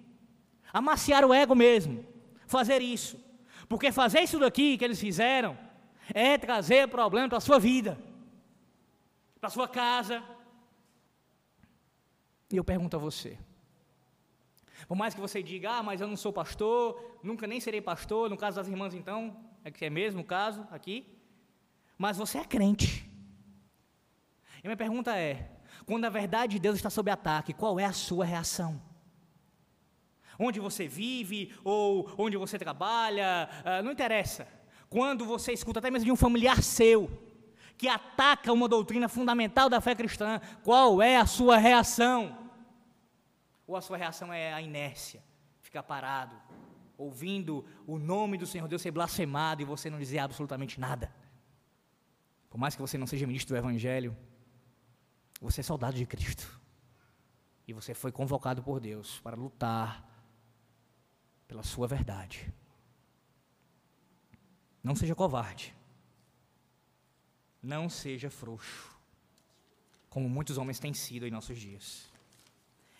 Amaciar 0.73 1.23
o 1.23 1.33
ego 1.33 1.55
mesmo. 1.55 2.05
Fazer 2.47 2.81
isso. 2.81 3.17
Porque 3.67 3.91
fazer 3.91 4.21
isso 4.21 4.39
daqui 4.39 4.77
que 4.77 4.85
eles 4.85 4.99
fizeram 4.99 5.57
é 6.13 6.37
trazer 6.37 6.87
problema 6.87 7.29
para 7.29 7.37
a 7.37 7.41
sua 7.41 7.59
vida, 7.59 7.97
para 9.39 9.47
a 9.47 9.51
sua 9.51 9.67
casa. 9.67 10.23
E 12.51 12.57
eu 12.57 12.63
pergunto 12.63 12.95
a 12.95 12.99
você: 12.99 13.37
por 14.87 14.95
mais 14.95 15.13
que 15.13 15.21
você 15.21 15.41
diga, 15.41 15.71
ah, 15.77 15.83
mas 15.83 16.01
eu 16.01 16.07
não 16.07 16.17
sou 16.17 16.33
pastor, 16.33 17.19
nunca 17.23 17.47
nem 17.47 17.59
serei 17.59 17.81
pastor, 17.81 18.29
no 18.29 18.37
caso 18.37 18.57
das 18.57 18.67
irmãs, 18.67 18.93
então, 18.93 19.35
é 19.63 19.71
que 19.71 19.85
é 19.85 19.89
mesmo 19.89 20.21
o 20.21 20.25
caso 20.25 20.67
aqui, 20.71 21.05
mas 21.97 22.17
você 22.17 22.39
é 22.39 22.45
crente. 22.45 23.09
E 24.63 24.67
minha 24.67 24.77
pergunta 24.77 25.17
é: 25.17 25.51
Quando 25.85 26.05
a 26.05 26.09
verdade 26.09 26.53
de 26.53 26.59
Deus 26.59 26.75
está 26.75 26.89
sob 26.89 27.09
ataque, 27.09 27.53
qual 27.53 27.79
é 27.79 27.85
a 27.85 27.93
sua 27.93 28.25
reação? 28.25 28.81
Onde 30.37 30.59
você 30.59 30.87
vive 30.87 31.53
ou 31.63 32.09
onde 32.17 32.37
você 32.37 32.57
trabalha, 32.57 33.49
uh, 33.65 33.83
não 33.83 33.91
interessa. 33.91 34.47
Quando 34.89 35.25
você 35.25 35.53
escuta 35.53 35.79
até 35.79 35.89
mesmo 35.89 36.05
de 36.05 36.11
um 36.11 36.15
familiar 36.15 36.61
seu 36.61 37.09
que 37.77 37.87
ataca 37.87 38.53
uma 38.53 38.67
doutrina 38.69 39.09
fundamental 39.09 39.69
da 39.69 39.81
fé 39.81 39.95
cristã, 39.95 40.39
qual 40.63 41.01
é 41.01 41.17
a 41.17 41.25
sua 41.25 41.57
reação? 41.57 42.37
Ou 43.65 43.75
a 43.75 43.81
sua 43.81 43.97
reação 43.97 44.31
é 44.31 44.53
a 44.53 44.61
inércia, 44.61 45.23
ficar 45.61 45.83
parado, 45.83 46.35
ouvindo 46.97 47.65
o 47.87 47.97
nome 47.97 48.37
do 48.37 48.45
Senhor 48.45 48.67
Deus 48.67 48.81
ser 48.81 48.91
blasfemado 48.91 49.61
e 49.61 49.65
você 49.65 49.89
não 49.89 49.97
dizer 49.97 50.19
absolutamente 50.19 50.79
nada? 50.79 51.13
Por 52.49 52.59
mais 52.59 52.75
que 52.75 52.81
você 52.81 52.97
não 52.97 53.07
seja 53.07 53.25
ministro 53.25 53.55
do 53.55 53.57
Evangelho, 53.57 54.15
você 55.41 55.61
é 55.61 55.63
soldado 55.63 55.97
de 55.97 56.05
Cristo. 56.05 56.61
E 57.67 57.73
você 57.73 57.93
foi 57.93 58.11
convocado 58.11 58.61
por 58.61 58.79
Deus 58.79 59.19
para 59.21 59.35
lutar 59.35 60.12
pela 61.53 61.61
sua 61.61 61.87
verdade. 61.87 62.51
Não 64.83 64.95
seja 64.95 65.13
covarde. 65.13 65.71
Não 67.61 67.87
seja 67.87 68.27
frouxo. 68.27 68.91
Como 70.09 70.27
muitos 70.27 70.57
homens 70.57 70.79
têm 70.79 70.95
sido 70.95 71.27
em 71.27 71.31
nossos 71.31 71.59
dias. 71.59 72.11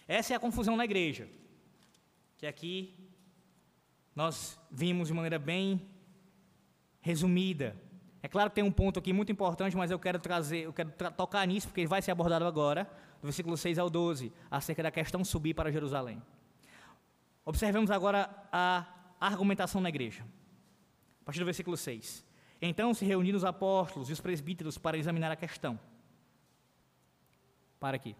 Essa 0.07 0.33
é 0.33 0.35
a 0.35 0.39
confusão 0.39 0.77
na 0.77 0.85
igreja. 0.85 1.27
Que 2.37 2.45
aqui 2.45 2.93
nós 4.15 4.59
vimos 4.69 5.07
de 5.07 5.15
maneira 5.15 5.39
bem 5.39 5.81
resumida 7.01 7.75
é 8.25 8.27
claro 8.29 8.49
que 8.49 8.55
tem 8.55 8.63
um 8.63 8.71
ponto 8.71 8.99
aqui 8.99 9.11
muito 9.11 9.33
importante, 9.33 9.75
mas 9.75 9.91
eu 9.91 9.99
quero 9.99 10.17
trazer, 10.17 10.59
eu 10.59 10.71
quero 10.71 10.91
tocar 11.17 11.45
nisso, 11.45 11.67
porque 11.67 11.85
vai 11.85 12.01
ser 12.01 12.11
abordado 12.11 12.45
agora, 12.45 12.85
do 13.19 13.23
versículo 13.23 13.57
6 13.57 13.77
ao 13.77 13.89
12, 13.89 14.31
acerca 14.49 14.81
da 14.81 14.89
questão 14.89 15.25
subir 15.25 15.53
para 15.53 15.69
Jerusalém. 15.69 16.21
Observemos 17.45 17.91
agora 17.91 18.29
a 18.51 18.85
argumentação 19.19 19.81
na 19.81 19.89
igreja. 19.89 20.23
A 21.21 21.25
partir 21.25 21.39
do 21.39 21.45
versículo 21.45 21.77
6. 21.77 22.25
Então 22.61 22.93
se 22.93 23.05
reuniram 23.05 23.37
os 23.37 23.43
apóstolos 23.43 24.09
e 24.09 24.13
os 24.13 24.21
presbíteros 24.21 24.77
para 24.77 24.97
examinar 24.97 25.31
a 25.31 25.35
questão. 25.35 25.79
Para 27.79 27.97
aqui. 27.97 28.15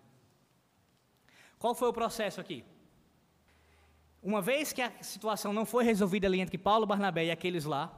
Qual 1.57 1.73
foi 1.73 1.88
o 1.88 1.93
processo 1.93 2.41
aqui? 2.41 2.65
Uma 4.21 4.41
vez 4.41 4.73
que 4.73 4.81
a 4.81 4.91
situação 5.01 5.53
não 5.53 5.65
foi 5.65 5.83
resolvida 5.83 6.27
ali 6.27 6.39
entre 6.39 6.57
Paulo, 6.57 6.86
Barnabé 6.86 7.25
e 7.25 7.31
aqueles 7.31 7.65
lá, 7.65 7.93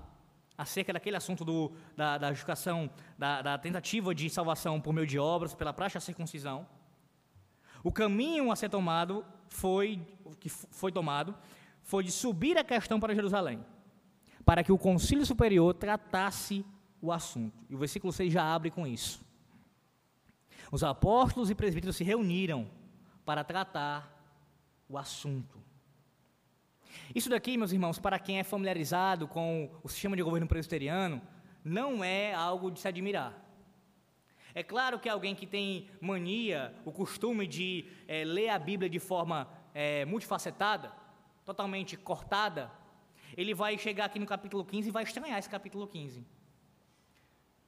acerca 0.58 0.94
daquele 0.94 1.18
assunto 1.18 1.44
do, 1.44 1.72
da, 1.96 2.18
da 2.18 2.30
justificação, 2.30 2.90
da, 3.18 3.42
da, 3.42 3.58
tentativa 3.58 4.14
de 4.14 4.30
salvação 4.30 4.80
por 4.80 4.94
meio 4.94 5.06
de 5.06 5.20
obras, 5.20 5.54
pela 5.54 5.74
prática 5.74 6.00
da 6.00 6.06
circuncisão. 6.06 6.68
O 7.84 7.92
caminho 7.92 8.52
a 8.52 8.56
ser 8.56 8.70
tomado 8.70 9.26
foi, 9.50 10.02
que 10.40 10.50
foi 10.50 10.92
tomado, 10.92 11.36
foi 11.82 12.04
de 12.04 12.12
subir 12.12 12.58
a 12.58 12.64
questão 12.64 13.00
para 13.00 13.14
Jerusalém, 13.14 13.64
para 14.44 14.64
que 14.64 14.72
o 14.72 14.78
concílio 14.78 15.26
superior 15.26 15.74
tratasse 15.74 16.66
o 17.02 17.12
assunto. 17.12 17.64
E 17.70 17.76
o 17.76 17.78
versículo 17.78 18.12
6 18.12 18.32
já 18.32 18.44
abre 18.44 18.72
com 18.72 18.86
isso. 18.88 19.24
Os 20.72 20.84
apóstolos 20.84 21.50
e 21.50 21.56
presbíteros 21.56 21.96
se 21.96 22.04
reuniram 22.04 22.70
para 23.24 23.44
tratar 23.44 24.12
o 24.90 24.98
assunto. 24.98 25.64
Isso 27.14 27.30
daqui, 27.30 27.58
meus 27.58 27.72
irmãos, 27.72 28.00
para 28.00 28.18
quem 28.18 28.40
é 28.40 28.44
familiarizado 28.44 29.28
com 29.28 29.70
o 29.84 29.90
sistema 29.90 30.16
de 30.16 30.24
governo 30.24 30.48
presbiteriano, 30.48 31.22
não 31.64 32.04
é 32.04 32.34
algo 32.34 32.72
de 32.72 32.80
se 32.80 32.88
admirar. 32.88 33.45
É 34.56 34.64
claro 34.64 34.98
que 34.98 35.10
alguém 35.10 35.36
que 35.36 35.46
tem 35.46 35.90
mania, 36.00 36.74
o 36.86 36.92
costume 36.92 37.46
de 37.46 37.86
é, 38.08 38.24
ler 38.24 38.48
a 38.48 38.58
Bíblia 38.58 38.90
de 38.90 39.00
forma 39.00 39.50
é, 39.74 40.06
multifacetada, 40.06 40.94
totalmente 41.44 41.98
cortada, 41.98 42.72
ele 43.36 43.54
vai 43.54 43.78
chegar 43.78 44.06
aqui 44.06 44.18
no 44.18 44.26
capítulo 44.26 44.64
15 44.64 44.88
e 44.88 44.92
vai 44.92 45.04
estranhar 45.04 45.38
esse 45.38 45.50
capítulo 45.50 45.86
15. 45.86 46.26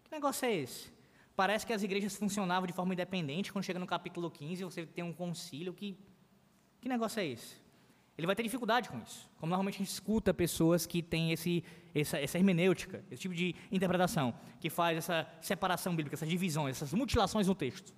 Que 0.05 0.11
negócio 0.11 0.45
é 0.45 0.55
esse? 0.55 0.89
Parece 1.35 1.67
que 1.67 1.73
as 1.73 1.83
igrejas 1.83 2.15
funcionavam 2.15 2.65
de 2.65 2.71
forma 2.71 2.93
independente, 2.93 3.51
quando 3.51 3.65
chega 3.65 3.77
no 3.77 3.85
capítulo 3.85 4.31
15 4.31 4.63
você 4.63 4.85
tem 4.85 5.03
um 5.03 5.11
concílio, 5.11 5.73
que, 5.73 5.99
que 6.79 6.87
negócio 6.87 7.19
é 7.19 7.25
esse? 7.25 7.66
Ele 8.17 8.25
vai 8.25 8.35
ter 8.35 8.41
dificuldade 8.41 8.89
com 8.89 8.97
isso. 8.99 9.29
Como 9.37 9.49
normalmente 9.51 9.75
a 9.75 9.77
gente 9.77 9.89
escuta 9.89 10.33
pessoas 10.33 10.87
que 10.87 11.03
têm 11.03 11.31
esse, 11.31 11.63
essa, 11.93 12.19
essa 12.19 12.37
hermenêutica, 12.37 13.03
esse 13.11 13.21
tipo 13.21 13.35
de 13.35 13.55
interpretação, 13.71 14.33
que 14.59 14.69
faz 14.69 14.97
essa 14.97 15.27
separação 15.39 15.95
bíblica, 15.95 16.15
essas 16.15 16.27
divisões, 16.27 16.77
essas 16.77 16.93
mutilações 16.93 17.47
no 17.47 17.53
texto. 17.53 17.93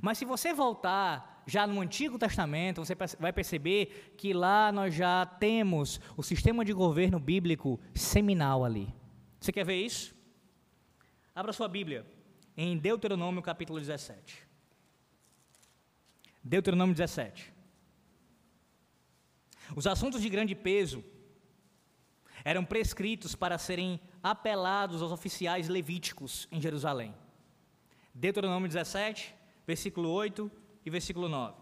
Mas 0.00 0.16
se 0.16 0.24
você 0.24 0.54
voltar 0.54 1.42
já 1.44 1.66
no 1.66 1.80
Antigo 1.80 2.18
Testamento, 2.18 2.84
você 2.84 2.94
vai 3.18 3.32
perceber 3.32 4.14
que 4.16 4.32
lá 4.32 4.70
nós 4.70 4.94
já 4.94 5.26
temos 5.26 6.00
o 6.16 6.22
sistema 6.22 6.64
de 6.64 6.72
governo 6.72 7.18
bíblico 7.18 7.80
seminal 7.92 8.64
ali. 8.64 8.94
Você 9.40 9.50
quer 9.50 9.64
ver 9.64 9.84
isso? 9.84 10.14
Abra 11.34 11.52
sua 11.52 11.66
Bíblia 11.66 12.06
em 12.56 12.78
Deuteronômio 12.78 13.42
capítulo 13.42 13.80
17. 13.80 14.46
Deuteronômio 16.44 16.94
17. 16.94 17.59
Os 19.76 19.86
assuntos 19.86 20.20
de 20.20 20.28
grande 20.28 20.54
peso 20.54 21.04
eram 22.44 22.64
prescritos 22.64 23.34
para 23.34 23.58
serem 23.58 24.00
apelados 24.22 25.02
aos 25.02 25.12
oficiais 25.12 25.68
levíticos 25.68 26.48
em 26.50 26.60
Jerusalém. 26.60 27.14
Deuteronômio 28.14 28.68
17, 28.68 29.34
versículo 29.66 30.10
8 30.10 30.50
e 30.84 30.90
versículo 30.90 31.28
9. 31.28 31.54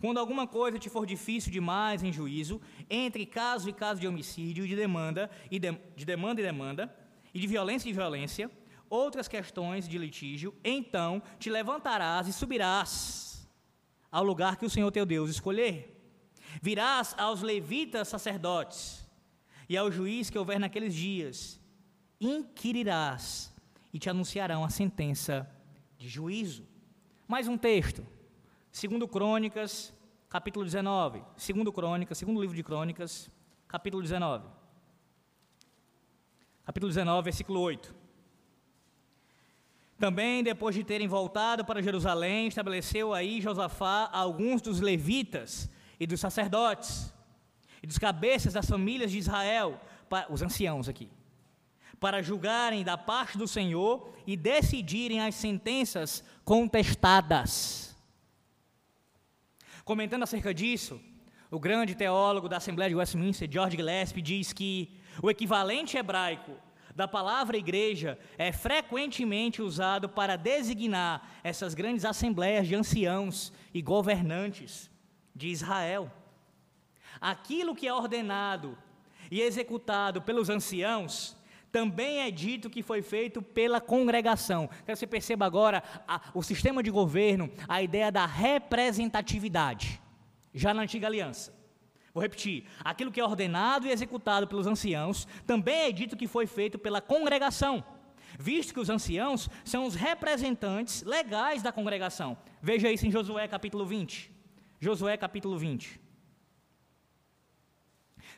Quando 0.00 0.18
alguma 0.18 0.46
coisa 0.46 0.78
te 0.78 0.90
for 0.90 1.06
difícil 1.06 1.50
demais 1.50 2.02
em 2.02 2.12
juízo, 2.12 2.60
entre 2.88 3.24
caso 3.24 3.68
e 3.68 3.72
caso 3.72 4.00
de 4.00 4.06
homicídio, 4.06 4.66
de 4.66 4.76
demanda 4.76 5.30
e 5.50 5.58
de, 5.58 5.72
de 5.96 6.04
demanda 6.04 6.40
e 6.40 6.44
demanda, 6.44 6.94
e 7.32 7.40
de 7.40 7.46
violência 7.46 7.88
e 7.88 7.92
violência, 7.92 8.50
outras 8.90 9.26
questões 9.26 9.88
de 9.88 9.98
litígio, 9.98 10.54
então 10.62 11.22
te 11.38 11.50
levantarás 11.50 12.28
e 12.28 12.32
subirás 12.32 13.48
ao 14.12 14.22
lugar 14.22 14.56
que 14.56 14.66
o 14.66 14.70
Senhor 14.70 14.90
teu 14.90 15.06
Deus 15.06 15.30
escolher 15.30 15.95
Virás 16.62 17.14
aos 17.18 17.42
levitas 17.42 18.08
sacerdotes 18.08 19.06
e 19.68 19.76
ao 19.76 19.90
juiz 19.90 20.30
que 20.30 20.38
houver 20.38 20.58
naqueles 20.58 20.94
dias, 20.94 21.60
inquirirás 22.20 23.52
e 23.92 23.98
te 23.98 24.08
anunciarão 24.08 24.64
a 24.64 24.70
sentença 24.70 25.48
de 25.98 26.08
juízo. 26.08 26.66
Mais 27.26 27.48
um 27.48 27.58
texto, 27.58 28.06
segundo 28.70 29.08
Crônicas, 29.08 29.92
capítulo 30.28 30.64
19, 30.64 31.22
segundo 31.36 31.72
Crônicas, 31.72 32.18
segundo 32.18 32.40
livro 32.40 32.54
de 32.54 32.62
Crônicas, 32.62 33.30
capítulo 33.66 34.02
19. 34.02 34.48
Capítulo 36.64 36.90
19, 36.90 37.24
versículo 37.24 37.60
8. 37.60 37.94
Também, 39.98 40.42
depois 40.42 40.74
de 40.74 40.84
terem 40.84 41.08
voltado 41.08 41.64
para 41.64 41.82
Jerusalém, 41.82 42.48
estabeleceu 42.48 43.14
aí 43.14 43.40
Josafá 43.40 44.10
alguns 44.12 44.60
dos 44.60 44.80
levitas 44.80 45.70
e 45.98 46.06
dos 46.06 46.20
sacerdotes, 46.20 47.12
e 47.82 47.86
dos 47.86 47.98
cabeças 47.98 48.52
das 48.52 48.68
famílias 48.68 49.10
de 49.10 49.18
Israel, 49.18 49.80
para, 50.08 50.32
os 50.32 50.42
anciãos 50.42 50.88
aqui, 50.88 51.08
para 51.98 52.22
julgarem 52.22 52.84
da 52.84 52.96
parte 52.96 53.38
do 53.38 53.48
Senhor 53.48 54.14
e 54.26 54.36
decidirem 54.36 55.20
as 55.20 55.34
sentenças 55.34 56.22
contestadas. 56.44 57.96
Comentando 59.84 60.24
acerca 60.24 60.52
disso, 60.52 61.00
o 61.50 61.58
grande 61.58 61.94
teólogo 61.94 62.48
da 62.48 62.56
Assembleia 62.58 62.90
de 62.90 62.96
Westminster, 62.96 63.48
George 63.50 63.76
Gillespie, 63.76 64.20
diz 64.20 64.52
que 64.52 65.00
o 65.22 65.30
equivalente 65.30 65.96
hebraico 65.96 66.52
da 66.94 67.06
palavra 67.06 67.56
igreja 67.56 68.18
é 68.36 68.50
frequentemente 68.50 69.62
usado 69.62 70.08
para 70.08 70.36
designar 70.36 71.40
essas 71.44 71.74
grandes 71.74 72.04
assembleias 72.04 72.66
de 72.66 72.74
anciãos 72.74 73.52
e 73.72 73.80
governantes 73.80 74.90
de 75.36 75.48
Israel. 75.48 76.10
Aquilo 77.20 77.76
que 77.76 77.86
é 77.86 77.92
ordenado 77.92 78.76
e 79.30 79.40
executado 79.42 80.22
pelos 80.22 80.48
anciãos, 80.48 81.36
também 81.70 82.20
é 82.20 82.30
dito 82.30 82.70
que 82.70 82.82
foi 82.82 83.02
feito 83.02 83.42
pela 83.42 83.80
congregação. 83.80 84.68
Você 84.86 85.06
perceba 85.06 85.44
agora 85.44 85.82
a, 86.08 86.20
o 86.32 86.42
sistema 86.42 86.82
de 86.82 86.90
governo, 86.90 87.50
a 87.68 87.82
ideia 87.82 88.10
da 88.10 88.24
representatividade, 88.24 90.00
já 90.54 90.72
na 90.72 90.82
antiga 90.82 91.06
aliança. 91.06 91.54
Vou 92.14 92.22
repetir: 92.22 92.64
aquilo 92.82 93.12
que 93.12 93.20
é 93.20 93.24
ordenado 93.24 93.86
e 93.86 93.90
executado 93.90 94.48
pelos 94.48 94.66
anciãos, 94.66 95.28
também 95.46 95.82
é 95.82 95.92
dito 95.92 96.16
que 96.16 96.26
foi 96.26 96.46
feito 96.46 96.78
pela 96.78 97.02
congregação, 97.02 97.84
visto 98.38 98.72
que 98.72 98.80
os 98.80 98.88
anciãos 98.88 99.50
são 99.62 99.84
os 99.84 99.94
representantes 99.94 101.02
legais 101.02 101.62
da 101.62 101.72
congregação. 101.72 102.38
Veja 102.62 102.90
isso 102.90 103.06
em 103.06 103.10
Josué 103.10 103.46
capítulo 103.46 103.84
20. 103.84 104.35
Josué 104.80 105.16
capítulo 105.16 105.58
20. 105.58 106.00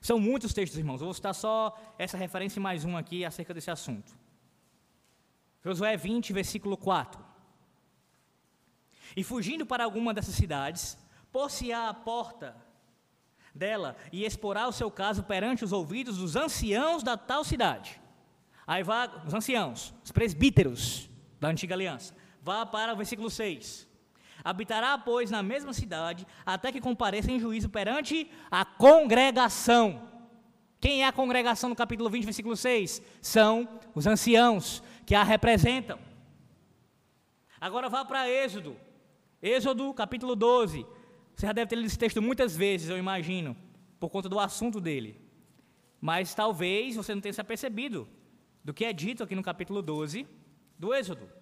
São 0.00 0.20
muitos 0.20 0.54
textos, 0.54 0.78
irmãos. 0.78 1.00
Eu 1.00 1.06
vou 1.06 1.14
citar 1.14 1.34
só 1.34 1.76
essa 1.98 2.16
referência 2.16 2.60
e 2.60 2.62
mais 2.62 2.84
uma 2.84 3.00
aqui 3.00 3.24
acerca 3.24 3.52
desse 3.52 3.70
assunto. 3.70 4.16
Josué 5.64 5.96
20, 5.96 6.32
versículo 6.32 6.76
4. 6.76 7.26
e 9.16 9.24
fugindo 9.24 9.64
para 9.66 9.84
alguma 9.84 10.12
dessas 10.12 10.34
cidades, 10.34 10.96
pôs-se 11.32 11.72
à 11.72 11.92
porta 11.92 12.54
dela 13.54 13.96
e 14.12 14.24
exporá 14.24 14.68
o 14.68 14.72
seu 14.72 14.90
caso 14.90 15.24
perante 15.24 15.64
os 15.64 15.72
ouvidos 15.72 16.18
dos 16.18 16.36
anciãos 16.36 17.02
da 17.02 17.16
tal 17.16 17.42
cidade. 17.42 18.00
Aí 18.66 18.82
vai 18.82 19.08
os 19.26 19.34
anciãos, 19.34 19.94
os 20.04 20.12
presbíteros 20.12 21.10
da 21.40 21.48
antiga 21.48 21.74
aliança. 21.74 22.14
Vá 22.42 22.64
para 22.66 22.92
o 22.92 22.96
versículo 22.96 23.30
6. 23.30 23.87
Habitará, 24.44 24.96
pois, 24.96 25.30
na 25.30 25.42
mesma 25.42 25.72
cidade, 25.72 26.26
até 26.46 26.70
que 26.70 26.80
compareça 26.80 27.30
em 27.30 27.40
juízo 27.40 27.68
perante 27.68 28.30
a 28.50 28.64
congregação. 28.64 30.08
Quem 30.80 31.02
é 31.02 31.06
a 31.06 31.12
congregação 31.12 31.68
no 31.68 31.76
capítulo 31.76 32.08
20, 32.08 32.24
versículo 32.24 32.56
6? 32.56 33.02
São 33.20 33.68
os 33.94 34.06
anciãos 34.06 34.82
que 35.04 35.14
a 35.14 35.24
representam. 35.24 35.98
Agora 37.60 37.88
vá 37.88 38.04
para 38.04 38.30
Êxodo. 38.30 38.76
Êxodo, 39.42 39.92
capítulo 39.92 40.36
12. 40.36 40.86
Você 41.34 41.46
já 41.46 41.52
deve 41.52 41.68
ter 41.68 41.76
lido 41.76 41.86
esse 41.86 41.98
texto 41.98 42.22
muitas 42.22 42.56
vezes, 42.56 42.88
eu 42.88 42.98
imagino, 42.98 43.56
por 43.98 44.08
conta 44.08 44.28
do 44.28 44.38
assunto 44.38 44.80
dele. 44.80 45.20
Mas 46.00 46.34
talvez 46.34 46.94
você 46.94 47.14
não 47.14 47.20
tenha 47.20 47.32
se 47.32 47.40
apercebido 47.40 48.08
do 48.64 48.72
que 48.72 48.84
é 48.84 48.92
dito 48.92 49.22
aqui 49.22 49.34
no 49.34 49.42
capítulo 49.42 49.82
12 49.82 50.26
do 50.78 50.94
Êxodo. 50.94 51.37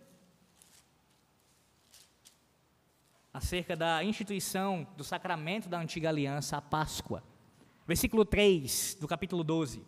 Acerca 3.37 3.77
da 3.77 4.03
instituição 4.03 4.87
do 4.97 5.05
sacramento 5.05 5.69
da 5.69 5.79
antiga 5.79 6.09
aliança, 6.09 6.57
a 6.57 6.63
Páscoa. 6.63 7.23
Versículo 7.87 8.25
3 8.25 8.97
do 8.99 9.07
capítulo 9.07 9.45
12. 9.45 9.85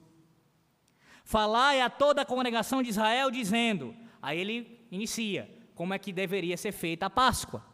Falai 1.24 1.80
a 1.80 1.88
toda 1.88 2.20
a 2.20 2.26
congregação 2.26 2.82
de 2.82 2.90
Israel, 2.90 3.30
dizendo. 3.30 3.96
Aí 4.20 4.38
ele 4.38 4.86
inicia 4.90 5.48
como 5.74 5.94
é 5.94 5.98
que 5.98 6.12
deveria 6.12 6.58
ser 6.58 6.72
feita 6.72 7.06
a 7.06 7.10
Páscoa. 7.10 7.64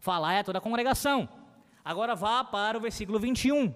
Falai 0.00 0.38
a 0.38 0.44
toda 0.44 0.60
a 0.60 0.62
congregação. 0.62 1.28
Agora 1.84 2.14
vá 2.14 2.42
para 2.42 2.78
o 2.78 2.80
versículo 2.80 3.20
21. 3.20 3.74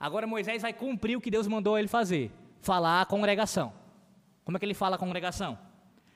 Agora 0.00 0.26
Moisés 0.26 0.62
vai 0.62 0.72
cumprir 0.72 1.16
o 1.16 1.20
que 1.20 1.30
Deus 1.30 1.46
mandou 1.46 1.78
ele 1.78 1.86
fazer: 1.86 2.32
falar 2.60 3.02
à 3.02 3.06
congregação. 3.06 3.72
Como 4.44 4.56
é 4.56 4.58
que 4.58 4.66
ele 4.66 4.74
fala 4.74 4.96
à 4.96 4.98
congregação? 4.98 5.56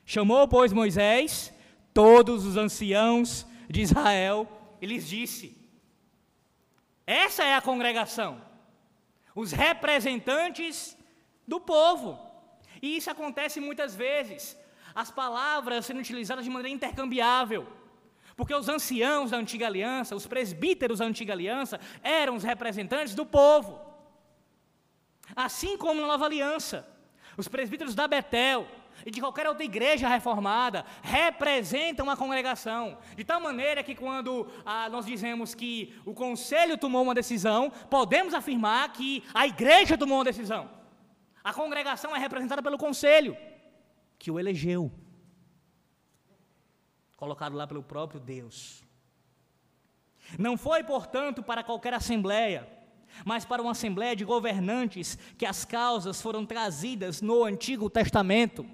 Chamou, 0.05 0.45
pois, 0.45 0.73
Moisés 0.73 1.53
todos 1.93 2.45
os 2.45 2.57
anciãos 2.57 3.47
de 3.69 3.81
Israel 3.81 4.47
e 4.81 4.85
lhes 4.85 5.07
disse: 5.07 5.57
Essa 7.05 7.43
é 7.43 7.55
a 7.55 7.61
congregação, 7.61 8.41
os 9.33 9.51
representantes 9.51 10.97
do 11.47 11.59
povo. 11.59 12.19
E 12.81 12.97
isso 12.97 13.09
acontece 13.09 13.59
muitas 13.59 13.95
vezes, 13.95 14.57
as 14.93 15.11
palavras 15.11 15.85
sendo 15.85 15.99
utilizadas 15.99 16.43
de 16.43 16.51
maneira 16.51 16.75
intercambiável. 16.75 17.67
Porque 18.35 18.53
os 18.53 18.67
anciãos 18.67 19.31
da 19.31 19.37
antiga 19.37 19.65
aliança, 19.65 20.15
os 20.15 20.27
presbíteros 20.27 20.99
da 20.99 21.05
antiga 21.05 21.33
aliança, 21.33 21.79
eram 22.03 22.35
os 22.35 22.43
representantes 22.43 23.15
do 23.15 23.25
povo. 23.25 23.79
Assim 25.35 25.77
como 25.77 26.01
na 26.01 26.07
nova 26.07 26.25
aliança, 26.25 26.87
os 27.37 27.47
presbíteros 27.47 27.95
da 27.95 28.07
Betel 28.07 28.67
e 29.05 29.09
de 29.09 29.19
qualquer 29.19 29.47
outra 29.47 29.63
igreja 29.63 30.07
reformada 30.07 30.85
representam 31.01 32.09
a 32.09 32.15
congregação. 32.15 32.97
De 33.15 33.23
tal 33.23 33.41
maneira 33.41 33.83
que 33.83 33.95
quando 33.95 34.47
ah, 34.65 34.87
nós 34.89 35.05
dizemos 35.05 35.55
que 35.55 35.99
o 36.05 36.13
conselho 36.13 36.77
tomou 36.77 37.01
uma 37.01 37.15
decisão, 37.15 37.71
podemos 37.89 38.33
afirmar 38.33 38.91
que 38.93 39.23
a 39.33 39.47
igreja 39.47 39.97
tomou 39.97 40.19
uma 40.19 40.25
decisão. 40.25 40.69
A 41.43 41.53
congregação 41.53 42.15
é 42.15 42.19
representada 42.19 42.61
pelo 42.61 42.77
conselho, 42.77 43.35
que 44.17 44.29
o 44.29 44.39
elegeu 44.39 44.91
colocado 47.17 47.55
lá 47.55 47.65
pelo 47.65 47.81
próprio 47.81 48.19
Deus. 48.19 48.83
Não 50.37 50.57
foi, 50.57 50.83
portanto, 50.83 51.43
para 51.43 51.63
qualquer 51.63 51.93
assembleia, 51.93 52.67
mas 53.23 53.45
para 53.45 53.61
uma 53.61 53.71
assembleia 53.71 54.15
de 54.15 54.25
governantes 54.25 55.17
que 55.37 55.45
as 55.45 55.63
causas 55.63 56.21
foram 56.21 56.45
trazidas 56.45 57.21
no 57.21 57.43
Antigo 57.43 57.89
Testamento. 57.89 58.65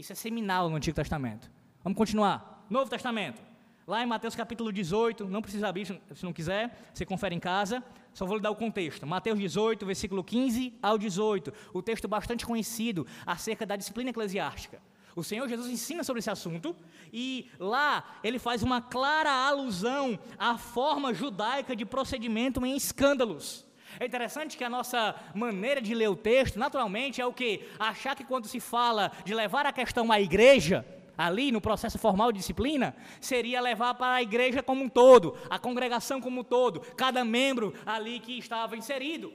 Isso 0.00 0.14
é 0.14 0.16
seminal 0.16 0.70
no 0.70 0.76
Antigo 0.76 0.96
Testamento. 0.96 1.50
Vamos 1.84 1.98
continuar. 1.98 2.64
Novo 2.70 2.88
Testamento. 2.88 3.42
Lá 3.86 4.02
em 4.02 4.06
Mateus 4.06 4.34
capítulo 4.34 4.72
18, 4.72 5.26
não 5.26 5.42
precisa 5.42 5.68
abrir 5.68 5.84
se 5.84 6.24
não 6.24 6.32
quiser, 6.32 6.90
você 6.94 7.04
confere 7.04 7.34
em 7.34 7.38
casa, 7.38 7.84
só 8.14 8.24
vou 8.24 8.36
lhe 8.36 8.42
dar 8.42 8.50
o 8.50 8.56
contexto. 8.56 9.06
Mateus 9.06 9.38
18, 9.38 9.84
versículo 9.84 10.24
15 10.24 10.72
ao 10.82 10.96
18, 10.96 11.52
o 11.74 11.82
texto 11.82 12.08
bastante 12.08 12.46
conhecido 12.46 13.06
acerca 13.26 13.66
da 13.66 13.76
disciplina 13.76 14.08
eclesiástica. 14.08 14.80
O 15.14 15.22
Senhor 15.22 15.46
Jesus 15.46 15.68
ensina 15.68 16.02
sobre 16.02 16.20
esse 16.20 16.30
assunto 16.30 16.74
e 17.12 17.50
lá 17.58 18.18
ele 18.24 18.38
faz 18.38 18.62
uma 18.62 18.80
clara 18.80 19.30
alusão 19.30 20.18
à 20.38 20.56
forma 20.56 21.12
judaica 21.12 21.76
de 21.76 21.84
procedimento 21.84 22.64
em 22.64 22.74
escândalos. 22.74 23.66
É 23.98 24.06
interessante 24.06 24.56
que 24.56 24.64
a 24.64 24.70
nossa 24.70 25.14
maneira 25.34 25.80
de 25.80 25.94
ler 25.94 26.08
o 26.08 26.16
texto, 26.16 26.58
naturalmente, 26.58 27.20
é 27.20 27.26
o 27.26 27.32
que? 27.32 27.66
Achar 27.78 28.14
que 28.14 28.24
quando 28.24 28.46
se 28.46 28.60
fala 28.60 29.10
de 29.24 29.34
levar 29.34 29.66
a 29.66 29.72
questão 29.72 30.12
à 30.12 30.20
igreja, 30.20 30.84
ali 31.16 31.52
no 31.52 31.60
processo 31.60 31.98
formal 31.98 32.32
de 32.32 32.38
disciplina, 32.38 32.96
seria 33.20 33.60
levar 33.60 33.94
para 33.94 34.14
a 34.14 34.22
igreja 34.22 34.62
como 34.62 34.84
um 34.84 34.88
todo, 34.88 35.36
a 35.50 35.58
congregação 35.58 36.20
como 36.20 36.40
um 36.40 36.44
todo, 36.44 36.80
cada 36.96 37.24
membro 37.24 37.74
ali 37.84 38.20
que 38.20 38.38
estava 38.38 38.76
inserido. 38.76 39.32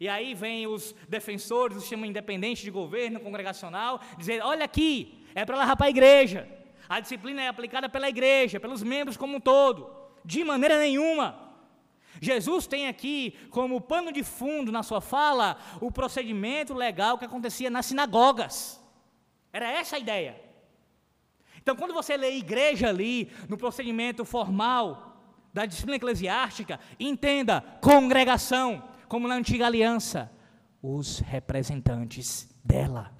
E 0.00 0.08
aí 0.08 0.34
vem 0.34 0.66
os 0.66 0.94
defensores 1.08 1.76
do 1.76 1.80
sistema 1.80 2.06
independente 2.06 2.62
de 2.62 2.70
governo 2.70 3.20
congregacional, 3.20 4.00
dizer: 4.18 4.42
olha 4.42 4.64
aqui, 4.64 5.24
é 5.34 5.44
para 5.44 5.58
levar 5.58 5.76
para 5.76 5.86
a 5.86 5.90
igreja. 5.90 6.48
A 6.88 7.00
disciplina 7.00 7.42
é 7.42 7.48
aplicada 7.48 7.88
pela 7.88 8.08
igreja, 8.08 8.60
pelos 8.60 8.82
membros 8.82 9.16
como 9.16 9.36
um 9.36 9.40
todo. 9.40 9.90
De 10.24 10.44
maneira 10.44 10.78
nenhuma. 10.78 11.43
Jesus 12.24 12.66
tem 12.66 12.88
aqui 12.88 13.36
como 13.50 13.80
pano 13.80 14.10
de 14.10 14.24
fundo 14.24 14.72
na 14.72 14.82
sua 14.82 15.00
fala 15.00 15.58
o 15.80 15.92
procedimento 15.92 16.74
legal 16.74 17.18
que 17.18 17.24
acontecia 17.24 17.70
nas 17.70 17.86
sinagogas. 17.86 18.80
Era 19.52 19.70
essa 19.70 19.96
a 19.96 19.98
ideia. 19.98 20.40
Então, 21.58 21.76
quando 21.76 21.94
você 21.94 22.16
lê 22.16 22.36
igreja 22.36 22.88
ali, 22.88 23.30
no 23.48 23.56
procedimento 23.56 24.24
formal 24.24 25.14
da 25.52 25.64
disciplina 25.64 25.96
eclesiástica, 25.96 26.80
entenda: 26.98 27.60
congregação 27.80 28.82
como 29.08 29.28
na 29.28 29.34
antiga 29.34 29.66
aliança, 29.66 30.30
os 30.82 31.20
representantes 31.20 32.48
dela. 32.64 33.16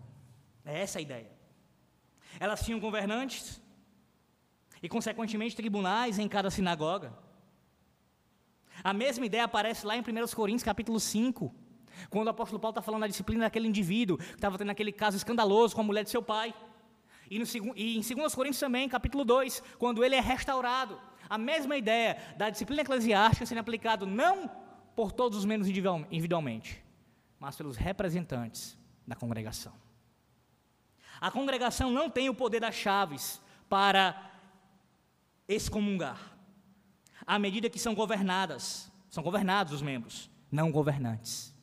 É 0.64 0.80
essa 0.80 0.98
a 0.98 1.02
ideia. 1.02 1.30
Elas 2.40 2.64
tinham 2.64 2.80
governantes 2.80 3.62
e, 4.82 4.88
consequentemente, 4.88 5.54
tribunais 5.54 6.18
em 6.18 6.28
cada 6.28 6.50
sinagoga. 6.50 7.23
A 8.84 8.92
mesma 8.92 9.24
ideia 9.24 9.44
aparece 9.44 9.86
lá 9.86 9.96
em 9.96 10.00
1 10.00 10.04
Coríntios 10.36 10.62
capítulo 10.62 11.00
5, 11.00 11.54
quando 12.10 12.26
o 12.26 12.30
apóstolo 12.30 12.60
Paulo 12.60 12.72
está 12.72 12.82
falando 12.82 13.00
da 13.00 13.06
disciplina 13.06 13.44
daquele 13.44 13.66
indivíduo 13.66 14.18
que 14.18 14.34
estava 14.34 14.58
tendo 14.58 14.70
aquele 14.70 14.92
caso 14.92 15.16
escandaloso 15.16 15.74
com 15.74 15.80
a 15.80 15.84
mulher 15.84 16.04
de 16.04 16.10
seu 16.10 16.22
pai. 16.22 16.54
E, 17.30 17.38
no, 17.38 17.46
e 17.74 17.96
em 17.96 18.02
2 18.02 18.34
Coríntios 18.34 18.60
também, 18.60 18.86
capítulo 18.86 19.24
2, 19.24 19.62
quando 19.78 20.04
ele 20.04 20.14
é 20.14 20.20
restaurado. 20.20 21.00
A 21.30 21.38
mesma 21.38 21.78
ideia 21.78 22.18
da 22.36 22.50
disciplina 22.50 22.82
eclesiástica 22.82 23.46
sendo 23.46 23.58
aplicado 23.58 24.06
não 24.06 24.50
por 24.94 25.10
todos 25.10 25.38
os 25.38 25.46
membros 25.46 25.70
individualmente, 26.10 26.84
mas 27.40 27.56
pelos 27.56 27.78
representantes 27.78 28.76
da 29.06 29.16
congregação. 29.16 29.72
A 31.18 31.30
congregação 31.30 31.90
não 31.90 32.10
tem 32.10 32.28
o 32.28 32.34
poder 32.34 32.60
das 32.60 32.74
chaves 32.74 33.40
para 33.66 34.30
excomungar, 35.48 36.33
à 37.26 37.38
medida 37.38 37.70
que 37.70 37.78
são 37.78 37.94
governadas, 37.94 38.90
são 39.08 39.22
governados 39.22 39.72
os 39.72 39.82
membros, 39.82 40.30
não 40.50 40.70
governantes. 40.70 41.54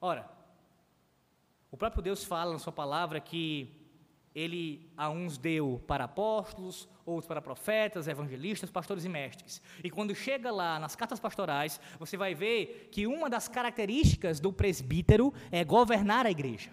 Ora, 0.00 0.30
o 1.70 1.76
próprio 1.76 2.02
Deus 2.02 2.24
fala 2.24 2.52
na 2.52 2.58
sua 2.58 2.72
palavra 2.72 3.20
que 3.20 3.74
ele 4.34 4.92
a 4.96 5.10
uns 5.10 5.36
deu 5.36 5.82
para 5.86 6.04
apóstolos, 6.04 6.88
outros 7.04 7.26
para 7.26 7.42
profetas, 7.42 8.06
evangelistas, 8.06 8.70
pastores 8.70 9.04
e 9.04 9.08
mestres. 9.08 9.60
E 9.82 9.90
quando 9.90 10.14
chega 10.14 10.50
lá 10.50 10.78
nas 10.78 10.94
cartas 10.94 11.18
pastorais, 11.18 11.80
você 11.98 12.16
vai 12.16 12.34
ver 12.34 12.88
que 12.92 13.06
uma 13.06 13.28
das 13.28 13.48
características 13.48 14.38
do 14.38 14.52
presbítero 14.52 15.32
é 15.50 15.64
governar 15.64 16.26
a 16.26 16.30
igreja. 16.30 16.70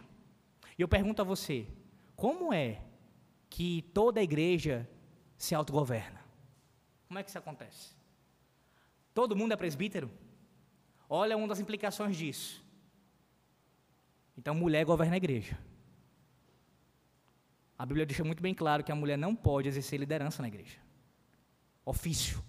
E 0.78 0.82
eu 0.82 0.88
pergunto 0.88 1.22
a 1.22 1.26
você, 1.26 1.68
como 2.16 2.54
é 2.54 2.82
que 3.50 3.82
toda 3.94 4.20
a 4.20 4.24
igreja 4.24 4.88
se 5.38 5.56
autogoverna? 5.56 6.25
Como 7.16 7.22
é 7.22 7.24
que 7.24 7.30
isso 7.30 7.40
acontece? 7.40 7.96
Todo 9.14 9.38
mundo 9.38 9.54
é 9.54 9.56
presbítero? 9.56 10.12
Olha 11.08 11.38
uma 11.38 11.48
das 11.48 11.62
implicações 11.62 12.18
disso. 12.18 12.62
Então, 14.38 14.54
mulher 14.54 14.84
governa 14.84 15.14
a 15.14 15.16
igreja. 15.16 15.58
A 17.80 17.86
Bíblia 17.86 18.06
deixa 18.06 18.22
muito 18.22 18.44
bem 18.44 18.54
claro 18.54 18.84
que 18.84 18.92
a 18.92 18.96
mulher 18.96 19.18
não 19.18 19.34
pode 19.34 19.70
exercer 19.70 19.98
liderança 19.98 20.42
na 20.42 20.50
igreja. 20.50 20.78
Ofício. 21.86 22.44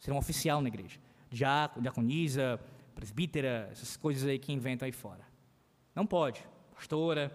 Ser 0.00 0.10
um 0.10 0.16
oficial 0.16 0.60
na 0.60 0.66
igreja. 0.66 0.98
Diaco, 1.30 1.80
diaconisa, 1.80 2.58
presbítera, 2.96 3.68
essas 3.70 3.96
coisas 3.96 4.28
aí 4.28 4.40
que 4.40 4.52
inventam 4.52 4.86
aí 4.86 4.92
fora. 4.92 5.24
Não 5.94 6.04
pode. 6.04 6.44
Pastora. 6.74 7.30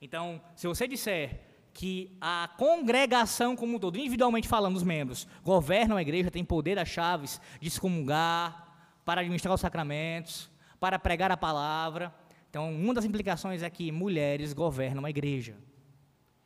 Então, 0.00 0.42
se 0.56 0.66
você 0.66 0.88
disser 0.88 1.47
que 1.78 2.10
a 2.20 2.50
congregação 2.58 3.54
como 3.54 3.76
um 3.76 3.78
todo, 3.78 3.96
individualmente 3.96 4.48
falando, 4.48 4.74
os 4.74 4.82
membros, 4.82 5.28
governam 5.44 5.96
a 5.96 6.02
igreja, 6.02 6.28
tem 6.28 6.44
poder 6.44 6.74
das 6.74 6.88
chaves 6.88 7.40
de 7.60 7.68
excomungar, 7.68 9.00
para 9.04 9.20
administrar 9.20 9.54
os 9.54 9.60
sacramentos, 9.60 10.50
para 10.80 10.98
pregar 10.98 11.30
a 11.30 11.36
palavra. 11.36 12.12
Então, 12.50 12.74
uma 12.74 12.92
das 12.92 13.04
implicações 13.04 13.62
é 13.62 13.70
que 13.70 13.92
mulheres 13.92 14.52
governam 14.52 15.04
a 15.04 15.10
igreja. 15.10 15.56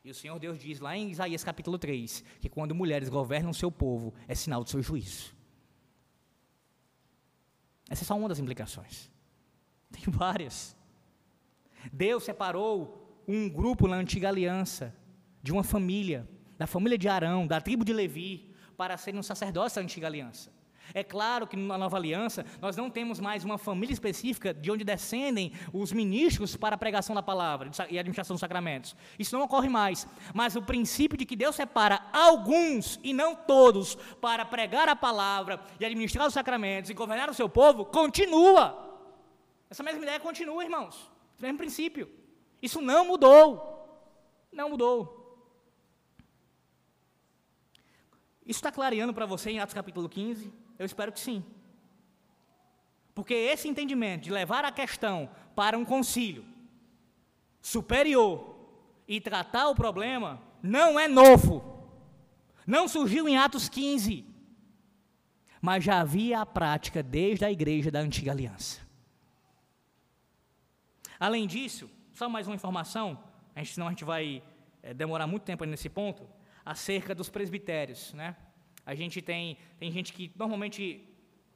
E 0.04 0.10
o 0.10 0.14
Senhor 0.14 0.38
Deus 0.38 0.58
diz 0.58 0.80
lá 0.80 0.94
em 0.94 1.10
Isaías 1.10 1.42
capítulo 1.42 1.78
3 1.78 2.22
que 2.38 2.50
quando 2.50 2.74
mulheres 2.74 3.08
governam 3.08 3.52
o 3.52 3.54
seu 3.54 3.72
povo, 3.72 4.12
é 4.28 4.34
sinal 4.34 4.62
do 4.62 4.68
seu 4.68 4.82
juízo. 4.82 5.34
Essa 7.88 8.04
é 8.04 8.06
só 8.06 8.18
uma 8.18 8.28
das 8.28 8.38
implicações. 8.38 9.10
Tem 9.90 10.04
várias. 10.12 10.76
Deus 11.90 12.22
separou 12.22 13.24
um 13.26 13.48
grupo 13.48 13.88
na 13.88 13.96
antiga 13.96 14.28
aliança 14.28 14.94
de 15.42 15.52
uma 15.52 15.64
família, 15.64 16.28
da 16.56 16.66
família 16.66 16.96
de 16.96 17.08
Arão, 17.08 17.46
da 17.46 17.60
tribo 17.60 17.84
de 17.84 17.92
Levi, 17.92 18.54
para 18.76 18.96
serem 18.96 19.20
um 19.20 19.22
sacerdócio 19.22 19.76
da 19.76 19.82
antiga 19.82 20.06
aliança. 20.06 20.50
É 20.94 21.02
claro 21.02 21.46
que 21.46 21.56
na 21.56 21.78
nova 21.78 21.96
aliança 21.96 22.44
nós 22.60 22.76
não 22.76 22.90
temos 22.90 23.18
mais 23.20 23.44
uma 23.44 23.56
família 23.56 23.92
específica 23.92 24.52
de 24.52 24.70
onde 24.70 24.84
descendem 24.84 25.52
os 25.72 25.92
ministros 25.92 26.56
para 26.56 26.74
a 26.74 26.78
pregação 26.78 27.14
da 27.14 27.22
palavra 27.22 27.70
e 27.88 27.98
administração 27.98 28.34
dos 28.34 28.40
sacramentos. 28.40 28.94
Isso 29.18 29.36
não 29.36 29.44
ocorre 29.44 29.68
mais. 29.68 30.06
Mas 30.34 30.56
o 30.56 30.62
princípio 30.62 31.16
de 31.16 31.24
que 31.24 31.36
Deus 31.36 31.56
separa 31.56 32.02
alguns 32.12 33.00
e 33.02 33.12
não 33.12 33.34
todos 33.34 33.94
para 34.20 34.44
pregar 34.44 34.88
a 34.88 34.96
palavra 34.96 35.60
e 35.80 35.84
administrar 35.84 36.26
os 36.26 36.34
sacramentos 36.34 36.90
e 36.90 36.94
governar 36.94 37.30
o 37.30 37.34
seu 37.34 37.48
povo 37.48 37.86
continua. 37.86 38.90
Essa 39.70 39.82
mesma 39.82 40.02
ideia 40.02 40.20
continua, 40.20 40.62
irmãos. 40.62 41.10
O 41.38 41.42
mesmo 41.42 41.58
princípio. 41.58 42.10
Isso 42.60 42.82
não 42.82 43.06
mudou. 43.06 43.70
Não 44.52 44.68
mudou. 44.68 45.21
Isso 48.46 48.58
está 48.58 48.72
clareando 48.72 49.14
para 49.14 49.26
você 49.26 49.50
em 49.50 49.58
Atos 49.58 49.74
capítulo 49.74 50.08
15? 50.08 50.52
Eu 50.78 50.86
espero 50.86 51.12
que 51.12 51.20
sim. 51.20 51.44
Porque 53.14 53.34
esse 53.34 53.68
entendimento 53.68 54.24
de 54.24 54.30
levar 54.30 54.64
a 54.64 54.72
questão 54.72 55.30
para 55.54 55.76
um 55.76 55.84
concílio 55.84 56.44
superior 57.60 58.56
e 59.06 59.20
tratar 59.20 59.68
o 59.68 59.74
problema 59.74 60.40
não 60.62 60.98
é 60.98 61.06
novo. 61.06 61.62
Não 62.66 62.88
surgiu 62.88 63.28
em 63.28 63.36
Atos 63.36 63.68
15. 63.68 64.24
Mas 65.60 65.84
já 65.84 66.00
havia 66.00 66.40
a 66.40 66.46
prática 66.46 67.02
desde 67.02 67.44
a 67.44 67.50
igreja 67.50 67.90
da 67.90 68.00
antiga 68.00 68.32
aliança. 68.32 68.80
Além 71.20 71.46
disso, 71.46 71.88
só 72.12 72.28
mais 72.28 72.48
uma 72.48 72.56
informação, 72.56 73.22
a 73.54 73.60
gente, 73.60 73.74
senão 73.74 73.86
a 73.86 73.90
gente 73.90 74.04
vai 74.04 74.42
é, 74.82 74.92
demorar 74.92 75.26
muito 75.26 75.44
tempo 75.44 75.64
nesse 75.64 75.88
ponto, 75.88 76.26
acerca 76.64 77.14
dos 77.14 77.28
presbitérios, 77.28 78.12
né? 78.12 78.36
A 78.84 78.94
gente 78.94 79.22
tem, 79.22 79.56
tem 79.78 79.90
gente 79.90 80.12
que 80.12 80.32
normalmente, 80.36 81.08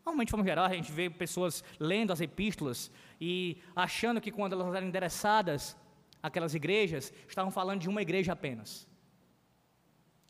normalmente, 0.05 0.31
vamos 0.31 0.47
geral, 0.47 0.67
a 0.67 0.75
gente 0.75 0.93
vê 0.93 1.11
pessoas 1.11 1.65
lendo 1.79 2.13
as 2.13 2.21
epístolas 2.21 2.91
e 3.21 3.59
achando 3.75 4.21
que 4.21 4.31
quando 4.31 4.53
elas 4.53 4.75
eram 4.75 4.87
endereçadas 4.87 5.77
aquelas 6.23 6.55
igrejas, 6.55 7.13
estavam 7.29 7.51
falando 7.51 7.81
de 7.81 7.89
uma 7.89 8.03
igreja 8.03 8.33
apenas. 8.33 8.87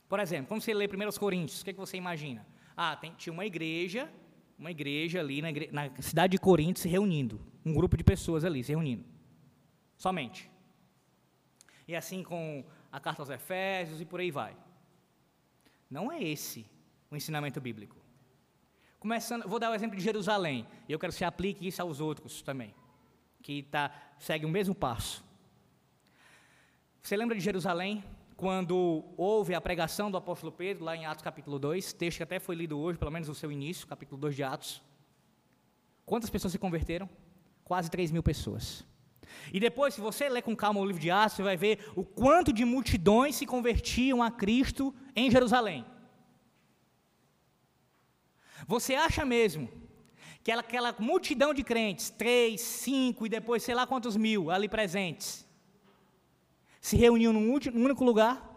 Por 0.09 0.21
exemplo, 0.21 0.49
quando 0.49 0.61
você 0.61 0.73
lê 0.73 0.87
1 0.87 1.19
Coríntios, 1.19 1.61
o 1.61 1.65
que, 1.65 1.71
é 1.71 1.73
que 1.73 1.79
você 1.79 1.97
imagina? 1.97 2.47
Ah, 2.77 2.95
tem, 2.97 3.13
tinha 3.15 3.33
uma 3.33 3.47
igreja, 3.47 4.11
uma 4.59 4.71
igreja 4.71 5.21
ali 5.21 5.43
na, 5.43 5.49
na 5.73 6.03
cidade 6.03 6.33
de 6.33 6.39
Corinto 6.39 6.79
se 6.79 6.89
reunindo, 6.89 7.41
um 7.65 7.73
grupo 7.75 7.97
de 7.97 8.05
pessoas 8.05 8.45
ali 8.45 8.63
se 8.63 8.73
reunindo, 8.73 9.05
somente. 9.97 10.51
E 11.89 11.97
assim 11.97 12.23
com 12.23 12.65
a 12.93 13.01
carta 13.01 13.23
aos 13.23 13.31
Efésios 13.31 14.01
e 14.01 14.05
por 14.05 14.21
aí 14.21 14.31
vai. 14.31 14.57
Não 15.91 16.11
é 16.11 16.23
esse 16.23 16.67
o 17.11 17.17
ensinamento 17.17 17.61
bíblico. 17.61 17.97
Começando, 18.99 19.49
vou 19.49 19.59
dar 19.59 19.71
o 19.71 19.75
exemplo 19.75 19.97
de 19.97 20.03
Jerusalém, 20.03 20.67
e 20.89 20.93
eu 20.93 20.99
quero 20.99 21.13
que 21.13 21.19
você 21.19 21.25
aplique 21.25 21.67
isso 21.67 21.81
aos 21.81 22.01
outros 22.01 22.43
também, 22.43 22.75
que 23.43 23.63
tá, 23.63 23.93
segue 24.19 24.45
o 24.45 24.49
mesmo 24.49 24.75
passo. 24.75 25.25
Você 27.03 27.17
lembra 27.17 27.37
de 27.37 27.41
Jerusalém, 27.41 28.03
quando 28.37 29.05
houve 29.17 29.55
a 29.55 29.61
pregação 29.61 30.11
do 30.11 30.17
apóstolo 30.17 30.51
Pedro, 30.51 30.85
lá 30.85 30.97
em 30.97 31.07
Atos 31.07 31.23
capítulo 31.23 31.59
2, 31.59 31.93
texto 31.93 32.19
que 32.19 32.23
até 32.23 32.39
foi 32.39 32.57
lido 32.57 32.79
hoje, 32.79 32.99
pelo 32.99 33.11
menos 33.11 33.29
no 33.29 33.35
seu 33.35 33.53
início, 33.53 33.87
capítulo 33.87 34.21
2 34.21 34.35
de 34.35 34.43
Atos. 34.43 34.83
Quantas 36.05 36.29
pessoas 36.29 36.53
se 36.53 36.59
converteram? 36.59 37.09
Quase 37.65 37.91
3 37.91 38.11
mil 38.11 38.23
pessoas. 38.23 38.85
E 39.53 39.61
depois, 39.61 39.95
se 39.95 40.01
você 40.01 40.29
ler 40.29 40.43
com 40.43 40.57
calma 40.57 40.81
o 40.81 40.85
livro 40.85 41.01
de 41.01 41.11
Atos, 41.11 41.37
você 41.37 41.43
vai 41.43 41.57
ver 41.57 41.91
o 41.95 42.05
quanto 42.05 42.53
de 42.53 42.65
multidões 42.65 43.37
se 43.37 43.47
convertiam 43.47 44.23
a 44.23 44.31
Cristo 44.31 44.95
em 45.15 45.31
Jerusalém. 45.31 45.85
Você 48.67 48.95
acha 48.95 49.25
mesmo 49.25 49.69
que 50.43 50.51
aquela 50.51 50.95
multidão 50.99 51.53
de 51.53 51.63
crentes, 51.63 52.11
três, 52.11 52.61
cinco 52.61 53.27
e 53.27 53.29
depois 53.29 53.63
sei 53.63 53.75
lá 53.75 53.87
quantos 53.87 54.17
mil 54.17 54.51
ali 54.51 54.69
presentes, 54.69 55.47
se 56.81 56.97
reuniam 56.97 57.33
num 57.33 57.53
único 57.53 58.05
lugar? 58.05 58.57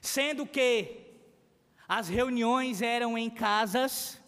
Sendo 0.00 0.46
que 0.46 1.04
as 1.88 2.08
reuniões 2.08 2.82
eram 2.82 3.18
em 3.18 3.28
casas, 3.28 4.20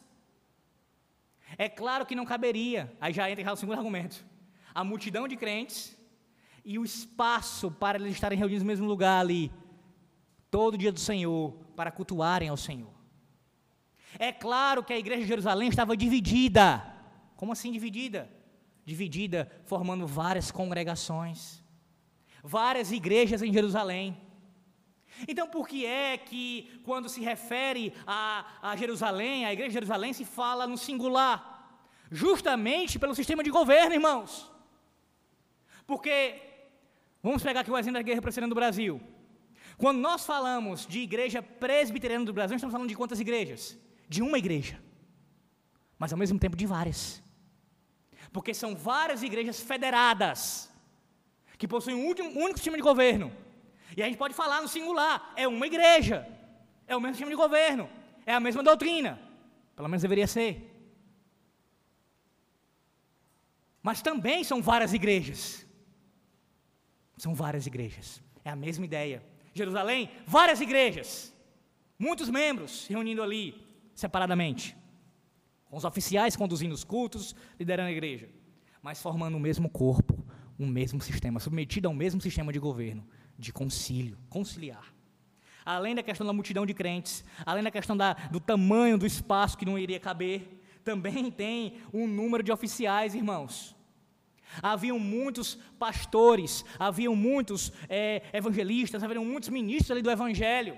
é 1.57 1.69
claro 1.69 2.07
que 2.07 2.15
não 2.15 2.25
caberia, 2.25 2.93
aí 3.01 3.13
já 3.13 3.31
entra 3.31 3.53
o 3.53 3.57
segundo 3.57 3.79
argumento, 3.79 4.25
a 4.79 4.85
multidão 4.85 5.27
de 5.27 5.37
crentes 5.37 5.99
e 6.65 6.79
o 6.79 6.85
espaço 6.85 7.69
para 7.69 7.99
eles 7.99 8.13
estarem 8.13 8.39
reunidos 8.39 8.63
no 8.63 8.69
mesmo 8.69 8.87
lugar 8.87 9.21
ali, 9.21 9.51
todo 10.53 10.79
dia 10.79 10.93
do 10.93 11.01
Senhor, 11.01 11.53
para 11.75 11.91
cultuarem 11.91 12.49
ao 12.49 12.57
Senhor. 12.57 12.95
É 14.21 14.31
claro 14.31 14.85
que 14.85 14.93
a 14.93 14.99
igreja 14.99 15.23
de 15.23 15.27
Jerusalém 15.27 15.69
estava 15.69 15.97
dividida. 15.97 16.95
Como 17.35 17.51
assim 17.51 17.73
dividida? 17.73 18.31
Dividida, 18.85 19.51
formando 19.65 20.07
várias 20.07 20.53
congregações, 20.53 21.61
várias 22.41 22.93
igrejas 22.93 23.43
em 23.43 23.53
Jerusalém. 23.53 24.17
Então, 25.27 25.49
por 25.49 25.67
que 25.67 25.85
é 25.85 26.17
que, 26.17 26.81
quando 26.85 27.09
se 27.09 27.21
refere 27.21 27.93
a, 28.07 28.47
a 28.63 28.77
Jerusalém, 28.77 29.45
a 29.45 29.53
igreja 29.53 29.71
de 29.71 29.75
Jerusalém, 29.75 30.13
se 30.13 30.25
fala 30.25 30.69
no 30.69 30.79
singular? 30.79 31.83
Justamente 32.13 32.97
pelo 32.97 33.17
sistema 33.17 33.43
de 33.43 33.51
governo, 33.51 33.93
irmãos. 33.93 34.57
Porque, 35.89 36.41
vamos 37.21 37.43
pegar 37.43 37.61
aqui 37.61 37.71
o 37.73 37.79
exemplo 37.79 37.95
da 37.95 38.01
igreja 38.07 38.23
presbiteriana 38.23 38.55
do 38.55 38.61
Brasil. 38.63 39.01
Quando 39.77 39.99
nós 39.99 40.25
falamos 40.25 40.87
de 40.87 41.01
igreja 41.01 41.43
presbiteriana 41.43 42.25
do 42.25 42.33
Brasil, 42.33 42.55
estamos 42.55 42.73
falando 42.73 42.89
de 42.89 42.95
quantas 42.95 43.19
igrejas? 43.19 43.77
de 44.09 44.23
uma 44.23 44.39
igreja, 44.39 44.81
mas 45.99 46.13
ao 46.13 46.19
mesmo 46.19 46.39
tempo 46.39 46.57
de 46.57 46.67
várias. 46.67 47.23
Porque 48.33 48.55
são 48.55 48.75
várias 48.75 49.23
igrejas 49.23 49.61
federadas, 49.61 50.71
que 51.59 51.69
possuem 51.69 51.97
um 51.97 52.09
único 52.09 52.59
sistema 52.59 52.77
de 52.77 52.83
governo. 52.83 53.33
E 53.97 54.03
a 54.03 54.07
gente 54.07 54.19
pode 54.19 54.35
falar 54.35 54.63
no 54.63 54.69
singular: 54.69 55.33
é 55.37 55.47
uma 55.47 55.67
igreja, 55.67 56.27
é 56.87 56.97
o 56.97 57.01
mesmo 57.01 57.15
sistema 57.15 57.31
de 57.31 57.37
governo, 57.37 57.89
é 58.25 58.33
a 58.33 58.41
mesma 58.41 58.63
doutrina. 58.63 59.21
Pelo 59.77 59.89
menos 59.89 60.03
deveria 60.03 60.27
ser. 60.27 60.65
Mas 63.83 64.03
também 64.03 64.43
são 64.43 64.61
várias 64.61 64.93
igrejas. 64.93 65.67
São 67.19 67.35
várias 67.35 67.67
igrejas. 67.67 68.23
É 68.45 68.51
a 68.51 68.57
mesma 68.57 68.85
ideia. 68.85 69.23
Jerusalém, 69.53 70.11
várias 70.27 70.61
igrejas. 70.61 71.35
Muitos 71.99 72.31
membros 72.31 72.87
reunindo 72.87 73.23
ali 73.23 73.67
separadamente, 73.95 74.77
com 75.65 75.77
os 75.77 75.85
oficiais 75.85 76.37
conduzindo 76.37 76.73
os 76.73 76.85
cultos, 76.85 77.35
liderando 77.59 77.89
a 77.89 77.93
igreja, 77.93 78.29
mas 78.81 79.03
formando 79.03 79.37
o 79.37 79.41
mesmo 79.41 79.69
corpo, 79.69 80.25
um 80.57 80.67
mesmo 80.67 81.01
sistema, 81.01 81.41
submetido 81.41 81.89
ao 81.89 81.95
mesmo 81.95 82.21
sistema 82.21 82.53
de 82.53 82.61
governo, 82.61 83.05
de 83.37 83.53
concílio, 83.53 84.17
conciliar. 84.29 84.95
Além 85.65 85.95
da 85.95 86.03
questão 86.03 86.27
da 86.27 86.33
multidão 86.33 86.65
de 86.65 86.73
crentes, 86.73 87.25
além 87.45 87.65
da 87.65 87.71
questão 87.71 87.97
da, 87.97 88.15
do 88.15 88.39
tamanho 88.39 88.97
do 88.97 89.05
espaço 89.05 89.59
que 89.59 89.67
não 89.67 89.77
iria 89.77 89.99
caber, 89.99 90.63
também 90.85 91.31
tem 91.31 91.75
um 91.93 92.07
número 92.07 92.43
de 92.43 92.53
oficiais, 92.53 93.15
irmãos. 93.15 93.77
Haviam 94.63 94.99
muitos 94.99 95.55
pastores, 95.79 96.65
haviam 96.79 97.15
muitos 97.15 97.73
é, 97.89 98.23
evangelistas, 98.33 99.03
haviam 99.03 99.25
muitos 99.25 99.49
ministros 99.49 99.91
ali 99.91 100.03
do 100.03 100.11
evangelho. 100.11 100.77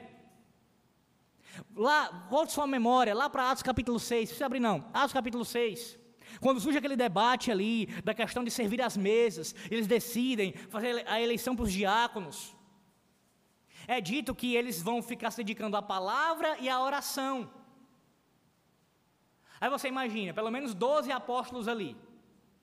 Lá, 1.74 2.26
volte 2.30 2.52
sua 2.52 2.66
memória, 2.66 3.14
lá 3.14 3.28
para 3.28 3.50
Atos 3.50 3.62
capítulo 3.62 3.98
6, 3.98 4.20
não 4.20 4.26
precisa 4.26 4.46
abrir 4.46 4.60
não, 4.60 4.84
Atos 4.92 5.12
capítulo 5.12 5.44
6. 5.44 5.98
Quando 6.40 6.60
surge 6.60 6.78
aquele 6.78 6.96
debate 6.96 7.50
ali, 7.50 7.86
da 8.04 8.14
questão 8.14 8.44
de 8.44 8.50
servir 8.50 8.80
as 8.80 8.96
mesas, 8.96 9.54
eles 9.70 9.86
decidem 9.86 10.52
fazer 10.68 11.04
a 11.08 11.20
eleição 11.20 11.56
para 11.56 11.64
os 11.64 11.72
diáconos. 11.72 12.54
É 13.86 14.00
dito 14.00 14.34
que 14.34 14.54
eles 14.54 14.80
vão 14.80 15.02
ficar 15.02 15.30
se 15.30 15.38
dedicando 15.38 15.76
à 15.76 15.82
palavra 15.82 16.56
e 16.60 16.68
à 16.68 16.80
oração. 16.80 17.50
Aí 19.60 19.68
você 19.68 19.88
imagina, 19.88 20.32
pelo 20.32 20.50
menos 20.50 20.72
12 20.72 21.10
apóstolos 21.10 21.66
ali. 21.66 21.96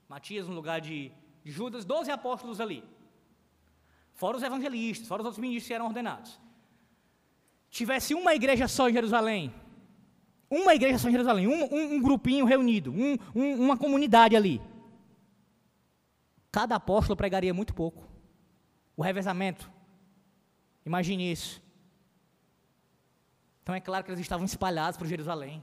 Matias 0.07 0.47
no 0.47 0.55
lugar 0.55 0.79
de 0.79 1.11
Judas, 1.43 1.85
12 1.85 2.11
apóstolos 2.11 2.59
ali. 2.59 2.83
fora 4.13 4.37
os 4.37 4.43
evangelistas, 4.43 5.07
fora 5.07 5.21
os 5.21 5.25
outros 5.25 5.41
ministros 5.41 5.67
que 5.67 5.73
eram 5.73 5.85
ordenados, 5.85 6.39
tivesse 7.69 8.13
uma 8.15 8.33
igreja 8.33 8.67
só 8.67 8.89
em 8.89 8.93
Jerusalém, 8.93 9.53
uma 10.49 10.73
igreja 10.73 10.97
só 10.97 11.07
em 11.07 11.11
Jerusalém, 11.11 11.47
um, 11.47 11.73
um, 11.73 11.95
um 11.95 12.01
grupinho 12.01 12.45
reunido, 12.45 12.91
um, 12.91 13.17
uma 13.35 13.77
comunidade 13.77 14.35
ali, 14.35 14.61
cada 16.51 16.75
apóstolo 16.75 17.15
pregaria 17.15 17.53
muito 17.53 17.73
pouco. 17.73 18.07
O 18.95 19.03
revezamento, 19.03 19.71
imagine 20.83 21.31
isso. 21.31 21.61
Então 23.61 23.75
é 23.75 23.79
claro 23.79 24.03
que 24.03 24.09
eles 24.09 24.21
estavam 24.21 24.45
espalhados 24.45 24.97
por 24.97 25.05
Jerusalém, 25.05 25.61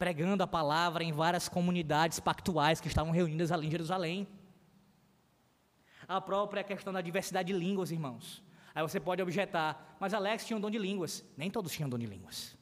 pregando 0.00 0.42
a 0.42 0.46
palavra 0.46 1.04
em 1.04 1.12
várias 1.12 1.46
comunidades 1.46 2.18
pactuais 2.18 2.80
que 2.80 2.88
estavam 2.88 3.12
reunidas 3.12 3.52
ali 3.52 3.66
em 3.66 3.70
Jerusalém. 3.70 4.26
A 6.08 6.22
própria 6.22 6.64
questão 6.64 6.90
da 6.90 7.02
diversidade 7.02 7.52
de 7.52 7.58
línguas, 7.58 7.90
irmãos. 7.90 8.42
Aí 8.74 8.82
você 8.82 8.98
pode 8.98 9.20
objetar, 9.20 9.98
mas 10.00 10.14
Alex 10.14 10.46
tinha 10.46 10.56
um 10.56 10.60
dom 10.60 10.70
de 10.70 10.78
línguas. 10.78 11.22
Nem 11.36 11.50
todos 11.50 11.70
tinham 11.70 11.86
dom 11.86 11.98
de 11.98 12.06
línguas. 12.06 12.56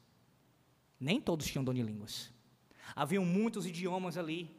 Nem 0.99 1.21
todos 1.21 1.47
tinham 1.47 1.63
dom 1.63 1.73
de 1.73 1.81
línguas. 1.81 2.33
Haviam 2.97 3.25
muitos 3.25 3.67
idiomas 3.67 4.19
ali. 4.19 4.51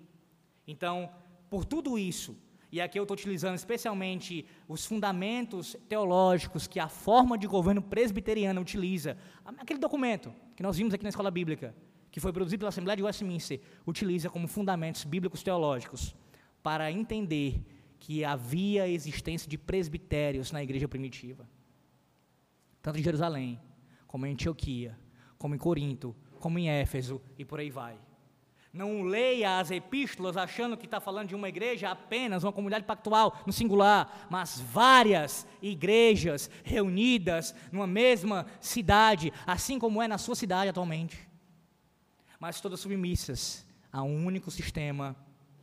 Então, 0.65 1.11
por 1.49 1.65
tudo 1.65 1.99
isso, 1.99 2.33
e 2.71 2.79
aqui 2.79 2.97
eu 2.97 3.03
estou 3.03 3.17
utilizando 3.17 3.55
especialmente 3.55 4.47
os 4.69 4.85
fundamentos 4.85 5.75
teológicos 5.89 6.65
que 6.65 6.79
a 6.79 6.87
forma 6.87 7.37
de 7.37 7.45
governo 7.45 7.81
presbiteriana 7.81 8.61
utiliza. 8.61 9.17
Aquele 9.57 9.79
documento 9.79 10.33
que 10.55 10.63
nós 10.63 10.77
vimos 10.77 10.93
aqui 10.93 11.03
na 11.03 11.09
escola 11.09 11.29
bíblica, 11.29 11.75
que 12.11 12.19
foi 12.19 12.33
produzido 12.33 12.59
pela 12.59 12.69
Assembleia 12.69 12.97
de 12.97 13.03
Westminster, 13.03 13.61
utiliza 13.85 14.29
como 14.29 14.47
fundamentos 14.47 15.03
bíblicos 15.03 15.43
teológicos 15.43 16.15
para 16.63 16.91
entender 16.91 17.63
que 17.99 18.23
havia 18.23 18.87
existência 18.87 19.49
de 19.49 19.57
presbitérios 19.57 20.51
na 20.51 20.63
igreja 20.63 20.87
primitiva. 20.87 21.47
Tanto 22.81 22.99
em 22.99 23.03
Jerusalém, 23.03 23.59
como 24.07 24.25
em 24.25 24.31
Antioquia, 24.31 24.97
como 25.37 25.53
em 25.53 25.57
Corinto, 25.57 26.15
como 26.39 26.57
em 26.57 26.69
Éfeso 26.69 27.21
e 27.37 27.45
por 27.45 27.59
aí 27.59 27.69
vai. 27.69 27.97
Não 28.71 29.01
leia 29.01 29.59
as 29.59 29.71
epístolas 29.71 30.37
achando 30.37 30.77
que 30.77 30.85
está 30.85 30.99
falando 30.99 31.29
de 31.29 31.35
uma 31.35 31.49
igreja 31.49 31.89
apenas, 31.89 32.43
uma 32.43 32.53
comunidade 32.53 32.85
pactual, 32.85 33.41
no 33.45 33.51
singular, 33.51 34.27
mas 34.29 34.59
várias 34.59 35.47
igrejas 35.61 36.49
reunidas 36.63 37.55
numa 37.71 37.87
mesma 37.87 38.45
cidade, 38.59 39.33
assim 39.45 39.79
como 39.79 40.01
é 40.01 40.07
na 40.07 40.19
sua 40.19 40.35
cidade 40.35 40.69
atualmente. 40.69 41.28
Mas 42.39 42.61
todas 42.61 42.79
submissas 42.79 43.65
a 43.91 44.01
um 44.01 44.25
único 44.25 44.49
sistema 44.49 45.15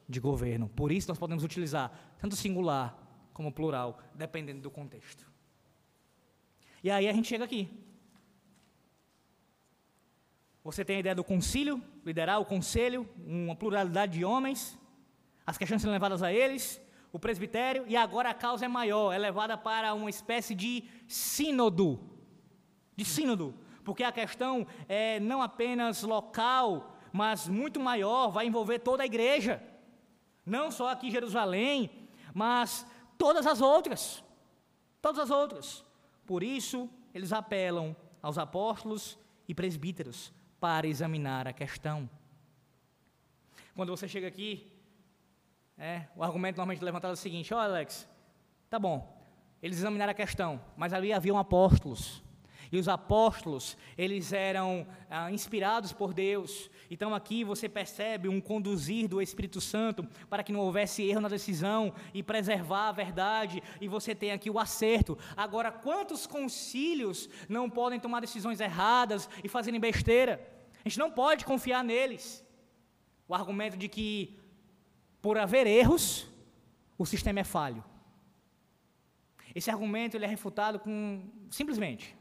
de 0.08 0.20
governo. 0.20 0.68
Por 0.68 0.92
isso 0.92 1.08
nós 1.08 1.18
podemos 1.18 1.42
utilizar 1.42 2.16
tanto 2.18 2.36
singular 2.36 2.96
como 3.32 3.52
plural, 3.52 3.98
dependendo 4.14 4.60
do 4.62 4.70
contexto. 4.70 5.26
E 6.82 6.90
aí 6.90 7.08
a 7.08 7.12
gente 7.12 7.28
chega 7.28 7.44
aqui. 7.44 7.68
Você 10.62 10.84
tem 10.84 10.96
a 10.96 11.00
ideia 11.00 11.14
do 11.14 11.24
concílio, 11.24 11.82
liderar 12.04 12.40
o 12.40 12.44
conselho, 12.44 13.08
uma 13.24 13.54
pluralidade 13.54 14.18
de 14.18 14.24
homens, 14.24 14.78
as 15.46 15.56
questões 15.56 15.80
são 15.80 15.92
levadas 15.92 16.24
a 16.24 16.32
eles, 16.32 16.80
o 17.12 17.20
presbitério, 17.20 17.84
e 17.86 17.96
agora 17.96 18.30
a 18.30 18.34
causa 18.34 18.64
é 18.64 18.68
maior, 18.68 19.12
é 19.12 19.18
levada 19.18 19.56
para 19.56 19.94
uma 19.94 20.10
espécie 20.10 20.54
de 20.54 20.84
sínodo. 21.06 22.00
De 22.96 23.04
sínodo, 23.04 23.54
porque 23.86 24.02
a 24.02 24.10
questão 24.10 24.66
é 24.88 25.20
não 25.20 25.40
apenas 25.40 26.02
local, 26.02 26.98
mas 27.12 27.46
muito 27.46 27.78
maior, 27.78 28.32
vai 28.32 28.44
envolver 28.44 28.80
toda 28.80 29.04
a 29.04 29.06
igreja. 29.06 29.62
Não 30.44 30.72
só 30.72 30.88
aqui 30.88 31.06
em 31.06 31.10
Jerusalém, 31.12 31.88
mas 32.34 32.84
todas 33.16 33.46
as 33.46 33.60
outras. 33.60 34.24
Todas 35.00 35.20
as 35.20 35.30
outras. 35.30 35.84
Por 36.26 36.42
isso, 36.42 36.90
eles 37.14 37.32
apelam 37.32 37.94
aos 38.20 38.38
apóstolos 38.38 39.16
e 39.46 39.54
presbíteros 39.54 40.32
para 40.58 40.88
examinar 40.88 41.46
a 41.46 41.52
questão. 41.52 42.10
Quando 43.72 43.96
você 43.96 44.08
chega 44.08 44.26
aqui, 44.26 44.68
é, 45.78 46.08
o 46.16 46.24
argumento 46.24 46.56
normalmente 46.56 46.82
levantado 46.82 47.12
é 47.12 47.14
o 47.14 47.16
seguinte: 47.16 47.54
ó, 47.54 47.58
oh, 47.58 47.60
Alex, 47.60 48.08
tá 48.68 48.80
bom, 48.80 49.16
eles 49.62 49.78
examinaram 49.78 50.10
a 50.10 50.14
questão, 50.14 50.60
mas 50.76 50.92
ali 50.92 51.12
haviam 51.12 51.38
apóstolos. 51.38 52.25
E 52.70 52.78
os 52.78 52.88
apóstolos, 52.88 53.76
eles 53.96 54.32
eram 54.32 54.86
ah, 55.08 55.30
inspirados 55.30 55.92
por 55.92 56.12
Deus. 56.12 56.70
Então 56.90 57.14
aqui 57.14 57.44
você 57.44 57.68
percebe 57.68 58.28
um 58.28 58.40
conduzir 58.40 59.08
do 59.08 59.22
Espírito 59.22 59.60
Santo 59.60 60.06
para 60.28 60.42
que 60.42 60.52
não 60.52 60.60
houvesse 60.60 61.02
erro 61.02 61.20
na 61.20 61.28
decisão 61.28 61.92
e 62.12 62.22
preservar 62.22 62.88
a 62.88 62.92
verdade. 62.92 63.62
E 63.80 63.88
você 63.88 64.14
tem 64.14 64.32
aqui 64.32 64.50
o 64.50 64.58
acerto. 64.58 65.16
Agora, 65.36 65.70
quantos 65.70 66.26
concílios 66.26 67.28
não 67.48 67.70
podem 67.70 68.00
tomar 68.00 68.20
decisões 68.20 68.60
erradas 68.60 69.28
e 69.44 69.48
fazerem 69.48 69.80
besteira? 69.80 70.40
A 70.84 70.88
gente 70.88 70.98
não 70.98 71.10
pode 71.10 71.44
confiar 71.44 71.84
neles. 71.84 72.44
O 73.28 73.34
argumento 73.34 73.76
de 73.76 73.88
que, 73.88 74.38
por 75.20 75.36
haver 75.36 75.66
erros, 75.66 76.28
o 76.96 77.04
sistema 77.04 77.40
é 77.40 77.44
falho. 77.44 77.84
Esse 79.54 79.70
argumento 79.70 80.16
ele 80.16 80.24
é 80.24 80.28
refutado 80.28 80.78
com 80.78 81.24
simplesmente 81.50 82.15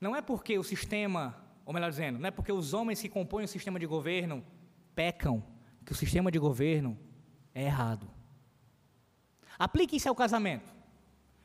Não 0.00 0.16
é 0.16 0.22
porque 0.22 0.58
o 0.58 0.64
sistema, 0.64 1.36
ou 1.64 1.74
melhor 1.74 1.90
dizendo, 1.90 2.18
não 2.18 2.26
é 2.26 2.30
porque 2.30 2.50
os 2.50 2.72
homens 2.72 3.00
que 3.02 3.08
compõem 3.08 3.44
o 3.44 3.48
sistema 3.48 3.78
de 3.78 3.86
governo 3.86 4.44
pecam, 4.94 5.44
que 5.84 5.92
o 5.92 5.94
sistema 5.94 6.30
de 6.30 6.38
governo 6.38 6.98
é 7.54 7.64
errado. 7.64 8.10
Aplique 9.58 9.96
isso 9.96 10.08
ao 10.08 10.14
casamento. 10.14 10.72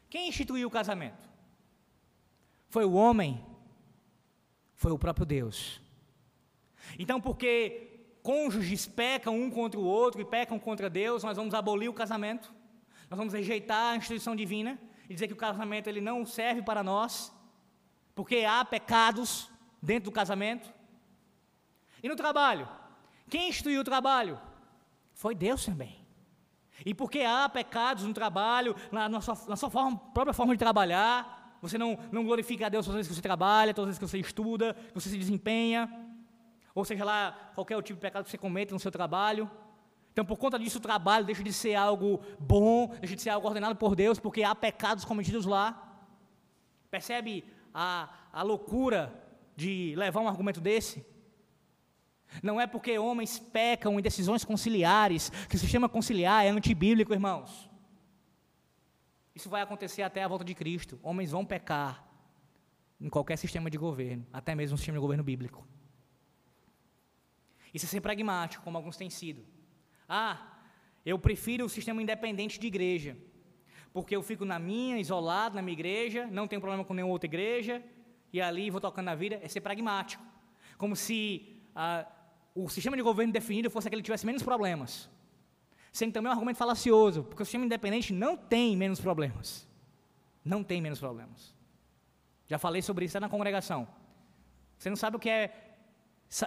Quem 0.10 0.30
instituiu 0.30 0.70
o 0.70 0.72
casamento? 0.72 1.30
Foi 2.70 2.86
o 2.86 2.94
homem? 2.94 3.44
Foi 4.74 4.92
o 4.92 4.98
próprio 5.00 5.26
Deus. 5.26 5.82
Então, 6.98 7.20
porque 7.20 8.18
cônjuges 8.24 8.88
pecam 8.88 9.38
um 9.38 9.50
contra 9.50 9.78
o 9.78 9.84
outro 9.84 10.22
e 10.22 10.26
pecam 10.26 10.58
contra 10.58 10.90
Deus, 10.90 11.24
nós 11.24 11.36
vamos 11.36 11.54
abolir 11.54 11.90
o 11.90 11.94
casamento? 11.94 12.54
Nós 13.10 13.18
vamos 13.18 13.34
rejeitar 13.34 13.94
a 13.94 13.98
instituição 13.98 14.34
divina 14.34 14.80
e 15.10 15.14
dizer 15.14 15.28
que 15.28 15.34
o 15.34 15.38
casamento 15.38 15.88
ele 15.88 16.00
não 16.00 16.26
serve 16.26 16.62
para 16.62 16.82
nós? 16.82 17.35
Porque 18.16 18.46
há 18.46 18.64
pecados 18.64 19.50
dentro 19.82 20.06
do 20.06 20.14
casamento. 20.14 20.74
E 22.02 22.08
no 22.08 22.16
trabalho? 22.16 22.68
Quem 23.30 23.50
instituiu 23.50 23.82
o 23.82 23.84
trabalho? 23.84 24.40
Foi 25.14 25.36
Deus 25.36 25.66
também. 25.66 26.04
E 26.86 26.94
porque 26.94 27.20
há 27.22 27.48
pecados 27.48 28.04
no 28.04 28.14
trabalho, 28.14 28.76
na, 28.92 29.08
na, 29.08 29.22
sua, 29.22 29.38
na 29.48 29.56
sua 29.56 29.70
forma, 29.70 29.98
própria 29.98 30.34
forma 30.34 30.54
de 30.54 30.60
trabalhar, 30.60 31.58
você 31.62 31.78
não, 31.78 31.98
não 32.12 32.24
glorifica 32.24 32.66
a 32.66 32.70
Deus 32.70 32.86
todas 32.86 32.96
as 32.96 33.00
vezes 33.00 33.10
que 33.10 33.16
você 33.16 33.22
trabalha, 33.22 33.74
todas 33.74 33.90
as 33.90 33.98
vezes 33.98 34.00
que 34.00 34.18
você 34.18 34.28
estuda, 34.28 34.74
que 34.74 34.94
você 34.94 35.10
se 35.10 35.18
desempenha, 35.18 35.90
ou 36.74 36.84
seja 36.84 37.04
lá, 37.06 37.52
qualquer 37.56 37.76
tipo 37.82 37.98
de 37.98 38.02
pecado 38.02 38.26
que 38.26 38.32
você 38.32 38.38
cometa 38.38 38.74
no 38.74 38.80
seu 38.80 38.92
trabalho. 38.92 39.50
Então, 40.12 40.26
por 40.26 40.38
conta 40.38 40.60
disso, 40.60 40.78
o 40.78 40.82
trabalho 40.82 41.26
deixa 41.26 41.44
de 41.44 41.52
ser 41.52 41.76
algo 41.76 42.22
bom, 42.40 42.88
deixa 43.00 43.16
de 43.16 43.22
ser 43.22 43.30
algo 43.30 43.48
ordenado 43.48 43.76
por 43.76 43.96
Deus, 43.96 44.20
porque 44.20 44.44
há 44.44 44.54
pecados 44.54 45.04
cometidos 45.04 45.46
lá. 45.46 45.82
Percebe 46.92 47.44
a, 47.76 48.10
a 48.32 48.42
loucura 48.42 49.14
de 49.54 49.94
levar 49.98 50.22
um 50.22 50.30
argumento 50.30 50.62
desse? 50.62 51.06
Não 52.42 52.60
é 52.60 52.66
porque 52.66 52.98
homens 52.98 53.38
pecam 53.38 54.00
em 54.00 54.02
decisões 54.02 54.46
conciliares 54.46 55.30
que 55.50 55.58
o 55.58 55.60
sistema 55.60 55.90
conciliar 55.90 56.46
é 56.46 56.50
antibíblico, 56.50 57.14
irmãos. 57.14 57.70
Isso 59.36 59.50
vai 59.50 59.62
acontecer 59.62 60.02
até 60.02 60.24
a 60.24 60.28
volta 60.28 60.46
de 60.46 60.56
Cristo. 60.56 60.98
Homens 61.04 61.32
vão 61.32 61.46
pecar 61.46 62.08
em 63.00 63.10
qualquer 63.10 63.38
sistema 63.38 63.70
de 63.70 63.78
governo, 63.78 64.26
até 64.32 64.56
mesmo 64.56 64.74
no 64.74 64.78
sistema 64.78 64.98
de 64.98 65.02
governo 65.02 65.24
bíblico. 65.24 65.68
Isso 67.74 67.86
é 67.86 67.90
ser 67.90 68.00
pragmático, 68.00 68.64
como 68.64 68.78
alguns 68.78 68.96
têm 68.96 69.10
sido. 69.10 69.46
Ah, 70.08 70.60
eu 71.06 71.20
prefiro 71.20 71.66
o 71.66 71.70
sistema 71.70 72.02
independente 72.02 72.58
de 72.58 72.68
igreja 72.68 73.18
porque 73.96 74.14
eu 74.14 74.22
fico 74.22 74.44
na 74.44 74.60
minha, 74.60 75.00
isolado, 75.00 75.56
na 75.56 75.62
minha 75.62 75.72
igreja, 75.72 76.28
não 76.30 76.50
tenho 76.50 76.60
problema 76.60 76.84
com 76.84 76.94
nenhuma 76.94 77.14
outra 77.14 77.28
igreja, 77.28 77.82
e 78.34 78.42
ali 78.42 78.70
vou 78.70 78.82
tocando 78.82 79.06
na 79.06 79.16
vida, 79.16 79.40
é 79.42 79.48
ser 79.48 79.62
pragmático. 79.62 80.22
Como 80.78 80.98
se 80.98 81.62
ah, 81.74 82.06
o 82.54 82.68
sistema 82.68 82.98
de 82.98 83.02
governo 83.02 83.32
definido 83.32 83.70
fosse 83.70 83.88
aquele 83.88 84.02
que 84.02 84.08
tivesse 84.08 84.26
menos 84.26 84.44
problemas. 84.44 85.10
Sendo 85.94 86.12
também 86.12 86.30
um 86.30 86.34
argumento 86.34 86.58
falacioso, 86.58 87.24
porque 87.24 87.42
o 87.42 87.46
sistema 87.46 87.64
independente 87.64 88.12
não 88.12 88.36
tem 88.36 88.76
menos 88.76 89.00
problemas. 89.00 89.66
Não 90.44 90.62
tem 90.62 90.82
menos 90.82 91.00
problemas. 91.00 91.56
Já 92.48 92.60
falei 92.60 92.82
sobre 92.82 93.06
isso 93.06 93.18
na 93.18 93.30
congregação. 93.30 93.88
Você 94.78 94.90
não 94.90 94.98
sabe 94.98 95.16
o 95.16 95.20
que 95.22 95.30
é, 95.30 95.78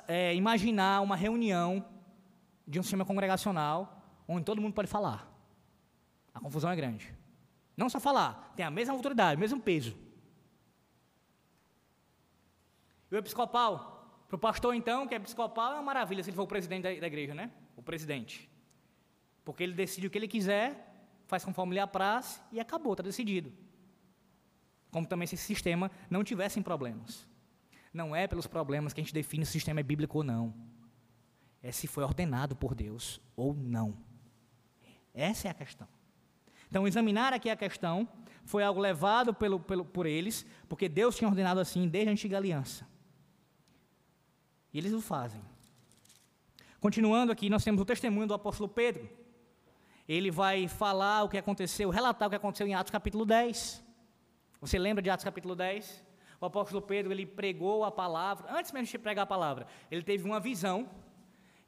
é 0.07 0.35
imaginar 0.35 1.01
uma 1.01 1.17
reunião 1.17 1.83
de 2.67 2.79
um 2.79 2.83
sistema 2.83 3.07
congregacional 3.07 4.05
onde 4.29 4.45
todo 4.45 4.61
mundo 4.61 4.75
pode 4.75 4.89
falar. 4.89 5.27
A 6.35 6.41
confusão 6.41 6.71
é 6.71 6.77
grande. 6.77 7.17
Não 7.79 7.89
só 7.89 8.01
falar, 8.01 8.53
tem 8.57 8.67
a 8.67 8.73
mesma 8.73 8.93
autoridade, 8.93 9.37
o 9.37 9.39
mesmo 9.39 9.61
peso. 9.61 9.97
E 13.09 13.15
o 13.15 13.19
episcopal, 13.19 14.21
para 14.27 14.35
o 14.35 14.39
pastor 14.39 14.75
então, 14.75 15.07
que 15.07 15.15
é 15.15 15.17
episcopal, 15.17 15.71
é 15.71 15.75
uma 15.77 15.83
maravilha 15.85 16.21
se 16.25 16.29
ele 16.29 16.37
for 16.37 16.43
o 16.43 16.49
presidente 16.49 16.83
da, 16.83 16.89
da 16.89 17.07
igreja, 17.07 17.37
né? 17.37 17.53
O 17.77 17.83
presidente. 17.83 18.51
Porque 19.45 19.63
ele 19.63 19.75
decide 19.75 20.09
o 20.09 20.11
que 20.11 20.19
ele 20.19 20.27
quiser, 20.27 21.09
faz 21.29 21.45
conforme 21.45 21.75
lhe 21.75 21.81
apraz 21.81 22.43
e 22.51 22.59
acabou, 22.59 22.95
está 22.95 23.05
decidido. 23.05 23.53
Como 24.91 25.07
também 25.07 25.29
se 25.29 25.37
esse 25.37 25.45
sistema 25.45 25.89
não 26.11 26.25
tivesse 26.25 26.61
problemas. 26.61 27.29
Não 27.95 28.15
é 28.15 28.27
pelos 28.27 28.49
problemas 28.49 28.93
que 28.93 29.01
a 29.01 29.05
gente 29.05 29.15
define 29.15 29.47
se 29.47 29.51
o 29.51 29.53
sistema 29.53 29.79
é 29.79 29.85
bíblico 29.85 30.19
ou 30.19 30.25
não. 30.25 30.53
É 31.63 31.71
se 31.71 31.87
foi 31.87 32.03
ordenado 32.03 32.57
por 32.57 32.75
Deus 32.75 33.21
ou 33.37 33.55
não. 33.55 33.97
Essa 35.15 35.47
é 35.47 35.51
a 35.53 35.55
questão. 35.55 35.87
Então, 36.69 36.87
examinar 36.87 37.33
aqui 37.33 37.49
a 37.51 37.57
questão 37.57 38.09
foi 38.45 38.63
algo 38.63 38.81
levado 38.81 39.35
pelo, 39.35 39.61
pelo, 39.61 39.85
por 39.85 40.07
eles, 40.07 40.47
porque 40.69 40.89
Deus 40.89 41.17
tinha 41.17 41.29
ordenado 41.29 41.61
assim 41.61 41.89
desde 41.89 42.09
a 42.09 42.13
antiga 42.13 42.37
aliança. 42.37 42.87
E 44.73 44.79
eles 44.79 44.93
o 44.93 45.01
fazem. 45.01 45.41
Continuando 46.81 47.33
aqui, 47.33 47.51
nós 47.51 47.65
temos 47.65 47.81
o 47.81 47.85
testemunho 47.85 48.27
do 48.27 48.35
apóstolo 48.35 48.69
Pedro. 48.69 49.09
Ele 50.09 50.31
vai 50.31 50.69
falar 50.69 51.25
o 51.25 51.29
que 51.29 51.37
aconteceu, 51.37 51.91
relatar 51.91 52.29
o 52.29 52.31
que 52.31 52.37
aconteceu 52.37 52.67
em 52.67 52.75
Atos 52.75 52.91
capítulo 52.91 53.27
10. 53.27 53.85
Você 54.61 54.79
lembra 54.79 55.03
de 55.03 55.11
Atos 55.11 55.25
capítulo 55.25 55.55
10? 55.55 56.05
O 56.41 56.47
apóstolo 56.47 56.81
Pedro, 56.81 57.13
ele 57.13 57.27
pregou 57.27 57.85
a 57.85 57.91
palavra, 57.91 58.47
antes 58.57 58.71
mesmo 58.73 58.87
de 58.87 58.99
pregar 58.99 59.25
a 59.25 59.27
palavra, 59.27 59.67
ele 59.91 60.03
teve 60.03 60.25
uma 60.25 60.39
visão 60.39 60.89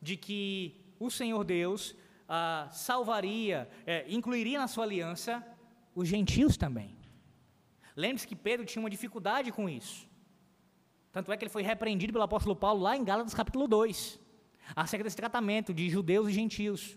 de 0.00 0.16
que 0.16 0.80
o 0.98 1.10
Senhor 1.10 1.42
Deus 1.44 1.94
ah, 2.32 2.68
salvaria, 2.70 3.68
é, 3.84 4.04
incluiria 4.08 4.60
na 4.60 4.68
sua 4.68 4.84
aliança 4.84 5.44
os 5.96 6.06
gentios 6.06 6.56
também. 6.56 6.96
Lembre-se 7.96 8.28
que 8.28 8.36
Pedro 8.36 8.64
tinha 8.64 8.80
uma 8.80 8.88
dificuldade 8.88 9.50
com 9.50 9.68
isso. 9.68 10.08
Tanto 11.10 11.32
é 11.32 11.36
que 11.36 11.42
ele 11.42 11.50
foi 11.50 11.62
repreendido 11.62 12.12
pelo 12.12 12.22
apóstolo 12.22 12.54
Paulo 12.54 12.82
lá 12.82 12.96
em 12.96 13.02
Gálatas 13.02 13.34
capítulo 13.34 13.66
2, 13.66 14.20
acerca 14.76 15.02
desse 15.02 15.16
tratamento 15.16 15.74
de 15.74 15.90
judeus 15.90 16.28
e 16.28 16.32
gentios. 16.32 16.96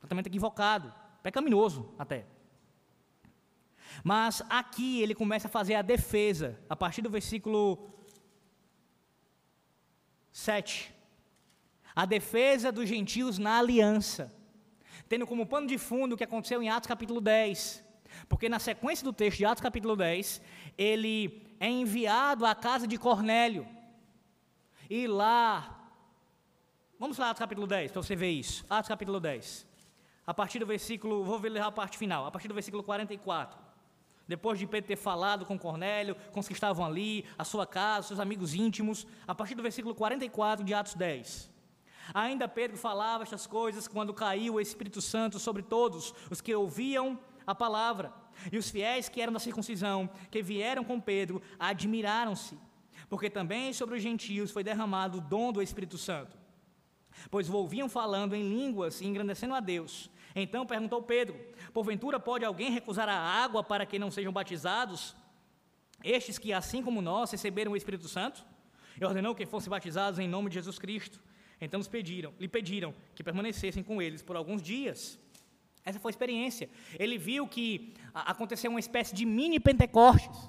Tratamento 0.00 0.26
equivocado, 0.26 0.92
pecaminoso 1.22 1.94
até. 1.96 2.26
Mas 4.02 4.42
aqui 4.48 5.00
ele 5.00 5.14
começa 5.14 5.46
a 5.46 5.50
fazer 5.50 5.76
a 5.76 5.82
defesa, 5.82 6.58
a 6.68 6.74
partir 6.74 7.02
do 7.02 7.10
versículo 7.10 7.88
7. 10.32 10.92
A 11.94 12.04
defesa 12.04 12.72
dos 12.72 12.88
gentios 12.88 13.38
na 13.38 13.58
aliança, 13.58 14.39
tendo 15.08 15.26
como 15.26 15.46
pano 15.46 15.66
de 15.66 15.78
fundo 15.78 16.14
o 16.14 16.16
que 16.16 16.24
aconteceu 16.24 16.62
em 16.62 16.68
Atos 16.68 16.88
capítulo 16.88 17.20
10. 17.20 17.84
Porque 18.28 18.48
na 18.48 18.58
sequência 18.58 19.04
do 19.04 19.12
texto 19.12 19.38
de 19.38 19.44
Atos 19.44 19.62
capítulo 19.62 19.96
10, 19.96 20.40
ele 20.76 21.46
é 21.58 21.68
enviado 21.68 22.44
à 22.44 22.54
casa 22.54 22.86
de 22.86 22.96
Cornélio. 22.96 23.66
E 24.88 25.06
lá, 25.06 25.92
vamos 26.98 27.18
lá, 27.18 27.30
Atos 27.30 27.40
capítulo 27.40 27.66
10, 27.66 27.92
para 27.92 28.02
você 28.02 28.16
ver 28.16 28.30
isso. 28.30 28.64
Atos 28.68 28.88
capítulo 28.88 29.20
10. 29.20 29.66
A 30.26 30.34
partir 30.34 30.58
do 30.58 30.66
versículo, 30.66 31.24
vou 31.24 31.38
ler 31.40 31.60
a 31.60 31.72
parte 31.72 31.98
final, 31.98 32.26
a 32.26 32.30
partir 32.30 32.48
do 32.48 32.54
versículo 32.54 32.82
44. 32.82 33.58
Depois 34.28 34.60
de 34.60 34.66
Pedro 34.66 34.86
ter 34.86 34.96
falado 34.96 35.44
com 35.44 35.58
Cornélio, 35.58 36.14
com 36.30 36.38
os 36.38 36.46
que 36.46 36.52
estavam 36.52 36.86
ali, 36.86 37.24
a 37.36 37.44
sua 37.44 37.66
casa, 37.66 38.06
seus 38.06 38.20
amigos 38.20 38.54
íntimos, 38.54 39.04
a 39.26 39.34
partir 39.34 39.56
do 39.56 39.62
versículo 39.62 39.92
44 39.92 40.64
de 40.64 40.72
Atos 40.72 40.94
10. 40.94 41.49
Ainda 42.14 42.48
Pedro 42.48 42.76
falava 42.76 43.22
estas 43.22 43.46
coisas 43.46 43.86
quando 43.86 44.14
caiu 44.14 44.54
o 44.54 44.60
Espírito 44.60 45.00
Santo 45.00 45.38
sobre 45.38 45.62
todos 45.62 46.14
os 46.30 46.40
que 46.40 46.54
ouviam 46.54 47.18
a 47.46 47.54
palavra. 47.54 48.12
E 48.50 48.58
os 48.58 48.70
fiéis 48.70 49.08
que 49.08 49.20
eram 49.20 49.32
da 49.32 49.38
circuncisão, 49.38 50.08
que 50.30 50.42
vieram 50.42 50.84
com 50.84 51.00
Pedro, 51.00 51.42
admiraram-se, 51.58 52.58
porque 53.08 53.28
também 53.28 53.72
sobre 53.72 53.96
os 53.96 54.02
gentios 54.02 54.50
foi 54.50 54.62
derramado 54.62 55.18
o 55.18 55.20
dom 55.20 55.52
do 55.52 55.62
Espírito 55.62 55.98
Santo. 55.98 56.38
Pois 57.30 57.50
ouviam 57.50 57.88
falando 57.88 58.34
em 58.34 58.48
línguas 58.48 59.00
e 59.00 59.06
engrandecendo 59.06 59.54
a 59.54 59.60
Deus. 59.60 60.10
Então 60.34 60.64
perguntou 60.64 61.02
Pedro: 61.02 61.38
Porventura 61.72 62.20
pode 62.20 62.44
alguém 62.44 62.70
recusar 62.70 63.08
a 63.08 63.18
água 63.18 63.62
para 63.62 63.84
que 63.84 63.98
não 63.98 64.10
sejam 64.10 64.32
batizados? 64.32 65.14
Estes 66.02 66.38
que, 66.38 66.52
assim 66.52 66.82
como 66.82 67.02
nós, 67.02 67.30
receberam 67.30 67.72
o 67.72 67.76
Espírito 67.76 68.08
Santo? 68.08 68.44
E 68.98 69.04
ordenou 69.04 69.34
que 69.34 69.44
fossem 69.44 69.68
batizados 69.68 70.18
em 70.18 70.28
nome 70.28 70.48
de 70.48 70.54
Jesus 70.54 70.78
Cristo. 70.78 71.20
Então 71.60 71.80
pediram, 71.82 72.32
lhe 72.40 72.48
pediram 72.48 72.94
que 73.14 73.22
permanecessem 73.22 73.82
com 73.82 74.00
eles 74.00 74.22
por 74.22 74.36
alguns 74.36 74.62
dias. 74.62 75.18
Essa 75.84 75.98
foi 75.98 76.10
a 76.10 76.12
experiência. 76.12 76.68
Ele 76.98 77.18
viu 77.18 77.46
que 77.46 77.94
aconteceu 78.14 78.70
uma 78.70 78.80
espécie 78.80 79.14
de 79.14 79.24
mini 79.24 79.60
Pentecostes. 79.60 80.48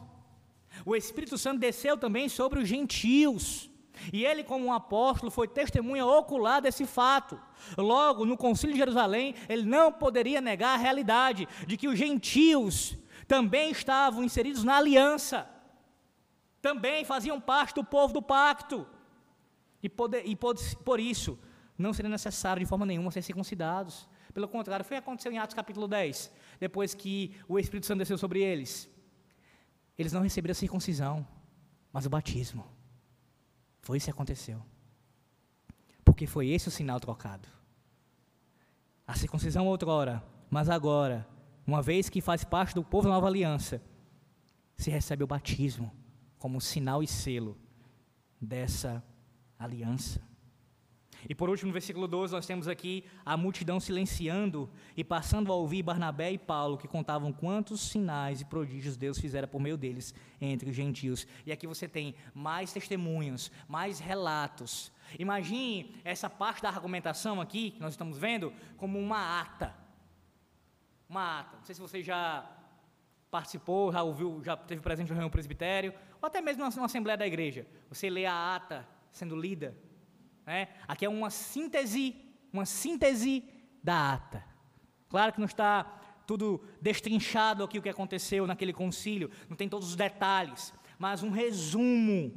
O 0.85 0.95
Espírito 0.95 1.37
Santo 1.37 1.59
desceu 1.59 1.97
também 1.97 2.29
sobre 2.29 2.59
os 2.59 2.67
gentios. 2.67 3.69
E 4.11 4.25
ele, 4.25 4.43
como 4.43 4.65
um 4.65 4.73
apóstolo, 4.73 5.29
foi 5.29 5.47
testemunha 5.47 6.05
ocular 6.05 6.61
desse 6.61 6.85
fato. 6.85 7.39
Logo, 7.77 8.25
no 8.25 8.37
Concílio 8.37 8.73
de 8.73 8.79
Jerusalém, 8.79 9.35
ele 9.47 9.63
não 9.63 9.91
poderia 9.91 10.41
negar 10.41 10.75
a 10.75 10.81
realidade 10.81 11.47
de 11.67 11.77
que 11.77 11.87
os 11.87 11.97
gentios 11.97 12.97
também 13.27 13.71
estavam 13.71 14.23
inseridos 14.23 14.63
na 14.63 14.77
aliança, 14.77 15.47
também 16.61 17.05
faziam 17.05 17.39
parte 17.39 17.75
do 17.75 17.83
povo 17.83 18.13
do 18.13 18.21
pacto. 18.21 18.87
E, 19.81 19.89
poder, 19.89 20.23
e 20.25 20.35
por, 20.35 20.55
por 20.83 20.99
isso, 20.99 21.37
não 21.77 21.93
seria 21.93 22.09
necessário 22.09 22.61
de 22.61 22.69
forma 22.69 22.85
nenhuma 22.85 23.11
ser 23.11 23.21
circuncidados. 23.21 24.07
Pelo 24.33 24.47
contrário, 24.47 24.85
foi 24.85 24.97
o 24.97 25.01
que 25.01 25.03
aconteceu 25.03 25.31
em 25.31 25.37
Atos 25.37 25.55
capítulo 25.55 25.87
10, 25.87 26.31
depois 26.59 26.93
que 26.93 27.35
o 27.47 27.59
Espírito 27.59 27.85
Santo 27.85 27.99
desceu 27.99 28.17
sobre 28.17 28.41
eles. 28.41 28.89
Eles 29.97 30.13
não 30.13 30.21
receberam 30.21 30.51
a 30.51 30.55
circuncisão, 30.55 31.27
mas 31.91 32.05
o 32.05 32.09
batismo. 32.09 32.65
Foi 33.81 33.97
isso 33.97 34.05
que 34.05 34.11
aconteceu. 34.11 34.61
Porque 36.05 36.25
foi 36.25 36.49
esse 36.49 36.67
o 36.67 36.71
sinal 36.71 36.99
trocado. 36.99 37.47
A 39.05 39.15
circuncisão 39.15 39.67
outrora, 39.67 40.23
mas 40.49 40.69
agora, 40.69 41.27
uma 41.65 41.81
vez 41.81 42.09
que 42.09 42.21
faz 42.21 42.43
parte 42.43 42.73
do 42.75 42.83
povo 42.83 43.07
da 43.07 43.13
nova 43.13 43.27
aliança, 43.27 43.81
se 44.77 44.89
recebe 44.89 45.23
o 45.23 45.27
batismo 45.27 45.91
como 46.37 46.61
sinal 46.61 47.03
e 47.03 47.07
selo 47.07 47.57
dessa 48.39 49.03
aliança. 49.63 50.21
E 51.29 51.35
por 51.35 51.49
último, 51.49 51.67
no 51.67 51.73
versículo 51.73 52.07
12, 52.07 52.33
nós 52.33 52.45
temos 52.45 52.67
aqui 52.67 53.05
a 53.25 53.37
multidão 53.37 53.79
silenciando 53.79 54.69
e 54.97 55.03
passando 55.03 55.51
a 55.51 55.55
ouvir 55.55 55.83
Barnabé 55.83 56.31
e 56.31 56.37
Paulo, 56.37 56.77
que 56.77 56.87
contavam 56.87 57.31
quantos 57.31 57.81
sinais 57.81 58.41
e 58.41 58.45
prodígios 58.45 58.97
Deus 58.97 59.19
fizera 59.19 59.47
por 59.47 59.61
meio 59.61 59.77
deles 59.77 60.13
entre 60.39 60.69
os 60.69 60.75
gentios. 60.75 61.27
E 61.45 61.51
aqui 61.51 61.67
você 61.67 61.87
tem 61.87 62.15
mais 62.33 62.73
testemunhos, 62.73 63.51
mais 63.67 63.99
relatos. 63.99 64.91
Imagine 65.19 65.95
essa 66.03 66.29
parte 66.29 66.61
da 66.61 66.69
argumentação 66.69 67.39
aqui, 67.39 67.71
que 67.71 67.81
nós 67.81 67.93
estamos 67.93 68.17
vendo, 68.17 68.51
como 68.77 68.99
uma 68.99 69.41
ata. 69.41 69.75
Uma 71.07 71.41
ata. 71.41 71.57
Não 71.57 71.65
sei 71.65 71.75
se 71.75 71.81
você 71.81 72.01
já 72.01 72.49
participou, 73.29 73.91
já 73.91 74.01
ouviu, 74.01 74.41
já 74.43 74.57
teve 74.57 74.81
presente 74.81 75.09
no 75.09 75.13
reunião 75.13 75.29
presbitério, 75.29 75.93
ou 76.21 76.27
até 76.27 76.41
mesmo 76.41 76.67
numa 76.67 76.85
assembleia 76.85 77.17
da 77.17 77.27
igreja. 77.27 77.65
Você 77.89 78.09
lê 78.09 78.25
a 78.25 78.55
ata 78.55 78.87
sendo 79.11 79.35
lida 79.35 79.75
né? 80.45 80.67
Aqui 80.87 81.05
é 81.05 81.09
uma 81.09 81.29
síntese, 81.29 82.15
uma 82.51 82.65
síntese 82.65 83.43
da 83.83 84.13
ata. 84.13 84.43
Claro 85.09 85.33
que 85.33 85.39
não 85.39 85.45
está 85.45 85.83
tudo 86.25 86.61
destrinchado 86.81 87.63
aqui 87.63 87.77
o 87.77 87.81
que 87.81 87.89
aconteceu 87.89 88.47
naquele 88.47 88.73
concílio, 88.73 89.29
não 89.49 89.57
tem 89.57 89.67
todos 89.67 89.89
os 89.89 89.95
detalhes, 89.95 90.73
mas 90.97 91.23
um 91.23 91.29
resumo 91.29 92.33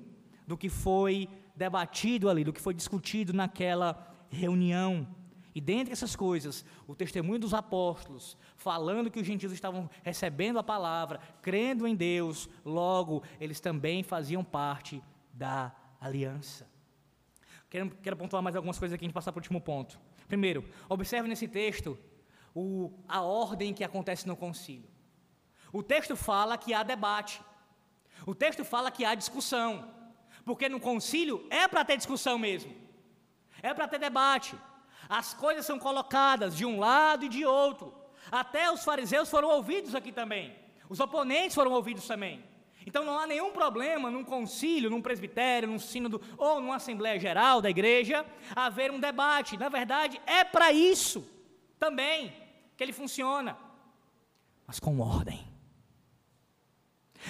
do 0.47 0.57
que 0.57 0.69
foi 0.69 1.29
debatido 1.55 2.29
ali, 2.29 2.43
do 2.43 2.53
que 2.53 2.61
foi 2.61 2.75
discutido 2.75 3.33
naquela 3.33 4.17
reunião. 4.29 5.07
E 5.55 5.61
dentre 5.61 5.93
essas 5.93 6.17
coisas, 6.17 6.65
o 6.87 6.97
testemunho 6.97 7.39
dos 7.39 7.55
apóstolos, 7.55 8.37
falando 8.57 9.11
que 9.11 9.21
os 9.21 9.27
gentios 9.27 9.53
estavam 9.53 9.89
recebendo 10.03 10.59
a 10.59 10.65
palavra, 10.65 11.21
crendo 11.41 11.87
em 11.87 11.95
Deus, 11.95 12.49
logo 12.65 13.23
eles 13.41 13.61
também 13.61 14.03
faziam 14.03 14.43
parte 14.43 15.01
da 15.33 15.73
aliança. 16.07 16.69
Quero, 17.71 17.91
quero 17.91 18.17
pontuar 18.17 18.43
mais 18.43 18.55
algumas 18.55 18.79
coisas 18.79 18.95
aqui 18.95 19.05
antes 19.05 19.13
de 19.13 19.15
passar 19.15 19.33
para 19.33 19.41
o 19.41 19.43
último 19.43 19.61
ponto. 19.61 19.99
Primeiro, 20.29 20.69
observe 20.89 21.29
nesse 21.29 21.49
texto 21.49 21.99
o, 22.55 22.93
a 23.09 23.21
ordem 23.23 23.75
que 23.75 23.83
acontece 23.83 24.27
no 24.27 24.37
concílio. 24.37 24.89
O 25.73 25.83
texto 25.83 26.15
fala 26.15 26.57
que 26.57 26.73
há 26.73 26.83
debate. 26.83 27.41
O 28.27 28.35
texto 28.35 28.65
fala 28.65 28.91
que 28.91 29.05
há 29.05 29.15
discussão. 29.15 29.93
Porque 30.45 30.69
no 30.69 30.79
concílio 30.79 31.47
é 31.51 31.67
para 31.67 31.85
ter 31.85 31.97
discussão 31.97 32.39
mesmo. 32.39 32.73
É 33.63 33.75
para 33.75 33.89
ter 33.89 33.99
debate. 33.99 34.55
As 35.09 35.35
coisas 35.35 35.67
são 35.67 35.79
colocadas 35.79 36.57
de 36.57 36.65
um 36.65 36.79
lado 36.79 37.25
e 37.25 37.29
de 37.29 37.45
outro. 37.45 37.93
Até 38.31 38.71
os 38.71 38.85
fariseus 38.85 39.29
foram 39.29 39.49
ouvidos 39.49 39.95
aqui 39.95 40.13
também. 40.13 40.55
Os 40.89 41.01
oponentes 41.01 41.55
foram 41.55 41.73
ouvidos 41.73 42.07
também. 42.07 42.45
Então 42.87 43.05
não 43.05 43.19
há 43.19 43.27
nenhum 43.27 43.53
problema 43.53 44.11
num 44.11 44.25
concílio, 44.25 44.91
num 44.91 45.01
presbitério, 45.01 45.69
num 45.69 45.79
sínodo 45.79 46.21
ou 46.37 46.61
numa 46.61 46.77
assembleia 46.77 47.19
geral 47.19 47.63
da 47.63 47.71
igreja 47.71 48.27
haver 48.55 48.91
um 48.91 49.01
debate. 49.01 49.57
Na 49.57 49.69
verdade, 49.69 50.21
é 50.27 50.45
para 50.45 50.73
isso 50.73 51.27
também 51.79 52.33
que 52.77 52.83
ele 52.85 52.93
funciona, 52.93 53.57
mas 54.67 54.79
com 54.79 55.01
ordem. 55.01 55.47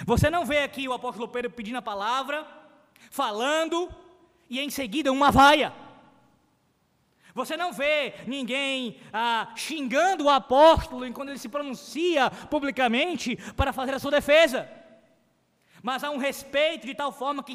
Você 0.05 0.29
não 0.29 0.45
vê 0.45 0.59
aqui 0.59 0.87
o 0.87 0.93
apóstolo 0.93 1.27
Pedro 1.27 1.51
pedindo 1.51 1.77
a 1.77 1.81
palavra, 1.81 2.45
falando 3.09 3.89
e 4.49 4.59
em 4.59 4.69
seguida 4.69 5.11
uma 5.11 5.31
vaia. 5.31 5.73
Você 7.33 7.57
não 7.57 7.73
vê 7.73 8.13
ninguém 8.25 8.97
ah, 9.11 9.51
xingando 9.55 10.25
o 10.25 10.29
apóstolo 10.29 11.05
enquanto 11.05 11.29
ele 11.29 11.37
se 11.37 11.49
pronuncia 11.49 12.29
publicamente 12.29 13.35
para 13.55 13.73
fazer 13.73 13.93
a 13.93 13.99
sua 13.99 14.11
defesa. 14.11 14.69
Mas 15.85 16.03
há 16.03 16.09
um 16.09 16.17
respeito 16.17 16.87
de 16.87 16.95
tal 16.95 17.11
forma 17.11 17.43
que 17.43 17.53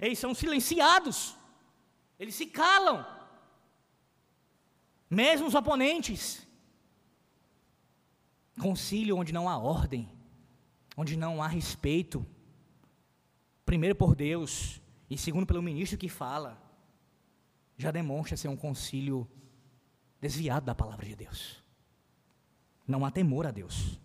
eles 0.00 0.16
são 0.20 0.32
silenciados, 0.32 1.36
eles 2.20 2.36
se 2.36 2.46
calam, 2.46 3.04
mesmo 5.10 5.48
os 5.48 5.56
oponentes. 5.56 6.46
Concílio 8.60 9.16
onde 9.16 9.32
não 9.32 9.48
há 9.48 9.58
ordem, 9.58 10.08
onde 10.96 11.16
não 11.16 11.42
há 11.42 11.48
respeito, 11.48 12.24
primeiro 13.66 13.96
por 13.96 14.14
Deus 14.14 14.80
e 15.10 15.18
segundo 15.18 15.44
pelo 15.44 15.60
ministro 15.60 15.98
que 15.98 16.08
fala 16.08 16.62
já 17.76 17.90
demonstra 17.90 18.36
ser 18.36 18.46
um 18.46 18.56
concílio 18.56 19.28
desviado 20.20 20.64
da 20.64 20.76
palavra 20.76 21.06
de 21.06 21.16
Deus. 21.16 21.60
Não 22.86 23.04
há 23.04 23.10
temor 23.10 23.48
a 23.48 23.50
Deus. 23.50 23.98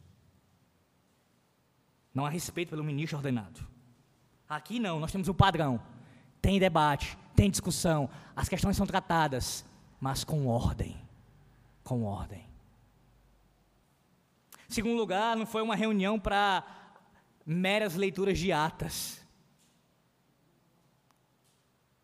Não 2.14 2.26
há 2.26 2.30
respeito 2.30 2.70
pelo 2.70 2.84
ministro 2.84 3.18
ordenado. 3.18 3.66
Aqui 4.48 4.80
não, 4.80 5.00
nós 5.00 5.12
temos 5.12 5.28
um 5.28 5.34
padrão. 5.34 5.82
Tem 6.42 6.60
debate, 6.60 7.18
tem 7.36 7.50
discussão, 7.50 8.10
as 8.36 8.50
questões 8.50 8.76
são 8.76 8.88
tratadas, 8.88 9.66
mas 10.00 10.24
com 10.24 10.48
ordem. 10.48 11.00
Com 11.84 12.04
ordem. 12.04 12.48
Segundo 14.68 14.96
lugar, 14.98 15.36
não 15.36 15.46
foi 15.46 15.62
uma 15.62 15.76
reunião 15.76 16.20
para 16.20 16.64
meras 17.46 17.96
leituras 17.96 18.38
de 18.38 18.52
atas. 18.52 19.26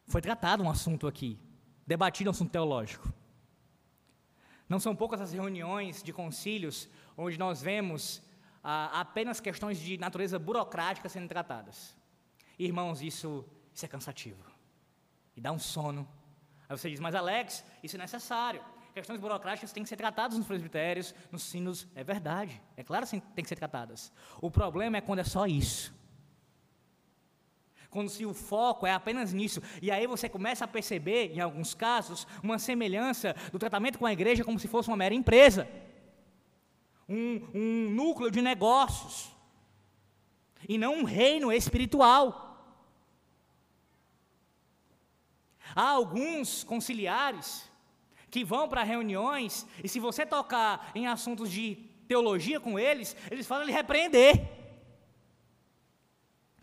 Foi 0.08 0.22
tratado 0.22 0.64
um 0.64 0.70
assunto 0.70 1.08
aqui 1.08 1.40
debatido 1.86 2.30
um 2.30 2.32
assunto 2.32 2.52
teológico. 2.52 3.14
Não 4.68 4.80
são 4.80 4.96
poucas 4.96 5.22
as 5.22 5.32
reuniões 5.32 6.02
de 6.02 6.12
concílios 6.12 6.90
onde 7.16 7.38
nós 7.38 7.62
vemos 7.62 8.22
ah, 8.68 9.00
apenas 9.00 9.40
questões 9.40 9.80
de 9.80 9.96
natureza 9.96 10.40
burocrática 10.40 11.08
sendo 11.08 11.28
tratadas. 11.28 11.96
Irmãos, 12.58 13.00
isso, 13.00 13.46
isso 13.72 13.86
é 13.86 13.88
cansativo. 13.88 14.44
E 15.36 15.40
dá 15.40 15.52
um 15.52 15.60
sono. 15.60 16.08
Aí 16.68 16.76
você 16.76 16.90
diz, 16.90 17.00
mas 17.00 17.14
Alex, 17.14 17.64
isso 17.84 17.96
é 17.96 18.00
necessário. 18.00 18.60
Questões 18.92 19.20
burocráticas 19.20 19.72
têm 19.72 19.84
que 19.84 19.90
ser 19.90 19.98
tratadas 19.98 20.36
nos 20.36 20.48
presbitérios, 20.48 21.14
nos 21.32 21.44
sinos. 21.44 21.88
É 21.94 22.04
verdade. 22.04 22.60
É 22.76 22.84
claro 22.84 23.06
que 23.06 23.22
têm 23.22 23.44
que 23.44 23.50
ser 23.50 23.56
tratadas. 23.56 24.12
O 24.42 24.50
problema 24.50 24.98
é 24.98 25.02
quando 25.02 25.20
é 25.20 25.24
só 25.24 25.46
isso 25.46 25.94
quando 27.92 28.10
se 28.10 28.26
o 28.26 28.34
foco 28.34 28.86
é 28.86 28.92
apenas 28.92 29.32
nisso. 29.32 29.62
E 29.82 29.90
aí 29.90 30.06
você 30.06 30.28
começa 30.28 30.66
a 30.66 30.68
perceber, 30.68 31.32
em 31.34 31.40
alguns 31.40 31.74
casos, 31.74 32.28
uma 32.44 32.60
semelhança 32.60 33.34
do 33.54 33.58
tratamento 33.58 33.98
com 33.98 34.06
a 34.06 34.12
igreja 34.12 34.44
como 34.44 34.60
se 34.60 34.68
fosse 34.68 34.90
uma 34.90 34.98
mera 34.98 35.16
empresa, 35.16 35.66
um, 37.08 37.42
um 37.54 37.90
núcleo 37.90 38.32
de 38.32 38.42
negócios, 38.42 39.36
e 40.68 40.78
não 40.78 40.96
um 40.96 41.04
reino 41.04 41.52
espiritual. 41.52 42.44
Há 45.76 45.90
alguns 45.90 46.64
conciliares 46.64 47.70
que 48.32 48.44
vão 48.44 48.68
para 48.68 48.84
reuniões 48.84 49.66
e 49.84 49.88
se 49.88 50.00
você 50.00 50.26
tocar 50.26 50.92
em 50.96 51.08
assuntos 51.08 51.52
de 51.52 51.76
teologia 52.08 52.60
com 52.60 52.78
eles, 52.78 53.16
eles 53.30 53.48
falam 53.48 53.66
lhe 53.66 53.72
repreender. 53.72 54.48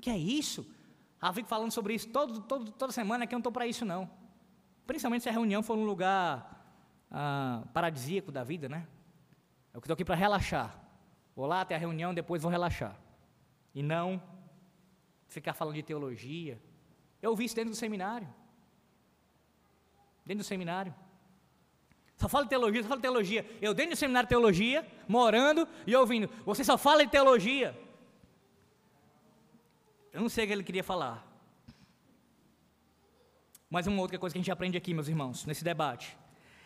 Que 0.00 0.10
é 0.10 0.16
isso? 0.16 0.66
Ah, 1.20 1.32
fico 1.32 1.48
falando 1.48 1.70
sobre 1.70 1.94
isso 1.94 2.08
todo, 2.08 2.40
todo, 2.42 2.72
toda 2.72 2.92
semana 2.92 3.26
que 3.26 3.34
eu 3.34 3.36
não 3.36 3.40
estou 3.40 3.52
para 3.52 3.66
isso, 3.66 3.84
não. 3.84 4.10
Principalmente 4.86 5.22
se 5.22 5.28
a 5.28 5.32
reunião 5.32 5.62
for 5.62 5.76
um 5.76 5.84
lugar 5.84 6.66
ah, 7.10 7.62
paradisíaco 7.72 8.32
da 8.32 8.42
vida, 8.42 8.68
né? 8.68 8.86
Eu 9.72 9.78
estou 9.78 9.94
aqui 9.94 10.04
para 10.04 10.14
relaxar. 10.14 10.78
Vou 11.34 11.46
lá 11.46 11.62
até 11.62 11.74
a 11.74 11.78
reunião, 11.78 12.12
depois 12.12 12.42
vou 12.42 12.50
relaxar. 12.50 12.96
E 13.74 13.82
não 13.82 14.22
ficar 15.28 15.54
falando 15.54 15.74
de 15.74 15.82
teologia. 15.82 16.60
Eu 17.20 17.30
ouvi 17.30 17.44
isso 17.46 17.56
dentro 17.56 17.70
do 17.70 17.76
seminário. 17.76 18.28
Dentro 20.26 20.44
do 20.44 20.46
seminário. 20.46 20.94
Só 22.16 22.28
fala 22.28 22.44
de 22.44 22.50
teologia, 22.50 22.82
só 22.82 22.88
fala 22.88 23.00
de 23.00 23.02
teologia. 23.02 23.58
Eu 23.60 23.74
dentro 23.74 23.92
do 23.92 23.98
seminário 23.98 24.26
de 24.26 24.30
teologia, 24.30 24.86
morando 25.08 25.66
e 25.86 25.96
ouvindo. 25.96 26.28
Você 26.44 26.62
só 26.62 26.76
fala 26.76 27.04
de 27.04 27.10
teologia. 27.10 27.76
Eu 30.12 30.20
não 30.20 30.28
sei 30.28 30.44
o 30.44 30.46
que 30.46 30.52
ele 30.52 30.62
queria 30.62 30.84
falar. 30.84 31.26
Mas 33.70 33.86
uma 33.86 34.02
outra 34.02 34.18
coisa 34.18 34.34
que 34.34 34.38
a 34.38 34.42
gente 34.42 34.52
aprende 34.52 34.76
aqui, 34.76 34.92
meus 34.92 35.08
irmãos, 35.08 35.46
nesse 35.46 35.64
debate, 35.64 36.16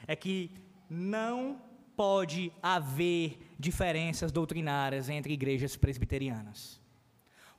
é 0.08 0.16
que 0.16 0.50
não 0.90 1.62
pode 1.96 2.52
haver 2.62 3.38
diferenças 3.58 4.30
doutrinárias 4.30 5.08
entre 5.08 5.32
igrejas 5.32 5.76
presbiterianas. 5.76 6.80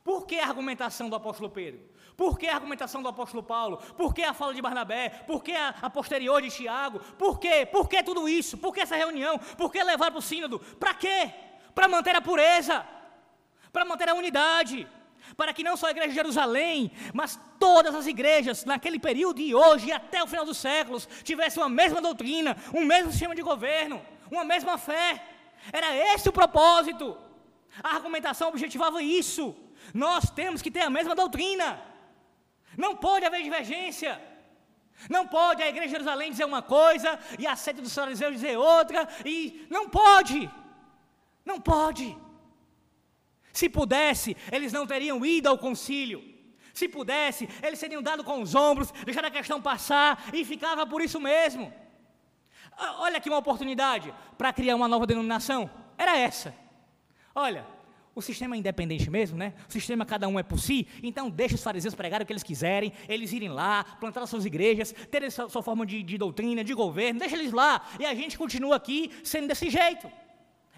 Por 0.04 0.26
que 0.26 0.38
a 0.38 0.46
argumentação 0.46 1.10
do 1.10 1.16
apóstolo 1.16 1.50
Pedro? 1.50 1.80
Por 2.16 2.38
que 2.38 2.48
a 2.48 2.54
argumentação 2.54 3.02
do 3.02 3.08
apóstolo 3.08 3.42
Paulo? 3.42 3.76
Por 3.96 4.12
que 4.14 4.22
a 4.22 4.32
fala 4.32 4.54
de 4.54 4.62
Barnabé? 4.62 5.08
Por 5.26 5.42
que 5.42 5.52
a, 5.52 5.68
a 5.82 5.90
posterior 5.90 6.40
de 6.42 6.50
Tiago? 6.50 6.98
Por 7.16 7.38
quê? 7.38 7.66
Por 7.66 7.88
que 7.88 8.02
tudo 8.02 8.28
isso? 8.28 8.56
Por 8.58 8.74
que 8.74 8.80
essa 8.80 8.96
reunião? 8.96 9.38
Por 9.38 9.70
que 9.70 9.82
levar 9.82 10.10
para 10.10 10.18
o 10.18 10.22
sínodo? 10.22 10.58
Para 10.58 10.94
quê? 10.94 11.30
Para 11.74 11.86
manter 11.86 12.16
a 12.16 12.20
pureza, 12.20 12.84
para 13.72 13.84
manter 13.84 14.08
a 14.08 14.14
unidade, 14.14 14.88
para 15.36 15.52
que 15.52 15.62
não 15.62 15.76
só 15.76 15.86
a 15.86 15.90
igreja 15.90 16.08
de 16.08 16.14
Jerusalém, 16.14 16.90
mas 17.12 17.38
todas 17.58 17.94
as 17.94 18.06
igrejas 18.06 18.64
naquele 18.64 18.98
período 18.98 19.40
e 19.40 19.54
hoje 19.54 19.88
e 19.88 19.92
até 19.92 20.22
o 20.22 20.26
final 20.26 20.44
dos 20.44 20.56
séculos 20.56 21.08
tivessem 21.22 21.62
uma 21.62 21.68
mesma 21.68 22.00
doutrina, 22.00 22.56
um 22.74 22.84
mesmo 22.84 23.10
sistema 23.12 23.34
de 23.34 23.42
governo, 23.42 24.02
uma 24.30 24.44
mesma 24.44 24.76
fé. 24.78 25.24
Era 25.72 25.94
esse 26.12 26.28
o 26.28 26.32
propósito. 26.32 27.16
A 27.82 27.94
argumentação 27.96 28.48
objetivava 28.48 29.02
isso. 29.02 29.54
Nós 29.92 30.30
temos 30.30 30.62
que 30.62 30.70
ter 30.70 30.80
a 30.80 30.90
mesma 30.90 31.14
doutrina. 31.14 31.80
Não 32.76 32.96
pode 32.96 33.24
haver 33.24 33.42
divergência. 33.42 34.20
Não 35.08 35.26
pode 35.26 35.62
a 35.62 35.68
igreja 35.68 35.86
de 35.86 35.92
Jerusalém 35.92 36.30
dizer 36.30 36.44
uma 36.44 36.62
coisa 36.62 37.18
e 37.38 37.46
a 37.46 37.54
sede 37.54 37.80
dos 37.80 37.94
fariseus 37.94 38.32
dizer 38.32 38.56
outra. 38.56 39.08
E 39.24 39.66
não 39.70 39.88
pode. 39.88 40.50
Não 41.44 41.60
pode. 41.60 42.16
Se 43.52 43.68
pudesse, 43.68 44.36
eles 44.52 44.72
não 44.72 44.86
teriam 44.86 45.24
ido 45.24 45.48
ao 45.48 45.58
concílio. 45.58 46.22
Se 46.72 46.88
pudesse, 46.88 47.48
eles 47.62 47.80
teriam 47.80 48.02
dado 48.02 48.22
com 48.22 48.40
os 48.40 48.54
ombros, 48.54 48.92
deixado 49.04 49.24
a 49.24 49.30
questão 49.30 49.60
passar 49.60 50.28
e 50.32 50.44
ficava 50.44 50.86
por 50.86 51.00
isso 51.02 51.20
mesmo. 51.20 51.72
Olha 52.98 53.18
aqui 53.18 53.28
uma 53.28 53.38
oportunidade 53.38 54.14
para 54.36 54.52
criar 54.52 54.76
uma 54.76 54.86
nova 54.86 55.06
denominação. 55.06 55.68
Era 55.96 56.16
essa. 56.16 56.54
Olha, 57.34 57.66
o 58.14 58.22
sistema 58.22 58.56
é 58.56 58.58
independente 58.58 59.08
mesmo, 59.10 59.36
né? 59.38 59.54
O 59.68 59.72
sistema 59.72 60.04
cada 60.04 60.26
um 60.26 60.38
é 60.38 60.42
por 60.42 60.58
si, 60.58 60.88
então 61.02 61.30
deixa 61.30 61.54
os 61.54 61.62
fariseus 61.62 61.94
pregarem 61.94 62.24
o 62.24 62.26
que 62.26 62.32
eles 62.32 62.42
quiserem, 62.42 62.92
eles 63.08 63.32
irem 63.32 63.48
lá, 63.48 63.84
plantar 64.00 64.22
as 64.22 64.30
suas 64.30 64.44
igrejas, 64.44 64.92
terem 65.10 65.30
sua, 65.30 65.48
sua 65.48 65.62
forma 65.62 65.86
de, 65.86 66.02
de 66.02 66.18
doutrina, 66.18 66.64
de 66.64 66.74
governo, 66.74 67.20
deixa 67.20 67.36
eles 67.36 67.52
lá, 67.52 67.80
e 67.98 68.04
a 68.04 68.14
gente 68.14 68.36
continua 68.36 68.76
aqui 68.76 69.12
sendo 69.22 69.46
desse 69.46 69.70
jeito. 69.70 70.10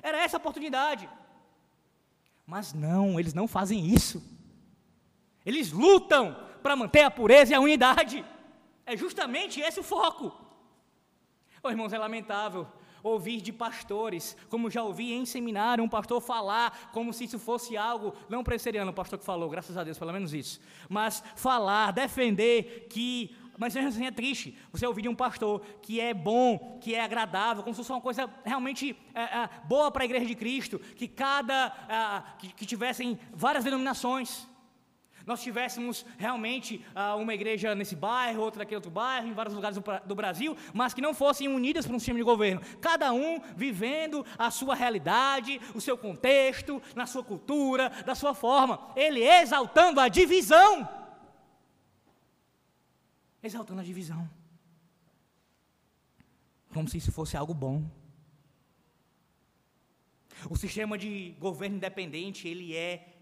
Era 0.03 0.23
essa 0.23 0.37
a 0.37 0.39
oportunidade. 0.39 1.09
Mas 2.47 2.73
não, 2.75 3.19
eles 3.19 3.33
não 3.33 3.47
fazem 3.47 3.87
isso. 3.87 4.23
Eles 5.45 5.73
lutam 5.73 6.37
para 6.63 6.77
manter 6.77 7.03
a 7.03 7.11
pureza 7.11 7.53
e 7.53 7.55
a 7.55 7.61
unidade. 7.61 8.25
É 8.85 8.97
justamente 8.97 9.61
esse 9.61 9.81
o 9.81 9.83
foco. 9.83 10.50
Oh, 11.63 11.71
irmãos, 11.71 11.93
é 11.93 11.99
lamentável 11.99 12.67
ouvir 13.03 13.41
de 13.41 13.53
pastores, 13.53 14.37
como 14.49 14.71
já 14.71 14.83
ouvi 14.83 15.13
em 15.13 15.25
seminário 15.25 15.83
um 15.83 15.89
pastor 15.89 16.21
falar 16.21 16.91
como 16.93 17.13
se 17.13 17.25
isso 17.25 17.39
fosse 17.39 17.77
algo, 17.77 18.15
não 18.29 18.45
presbiteriano, 18.45 18.91
o 18.91 18.95
pastor 18.95 19.19
que 19.19 19.25
falou, 19.25 19.49
graças 19.49 19.77
a 19.77 19.83
Deus, 19.83 19.99
pelo 19.99 20.13
menos 20.13 20.35
isso, 20.35 20.61
mas 20.89 21.23
falar, 21.35 21.93
defender 21.93 22.87
que 22.91 23.35
mas 23.61 23.77
assim 23.77 24.07
é 24.07 24.11
triste. 24.11 24.57
Você 24.73 24.87
ouvir 24.87 25.03
de 25.03 25.09
um 25.11 25.15
pastor 25.15 25.61
que 25.83 26.01
é 26.01 26.15
bom, 26.15 26.79
que 26.81 26.95
é 26.95 27.05
agradável, 27.05 27.63
como 27.63 27.75
se 27.75 27.81
fosse 27.83 27.93
uma 27.93 28.01
coisa 28.01 28.27
realmente 28.43 28.97
é, 29.15 29.21
é, 29.21 29.51
boa 29.67 29.91
para 29.91 30.03
a 30.03 30.07
igreja 30.07 30.25
de 30.25 30.35
Cristo, 30.35 30.79
que 30.79 31.07
cada, 31.07 31.67
é, 31.87 32.39
que, 32.39 32.55
que, 32.55 32.65
tivessem 32.65 33.19
várias 33.35 33.63
denominações. 33.63 34.49
Nós 35.31 35.43
tivéssemos 35.43 36.05
realmente 36.19 36.85
ah, 36.95 37.15
uma 37.15 37.33
igreja 37.33 37.73
nesse 37.75 37.95
bairro, 37.95 38.43
outra 38.43 38.61
naquele 38.61 38.77
outro 38.77 38.91
bairro, 38.91 39.29
em 39.29 39.33
vários 39.33 39.55
lugares 39.55 39.79
do, 39.79 39.85
do 40.05 40.15
Brasil, 40.15 40.57
mas 40.75 40.93
que 40.93 41.01
não 41.01 41.15
fossem 41.15 41.47
unidas 41.47 41.87
para 41.87 41.95
um 41.95 42.01
sistema 42.01 42.19
de 42.19 42.25
governo. 42.25 42.61
Cada 42.81 43.13
um 43.13 43.41
vivendo 43.57 44.27
a 44.37 44.51
sua 44.51 44.75
realidade, 44.75 45.61
o 45.73 45.81
seu 45.81 45.97
contexto, 45.97 46.83
na 46.97 47.07
sua 47.07 47.23
cultura, 47.23 47.91
da 48.05 48.17
sua 48.17 48.35
forma. 48.35 48.91
Ele 48.97 49.23
exaltando 49.23 50.01
a 50.01 50.09
divisão 50.09 51.01
exaltando 53.43 53.81
a 53.81 53.85
divisão. 53.85 54.29
Como 56.73 56.89
se 56.89 56.99
isso 56.99 57.13
fosse 57.13 57.37
algo 57.37 57.55
bom. 57.55 57.91
O 60.49 60.57
sistema 60.57 60.97
de 60.97 61.35
governo 61.39 61.77
independente, 61.77 62.47
ele 62.49 62.75
é 62.77 63.20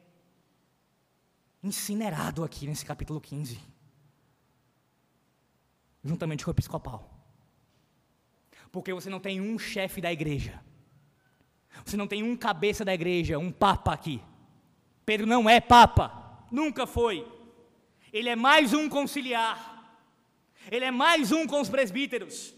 incinerado 1.63 2.45
aqui 2.45 2.67
nesse 2.67 2.85
capítulo 2.85 3.21
15. 3.21 3.59
Juntamente 6.05 6.45
com 6.45 6.51
o 6.51 6.55
episcopal. 6.55 7.15
Porque 8.71 8.93
você 8.93 9.11
não 9.11 9.21
tem 9.21 9.41
um 9.41 9.59
chefe 9.59 10.01
da 10.01 10.13
igreja. 10.13 10.63
Você 11.85 11.97
não 11.97 12.07
tem 12.07 12.23
um 12.23 12.37
cabeça 12.37 12.85
da 12.85 12.95
igreja, 12.95 13.39
um 13.39 13.53
papa 13.53 13.93
aqui. 13.93 14.23
Pedro 15.05 15.27
não 15.27 15.49
é 15.49 15.61
papa, 15.61 16.47
nunca 16.51 16.87
foi. 16.87 17.27
Ele 18.13 18.29
é 18.29 18.37
mais 18.37 18.73
um 18.73 18.89
conciliar. 18.89 19.77
Ele 20.71 20.85
é 20.85 20.91
mais 20.91 21.33
um 21.33 21.47
com 21.47 21.61
os 21.61 21.69
presbíteros. 21.69 22.55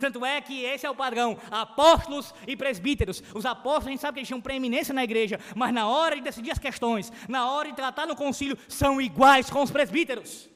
Tanto 0.00 0.24
é 0.24 0.40
que 0.40 0.64
esse 0.64 0.86
é 0.86 0.90
o 0.90 0.94
padrão: 0.94 1.38
apóstolos 1.50 2.34
e 2.46 2.56
presbíteros. 2.56 3.22
Os 3.34 3.44
apóstolos, 3.44 3.88
a 3.88 3.90
gente 3.90 4.00
sabe 4.00 4.14
que 4.14 4.20
eles 4.20 4.28
tinham 4.28 4.40
preeminência 4.40 4.94
na 4.94 5.04
igreja, 5.04 5.38
mas 5.54 5.72
na 5.72 5.86
hora 5.86 6.16
de 6.16 6.22
decidir 6.22 6.50
as 6.50 6.58
questões, 6.58 7.12
na 7.28 7.50
hora 7.50 7.68
de 7.68 7.76
tratar 7.76 8.06
no 8.06 8.16
concílio, 8.16 8.58
são 8.66 9.00
iguais 9.00 9.50
com 9.50 9.62
os 9.62 9.70
presbíteros. 9.70 10.48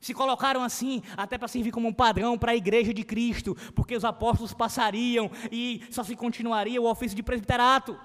Se 0.00 0.14
colocaram 0.14 0.62
assim, 0.62 1.02
até 1.14 1.36
para 1.36 1.46
servir 1.46 1.70
como 1.70 1.86
um 1.86 1.92
padrão 1.92 2.38
para 2.38 2.52
a 2.52 2.56
igreja 2.56 2.94
de 2.94 3.04
Cristo, 3.04 3.54
porque 3.74 3.94
os 3.94 4.04
apóstolos 4.04 4.54
passariam 4.54 5.30
e 5.52 5.82
só 5.90 6.02
se 6.02 6.16
continuaria 6.16 6.80
o 6.80 6.90
ofício 6.90 7.14
de 7.14 7.22
presbiterato. 7.22 8.00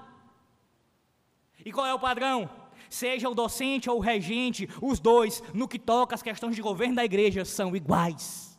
E 1.64 1.72
qual 1.72 1.88
é 1.88 1.94
o 1.94 2.00
padrão? 2.00 2.50
Seja 2.90 3.30
o 3.30 3.34
docente 3.34 3.90
ou 3.90 3.98
o 3.98 4.02
regente, 4.02 4.70
os 4.82 5.00
dois, 5.00 5.42
no 5.54 5.70
que 5.70 5.80
toca 5.80 6.14
às 6.14 6.22
questões 6.22 6.54
de 6.54 6.62
governo 6.62 6.96
da 6.96 7.06
igreja, 7.06 7.46
são 7.46 7.74
iguais. 7.74 8.55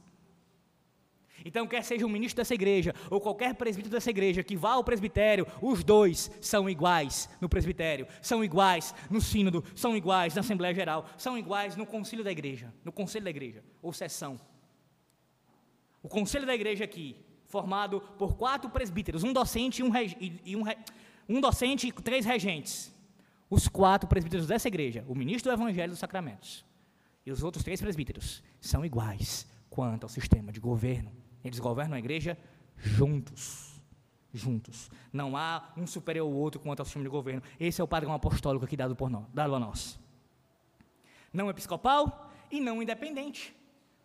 Então, 1.47 1.65
quer 1.65 1.85
seja 1.85 2.05
o 2.05 2.09
ministro 2.09 2.39
dessa 2.39 2.55
igreja 2.55 2.93
ou 3.09 3.21
qualquer 3.21 3.55
presbítero 3.55 3.95
dessa 3.95 4.11
igreja 4.11 4.43
que 4.43 4.57
vá 4.57 4.73
ao 4.73 4.83
presbitério, 4.83 5.47
os 5.63 5.85
dois 5.85 6.29
são 6.41 6.69
iguais 6.69 7.31
no 7.41 7.49
presbitério, 7.49 8.09
são 8.21 8.43
iguais 8.43 8.93
no 9.09 9.21
sínodo, 9.21 9.63
são 9.73 9.97
iguais 9.97 10.35
na 10.35 10.41
Assembleia 10.41 10.75
Geral, 10.75 11.09
são 11.17 11.39
iguais 11.39 11.77
no 11.77 11.87
concílio 11.87 12.25
da 12.25 12.33
igreja, 12.33 12.75
no 12.85 12.91
conselho 12.91 13.25
da 13.27 13.31
igreja, 13.31 13.63
ou 13.81 13.93
sessão. 13.93 14.41
O 16.03 16.09
conselho 16.09 16.45
da 16.45 16.55
igreja 16.55 16.83
aqui, 16.83 17.15
formado 17.47 18.01
por 18.19 18.37
quatro 18.37 18.69
presbíteros, 18.69 19.23
um 19.23 19.33
docente 19.33 19.83
e 19.83 19.85
um, 19.85 19.93
e 20.45 20.57
um, 20.57 20.65
um 21.29 21.41
docente 21.41 21.87
e 21.87 21.93
três 21.93 22.27
regentes. 22.27 22.93
Os 23.49 23.69
quatro 23.69 24.09
presbíteros 24.09 24.49
dessa 24.49 24.67
igreja, 24.67 25.05
o 25.07 25.15
ministro 25.15 25.49
do 25.49 25.55
Evangelho 25.55 25.91
dos 25.91 26.01
Sacramentos 26.01 26.65
e 27.25 27.31
os 27.31 27.45
outros 27.45 27.63
três 27.63 27.81
presbíteros, 27.81 28.43
são 28.61 28.85
iguais 28.85 29.47
quanto 29.71 30.03
ao 30.03 30.09
sistema 30.09 30.51
de 30.51 30.59
governo 30.59 31.26
eles 31.47 31.59
governam 31.59 31.97
a 31.97 31.99
igreja 31.99 32.39
juntos. 32.77 33.81
Juntos. 34.33 34.91
Não 35.13 35.37
há 35.37 35.73
um 35.77 35.87
superior 35.87 36.27
ao 36.27 36.33
outro 36.33 36.61
quanto 36.61 36.81
ao 36.81 36.85
sistema 36.85 37.05
de 37.05 37.11
governo. 37.11 37.43
Esse 37.59 37.81
é 37.81 37.85
o 37.85 37.89
padrão 37.89 38.13
apostólico 38.13 38.65
aqui 38.65 38.77
dado, 38.77 38.95
por 38.95 39.09
nós, 39.09 39.25
dado 39.33 39.55
a 39.55 39.59
nós. 39.59 39.99
Não 41.33 41.49
episcopal 41.49 42.31
e 42.51 42.61
não 42.61 42.83
independente. 42.83 43.55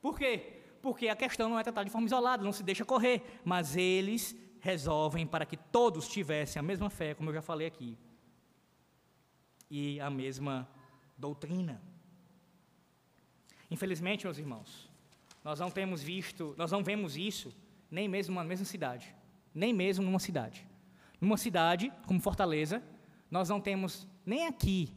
Por 0.02 0.18
quê? 0.18 0.62
Porque 0.82 1.08
a 1.10 1.16
questão 1.16 1.50
não 1.50 1.60
é 1.60 1.64
tratada 1.64 1.86
de 1.86 1.92
forma 1.92 2.08
isolada, 2.08 2.44
não 2.44 2.52
se 2.52 2.64
deixa 2.64 2.84
correr, 2.86 3.42
mas 3.44 3.76
eles 3.76 4.36
resolvem 4.60 5.28
para 5.28 5.46
que 5.46 5.58
todos 5.58 6.08
tivessem 6.08 6.60
a 6.60 6.64
mesma 6.64 6.90
fé, 6.90 7.14
como 7.14 7.30
eu 7.30 7.34
já 7.34 7.42
falei 7.42 7.68
aqui, 7.68 7.98
e 9.70 10.00
a 10.00 10.10
mesma 10.10 10.70
doutrina. 11.18 11.82
Infelizmente, 13.70 14.26
meus 14.26 14.38
irmãos, 14.38 14.91
nós 15.44 15.60
não 15.60 15.72
temos 15.72 16.02
visto, 16.02 16.54
nós 16.58 16.72
não 16.72 16.84
vemos 16.84 17.18
isso 17.18 17.54
nem 17.90 18.08
mesmo 18.08 18.34
numa 18.34 18.44
mesma 18.44 18.66
cidade, 18.66 19.14
nem 19.54 19.74
mesmo 19.74 20.06
numa 20.06 20.20
cidade. 20.20 20.66
Numa 21.20 21.38
cidade 21.38 21.92
como 22.08 22.22
Fortaleza, 22.22 22.82
nós 23.30 23.50
não 23.50 23.60
temos 23.60 24.08
nem 24.26 24.48
aqui, 24.48 24.94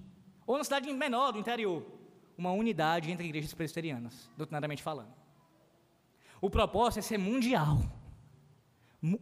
ou 0.46 0.54
numa 0.54 0.64
cidade 0.64 0.92
menor 0.92 1.32
do 1.32 1.38
interior, 1.38 1.84
uma 2.36 2.52
unidade 2.52 3.10
entre 3.10 3.26
igrejas 3.26 3.52
presbiterianas, 3.54 4.30
doutrinariamente 4.36 4.82
falando. 4.82 5.12
O 6.40 6.50
propósito 6.50 6.98
é 6.98 7.02
ser 7.02 7.18
mundial, 7.18 7.78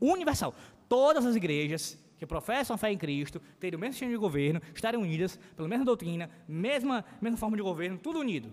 universal. 0.01 0.55
Todas 0.89 1.25
as 1.25 1.37
igrejas 1.37 1.99
que 2.19 2.27
professam 2.27 2.75
a 2.75 2.79
fé 2.79 2.93
em 2.93 2.99
Cristo, 2.99 3.41
terem 3.59 3.77
o 3.77 3.81
mesmo 3.81 3.95
sistema 3.95 4.13
de 4.13 4.19
governo, 4.19 4.61
estarem 4.75 5.01
unidas 5.01 5.39
pela 5.57 5.69
mesma 5.69 5.85
doutrina, 5.85 6.31
mesma, 6.47 7.05
mesma 7.21 7.37
forma 7.37 7.57
de 7.57 7.63
governo, 7.63 7.99
tudo 7.99 8.21
unido. 8.21 8.53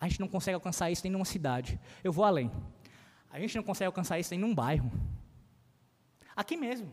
A 0.00 0.08
gente 0.08 0.20
não 0.20 0.28
consegue 0.28 0.54
alcançar 0.54 0.90
isso 0.90 1.02
nem 1.04 1.12
numa 1.12 1.24
cidade. 1.24 1.80
Eu 2.04 2.12
vou 2.12 2.24
além. 2.24 2.50
A 3.30 3.38
gente 3.40 3.56
não 3.56 3.62
consegue 3.62 3.86
alcançar 3.86 4.18
isso 4.18 4.30
nem 4.30 4.40
num 4.40 4.54
bairro. 4.54 4.90
Aqui 6.34 6.56
mesmo. 6.56 6.92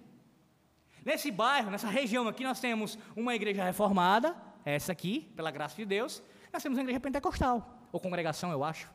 Nesse 1.05 1.29
bairro, 1.31 1.69
nessa 1.69 1.89
região 1.89 2.27
aqui, 2.27 2.43
nós 2.43 2.59
temos 2.59 2.97
uma 3.15 3.35
igreja 3.35 3.63
reformada, 3.63 4.35
essa 4.63 4.93
aqui, 4.93 5.31
pela 5.35 5.51
graça 5.51 5.75
de 5.75 5.85
Deus. 5.85 6.23
Nós 6.51 6.63
temos 6.63 6.77
uma 6.77 6.83
igreja 6.83 6.99
pentecostal, 6.99 7.87
ou 7.91 7.99
congregação, 7.99 8.51
eu 8.51 8.63
acho, 8.63 8.89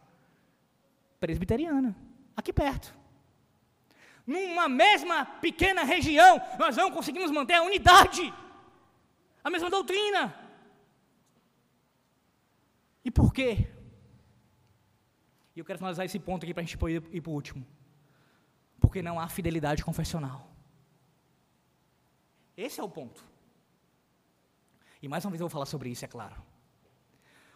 presbiteriana, 1.20 1.94
aqui 2.34 2.52
perto. 2.52 2.96
Numa 4.26 4.68
mesma 4.68 5.24
pequena 5.24 5.84
região, 5.84 6.40
nós 6.58 6.76
não 6.76 6.90
conseguimos 6.90 7.30
manter 7.30 7.54
a 7.54 7.62
unidade, 7.62 8.32
a 9.42 9.50
mesma 9.50 9.68
doutrina. 9.68 10.34
E 13.04 13.10
por 13.10 13.32
quê? 13.32 13.68
E 15.58 15.60
eu 15.60 15.64
quero 15.64 15.80
finalizar 15.80 16.06
esse 16.06 16.20
ponto 16.20 16.44
aqui 16.44 16.54
para 16.54 16.62
a 16.62 16.64
gente 16.64 16.78
ir 17.10 17.20
para 17.20 17.30
o 17.30 17.34
último. 17.34 17.66
Porque 18.78 19.02
não 19.02 19.18
há 19.18 19.26
fidelidade 19.26 19.84
confessional. 19.84 20.48
Esse 22.56 22.78
é 22.78 22.82
o 22.84 22.88
ponto. 22.88 23.24
E 25.02 25.08
mais 25.08 25.24
uma 25.24 25.32
vez 25.32 25.40
eu 25.40 25.48
vou 25.48 25.50
falar 25.50 25.66
sobre 25.66 25.90
isso, 25.90 26.04
é 26.04 26.08
claro. 26.08 26.36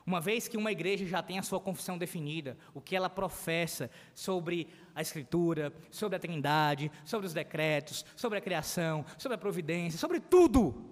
Uma 0.04 0.20
vez 0.20 0.48
que 0.48 0.56
uma 0.56 0.72
igreja 0.72 1.06
já 1.06 1.22
tem 1.22 1.38
a 1.38 1.44
sua 1.44 1.60
confissão 1.60 1.96
definida, 1.96 2.58
o 2.74 2.80
que 2.80 2.96
ela 2.96 3.08
professa 3.08 3.88
sobre 4.16 4.66
a 4.96 5.00
Escritura, 5.00 5.72
sobre 5.88 6.16
a 6.16 6.18
Trindade, 6.18 6.90
sobre 7.04 7.28
os 7.28 7.32
decretos, 7.32 8.04
sobre 8.16 8.36
a 8.36 8.40
criação, 8.40 9.06
sobre 9.16 9.36
a 9.36 9.38
providência, 9.38 9.96
sobre 9.96 10.18
tudo, 10.18 10.90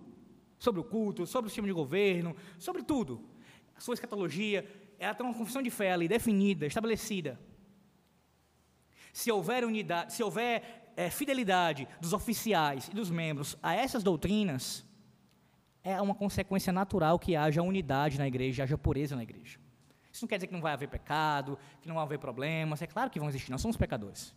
sobre 0.61 0.81
o 0.81 0.85
culto, 0.85 1.27
sobre 1.27 1.49
o 1.49 1.51
sistema 1.51 1.67
de 1.67 1.75
governo, 1.75 2.37
sobre 2.57 2.85
tudo, 2.85 3.21
a 3.75 3.81
sua 3.81 3.95
escatologia, 3.95 4.65
ela 5.01 5.15
tem 5.15 5.25
uma 5.25 5.35
confissão 5.35 5.63
de 5.63 5.71
fé 5.71 5.93
ali 5.93 6.07
definida, 6.07 6.67
estabelecida. 6.67 7.41
Se 9.15 9.33
houver 9.33 9.65
unidade, 9.65 10.13
se 10.13 10.23
houver 10.23 10.93
é, 10.95 11.09
fidelidade 11.09 11.89
dos 12.01 12.13
oficiais 12.13 12.89
e 12.89 12.95
dos 12.95 13.11
membros 13.11 13.57
a 13.63 13.75
essas 13.75 14.03
doutrinas, 14.03 14.85
é 15.83 16.01
uma 16.03 16.15
consequência 16.15 16.71
natural 16.71 17.19
que 17.19 17.35
haja 17.35 17.63
unidade 17.63 18.19
na 18.19 18.29
igreja, 18.29 18.63
haja 18.63 18.77
pureza 18.77 19.17
na 19.17 19.23
igreja. 19.23 19.59
Isso 20.13 20.23
não 20.23 20.29
quer 20.29 20.37
dizer 20.37 20.49
que 20.49 20.53
não 20.53 20.61
vai 20.61 20.75
haver 20.75 20.89
pecado, 20.89 21.59
que 21.81 21.89
não 21.89 21.95
vai 21.95 22.05
haver 22.05 22.19
problemas, 22.19 22.83
é 22.83 22.87
claro 22.87 23.11
que 23.11 23.19
vão 23.19 23.31
existir, 23.31 23.51
nós 23.51 23.63
somos 23.63 23.79
pecadores. 23.79 24.35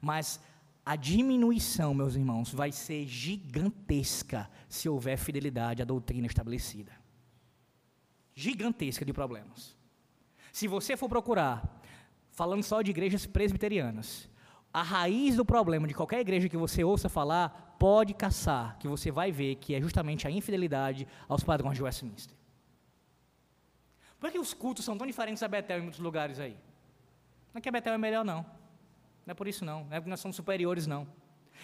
Mas 0.00 0.40
a 0.86 0.94
diminuição, 0.94 1.92
meus 1.92 2.14
irmãos, 2.14 2.54
vai 2.54 2.70
ser 2.70 3.04
gigantesca 3.08 4.48
se 4.68 4.88
houver 4.88 5.18
fidelidade 5.18 5.82
à 5.82 5.84
doutrina 5.84 6.28
estabelecida 6.28 7.01
gigantesca 8.34 9.04
de 9.04 9.12
problemas. 9.12 9.76
Se 10.52 10.68
você 10.68 10.96
for 10.96 11.08
procurar, 11.08 11.80
falando 12.30 12.62
só 12.62 12.82
de 12.82 12.90
igrejas 12.90 13.26
presbiterianas, 13.26 14.28
a 14.72 14.82
raiz 14.82 15.36
do 15.36 15.44
problema 15.44 15.86
de 15.86 15.94
qualquer 15.94 16.20
igreja 16.20 16.48
que 16.48 16.56
você 16.56 16.82
ouça 16.82 17.08
falar, 17.08 17.76
pode 17.78 18.14
caçar, 18.14 18.78
que 18.78 18.88
você 18.88 19.10
vai 19.10 19.30
ver 19.30 19.56
que 19.56 19.74
é 19.74 19.80
justamente 19.80 20.26
a 20.26 20.30
infidelidade 20.30 21.06
aos 21.28 21.44
padrões 21.44 21.76
de 21.76 21.82
Westminster. 21.82 22.36
Por 24.18 24.30
que 24.30 24.38
os 24.38 24.54
cultos 24.54 24.84
são 24.84 24.96
tão 24.96 25.06
diferentes 25.06 25.40
da 25.40 25.48
Betel 25.48 25.78
em 25.78 25.82
muitos 25.82 26.00
lugares 26.00 26.38
aí? 26.38 26.56
Não 27.52 27.58
é 27.58 27.60
que 27.60 27.68
a 27.68 27.72
Betel 27.72 27.92
é 27.92 27.98
melhor, 27.98 28.24
não. 28.24 28.46
Não 29.26 29.32
é 29.32 29.34
por 29.34 29.48
isso, 29.48 29.64
não. 29.64 29.84
Não 29.84 29.96
é 29.96 30.00
porque 30.00 30.10
nós 30.10 30.20
somos 30.20 30.36
superiores, 30.36 30.86
não. 30.86 31.06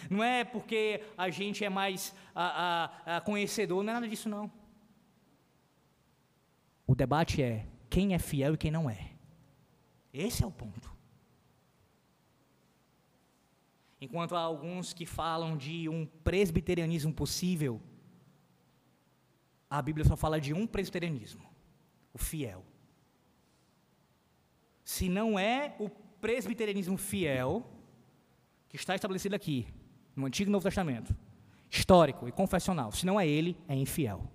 Não 0.09 0.23
é 0.23 0.43
porque 0.43 1.03
a 1.17 1.29
gente 1.29 1.63
é 1.63 1.69
mais 1.69 2.13
a, 2.35 2.91
a, 3.05 3.17
a 3.17 3.21
conhecedor, 3.21 3.83
não 3.83 3.91
é 3.91 3.93
nada 3.95 4.07
disso, 4.07 4.29
não. 4.29 4.51
O 6.89 6.95
debate 6.95 7.39
é 7.39 7.67
quem 7.87 8.15
é 8.15 8.17
fiel 8.17 8.55
e 8.55 8.57
quem 8.57 8.71
não 8.71 8.89
é. 8.89 9.11
Esse 10.11 10.43
é 10.43 10.47
o 10.47 10.51
ponto. 10.51 10.91
Enquanto 14.01 14.35
há 14.35 14.39
alguns 14.39 14.91
que 14.91 15.05
falam 15.05 15.55
de 15.55 15.87
um 15.87 16.07
presbiterianismo 16.23 17.13
possível, 17.13 17.79
a 19.69 19.79
Bíblia 19.83 20.03
só 20.03 20.17
fala 20.17 20.41
de 20.41 20.51
um 20.51 20.65
presbiterianismo, 20.65 21.47
o 22.11 22.17
fiel. 22.17 22.65
Se 24.83 25.07
não 25.07 25.37
é 25.37 25.75
o 25.77 25.91
presbiterianismo 26.19 26.97
fiel, 26.97 27.69
que 28.67 28.77
está 28.77 28.95
estabelecido 28.95 29.35
aqui, 29.35 29.67
no 30.15 30.25
Antigo 30.25 30.49
e 30.49 30.51
Novo 30.51 30.63
Testamento, 30.63 31.15
histórico 31.69 32.27
e 32.27 32.31
confessional, 32.31 32.91
se 32.91 33.05
não 33.05 33.19
é 33.19 33.27
ele, 33.27 33.55
é 33.67 33.75
infiel. 33.75 34.27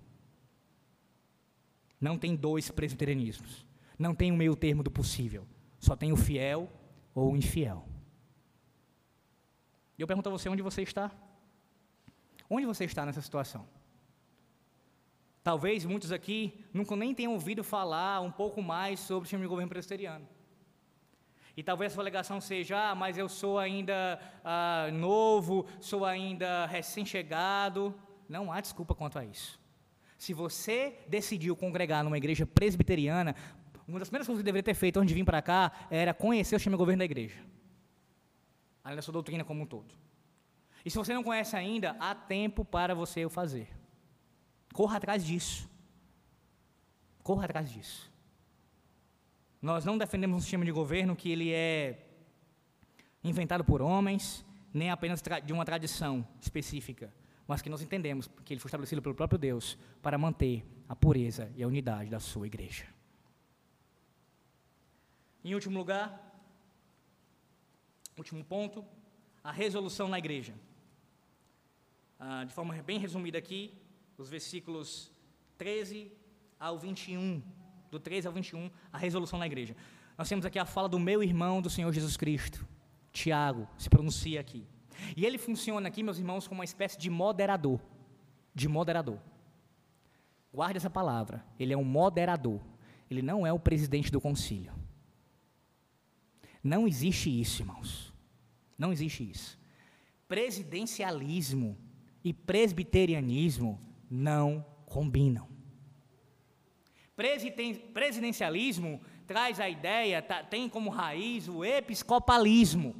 Não 1.99 2.17
tem 2.17 2.35
dois 2.35 2.69
presbiterianismos. 2.69 3.65
Não 3.97 4.13
tem 4.13 4.31
um 4.31 4.37
meio 4.37 4.55
termo 4.55 4.83
do 4.83 4.91
possível. 4.91 5.47
Só 5.79 5.95
tem 5.95 6.11
o 6.11 6.17
fiel 6.17 6.69
ou 7.13 7.31
o 7.31 7.37
infiel. 7.37 7.87
E 9.97 10.01
eu 10.01 10.07
pergunto 10.07 10.29
a 10.29 10.31
você 10.31 10.49
onde 10.49 10.61
você 10.61 10.81
está. 10.81 11.11
Onde 12.49 12.65
você 12.65 12.85
está 12.85 13.05
nessa 13.05 13.21
situação? 13.21 13.67
Talvez 15.43 15.85
muitos 15.85 16.11
aqui 16.11 16.65
nunca 16.73 16.95
nem 16.95 17.13
tenham 17.13 17.33
ouvido 17.33 17.63
falar 17.63 18.19
um 18.21 18.31
pouco 18.31 18.61
mais 18.61 18.99
sobre 18.99 19.23
o 19.23 19.25
sistema 19.25 19.43
de 19.43 19.47
governo 19.47 19.69
presbiteriano. 19.69 20.27
E 21.55 21.63
talvez 21.63 21.91
a 21.91 21.95
sua 21.95 22.03
alegação 22.03 22.41
seja, 22.41 22.89
ah, 22.91 22.95
mas 22.95 23.17
eu 23.17 23.29
sou 23.29 23.57
ainda 23.57 24.19
ah, 24.43 24.89
novo, 24.91 25.65
sou 25.79 26.03
ainda 26.03 26.65
recém-chegado. 26.65 27.95
Não 28.27 28.51
há 28.51 28.59
desculpa 28.59 28.93
quanto 28.93 29.17
a 29.17 29.23
isso. 29.23 29.57
Se 30.17 30.33
você 30.33 30.99
decidiu 31.07 31.55
congregar 31.55 32.03
numa 32.03 32.17
igreja 32.17 32.45
presbiteriana, 32.45 33.35
uma 33.87 33.99
das 33.99 34.09
primeiras 34.09 34.25
coisas 34.25 34.41
que 34.41 34.45
deveria 34.45 34.63
ter 34.63 34.73
feito 34.73 34.97
antes 34.99 35.09
de 35.09 35.15
vir 35.15 35.25
para 35.25 35.41
cá 35.41 35.71
era 35.89 36.13
conhecer 36.13 36.55
o 36.55 36.59
sistema 36.59 36.75
de 36.75 36.79
governo 36.79 36.99
da 36.99 37.05
igreja. 37.05 37.39
Além 38.83 38.95
da 38.95 39.01
sua 39.01 39.11
doutrina 39.11 39.43
como 39.43 39.63
um 39.63 39.65
todo. 39.65 39.93
E 40.83 40.89
se 40.89 40.97
você 40.97 41.13
não 41.13 41.23
conhece 41.23 41.55
ainda, 41.55 41.95
há 41.99 42.13
tempo 42.13 42.63
para 42.63 42.93
você 42.93 43.25
o 43.25 43.29
fazer. 43.29 43.67
Corra 44.73 44.97
atrás 44.97 45.25
disso. 45.25 45.69
Corra 47.23 47.45
atrás 47.45 47.71
disso. 47.71 48.11
Nós 49.61 49.83
não 49.83 49.97
defendemos 49.97 50.37
um 50.37 50.39
sistema 50.39 50.63
de 50.63 50.71
governo 50.71 51.15
que 51.15 51.31
ele 51.31 51.51
é 51.51 52.05
inventado 53.23 53.63
por 53.63 53.81
homens, 53.81 54.45
nem 54.71 54.91
apenas 54.91 55.23
de 55.43 55.51
uma 55.51 55.65
tradição 55.65 56.27
específica, 56.39 57.11
mas 57.47 57.61
que 57.61 57.69
nós 57.69 57.81
entendemos 57.81 58.29
que 58.43 58.53
ele 58.53 58.59
foi 58.59 58.69
estabelecido 58.69 59.01
pelo 59.01 59.15
próprio 59.15 59.37
Deus 59.37 59.77
para 60.01 60.17
manter 60.17 60.65
a 60.87 60.95
pureza 60.95 61.51
e 61.55 61.63
a 61.63 61.67
unidade 61.67 62.09
da 62.09 62.19
sua 62.19 62.47
igreja. 62.47 62.85
Em 65.43 65.53
último 65.53 65.77
lugar, 65.77 66.21
último 68.17 68.43
ponto, 68.43 68.83
a 69.43 69.51
resolução 69.51 70.07
na 70.07 70.17
igreja. 70.17 70.53
Ah, 72.19 72.43
de 72.43 72.53
forma 72.53 72.73
bem 72.81 72.97
resumida 72.97 73.37
aqui, 73.37 73.73
os 74.17 74.29
versículos 74.29 75.11
13 75.57 76.11
ao 76.59 76.79
21 76.79 77.43
do 77.91 77.99
13 77.99 78.27
ao 78.27 78.33
21, 78.33 78.69
a 78.91 78.97
resolução 78.97 79.37
na 79.37 79.45
igreja. 79.45 79.75
Nós 80.17 80.27
temos 80.27 80.45
aqui 80.45 80.57
a 80.57 80.65
fala 80.65 80.89
do 80.89 80.99
meu 80.99 81.21
irmão 81.21 81.61
do 81.61 81.69
Senhor 81.69 81.91
Jesus 81.93 82.17
Cristo, 82.17 82.65
Tiago, 83.11 83.67
se 83.77 83.89
pronuncia 83.89 84.39
aqui. 84.39 84.65
E 85.15 85.25
ele 85.25 85.37
funciona 85.37 85.87
aqui, 85.87 86.03
meus 86.03 86.17
irmãos, 86.17 86.47
como 86.47 86.59
uma 86.59 86.65
espécie 86.65 86.97
de 86.97 87.09
moderador. 87.09 87.79
De 88.53 88.67
moderador. 88.67 89.19
Guarde 90.53 90.77
essa 90.77 90.89
palavra. 90.89 91.45
Ele 91.59 91.73
é 91.73 91.77
um 91.77 91.83
moderador. 91.83 92.61
Ele 93.09 93.21
não 93.21 93.45
é 93.45 93.51
o 93.51 93.59
presidente 93.59 94.11
do 94.11 94.21
concílio. 94.21 94.73
Não 96.63 96.87
existe 96.87 97.29
isso, 97.29 97.61
irmãos. 97.61 98.13
Não 98.77 98.91
existe 98.91 99.29
isso. 99.29 99.59
Presidencialismo 100.27 101.77
e 102.23 102.33
presbiterianismo 102.33 103.79
não 104.09 104.65
combinam. 104.85 105.47
Presidencialismo 107.93 108.99
traz 109.27 109.59
a 109.59 109.69
ideia, 109.69 110.21
tá, 110.21 110.43
tem 110.43 110.67
como 110.67 110.89
raiz 110.89 111.47
o 111.47 111.63
episcopalismo. 111.63 112.95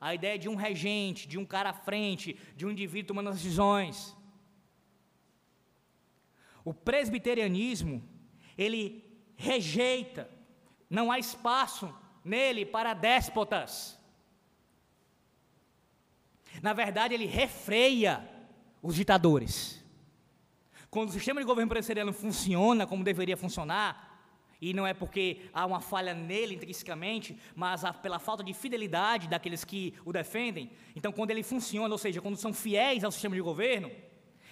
A 0.00 0.14
ideia 0.14 0.38
de 0.38 0.48
um 0.48 0.54
regente, 0.54 1.28
de 1.28 1.38
um 1.38 1.44
cara 1.44 1.70
à 1.70 1.74
frente, 1.74 2.36
de 2.56 2.64
um 2.64 2.70
indivíduo 2.70 3.08
tomando 3.08 3.28
as 3.28 3.36
decisões. 3.36 4.16
O 6.64 6.72
presbiterianismo, 6.72 8.02
ele 8.56 9.04
rejeita, 9.36 10.30
não 10.88 11.10
há 11.10 11.18
espaço 11.18 11.94
nele 12.24 12.64
para 12.64 12.94
déspotas. 12.94 13.98
Na 16.62 16.72
verdade, 16.72 17.14
ele 17.14 17.26
refreia 17.26 18.28
os 18.82 18.94
ditadores. 18.94 19.82
Quando 20.90 21.10
o 21.10 21.12
sistema 21.12 21.40
de 21.40 21.46
governo 21.46 21.68
presbiteriano 21.68 22.12
funciona 22.12 22.86
como 22.86 23.04
deveria 23.04 23.36
funcionar, 23.36 24.09
e 24.60 24.74
não 24.74 24.86
é 24.86 24.92
porque 24.92 25.48
há 25.54 25.64
uma 25.64 25.80
falha 25.80 26.12
nele 26.12 26.54
intrinsecamente, 26.54 27.38
mas 27.54 27.82
pela 28.02 28.18
falta 28.18 28.44
de 28.44 28.52
fidelidade 28.52 29.26
daqueles 29.26 29.64
que 29.64 29.94
o 30.04 30.12
defendem. 30.12 30.70
Então, 30.94 31.10
quando 31.12 31.30
ele 31.30 31.42
funciona, 31.42 31.92
ou 31.92 31.98
seja, 31.98 32.20
quando 32.20 32.36
são 32.36 32.52
fiéis 32.52 33.02
ao 33.02 33.10
sistema 33.10 33.34
de 33.34 33.40
governo, 33.40 33.90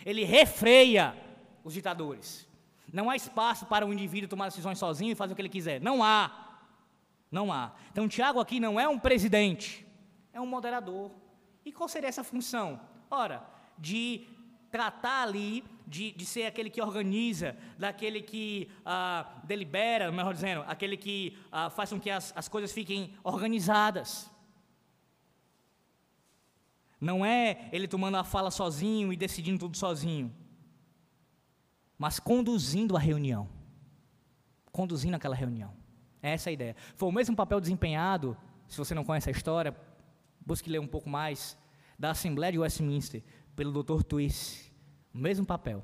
ele 0.06 0.24
refreia 0.24 1.14
os 1.62 1.74
ditadores. 1.74 2.48
Não 2.90 3.10
há 3.10 3.16
espaço 3.16 3.66
para 3.66 3.86
o 3.86 3.92
indivíduo 3.92 4.28
tomar 4.28 4.48
decisões 4.48 4.78
sozinho 4.78 5.12
e 5.12 5.14
fazer 5.14 5.34
o 5.34 5.36
que 5.36 5.42
ele 5.42 5.48
quiser. 5.50 5.78
Não 5.80 6.02
há. 6.02 6.60
Não 7.30 7.52
há. 7.52 7.72
Então, 7.92 8.08
Tiago 8.08 8.40
aqui 8.40 8.58
não 8.58 8.80
é 8.80 8.88
um 8.88 8.98
presidente, 8.98 9.86
é 10.32 10.40
um 10.40 10.46
moderador. 10.46 11.10
E 11.64 11.70
qual 11.70 11.86
seria 11.86 12.08
essa 12.08 12.24
função? 12.24 12.80
Ora, 13.10 13.46
de 13.76 14.26
tratar 14.70 15.24
ali 15.24 15.62
de, 15.88 16.12
de 16.12 16.26
ser 16.26 16.44
aquele 16.44 16.68
que 16.68 16.82
organiza, 16.82 17.56
daquele 17.78 18.20
que 18.20 18.68
ah, 18.84 19.40
delibera, 19.44 20.12
melhor 20.12 20.34
dizendo, 20.34 20.62
aquele 20.66 20.96
que 20.96 21.36
ah, 21.50 21.70
faz 21.70 21.90
com 21.90 21.98
que 21.98 22.10
as, 22.10 22.32
as 22.36 22.48
coisas 22.48 22.70
fiquem 22.70 23.14
organizadas. 23.24 24.30
Não 27.00 27.24
é 27.24 27.68
ele 27.72 27.88
tomando 27.88 28.16
a 28.16 28.24
fala 28.24 28.50
sozinho 28.50 29.12
e 29.12 29.16
decidindo 29.16 29.60
tudo 29.60 29.76
sozinho, 29.76 30.34
mas 31.96 32.20
conduzindo 32.20 32.96
a 32.96 33.00
reunião. 33.00 33.48
Conduzindo 34.70 35.14
aquela 35.14 35.34
reunião. 35.34 35.74
É 36.22 36.32
essa 36.32 36.50
a 36.50 36.52
ideia. 36.52 36.76
Foi 36.96 37.08
o 37.08 37.12
mesmo 37.12 37.34
papel 37.34 37.60
desempenhado, 37.60 38.36
se 38.68 38.76
você 38.76 38.94
não 38.94 39.04
conhece 39.04 39.28
a 39.30 39.32
história, 39.32 39.74
busque 40.44 40.68
ler 40.68 40.80
um 40.80 40.86
pouco 40.86 41.08
mais, 41.08 41.56
da 41.98 42.10
Assembleia 42.10 42.52
de 42.52 42.58
Westminster, 42.58 43.22
pelo 43.56 43.82
Dr. 43.82 44.02
Twist, 44.02 44.67
o 45.14 45.18
mesmo 45.18 45.44
papel. 45.46 45.82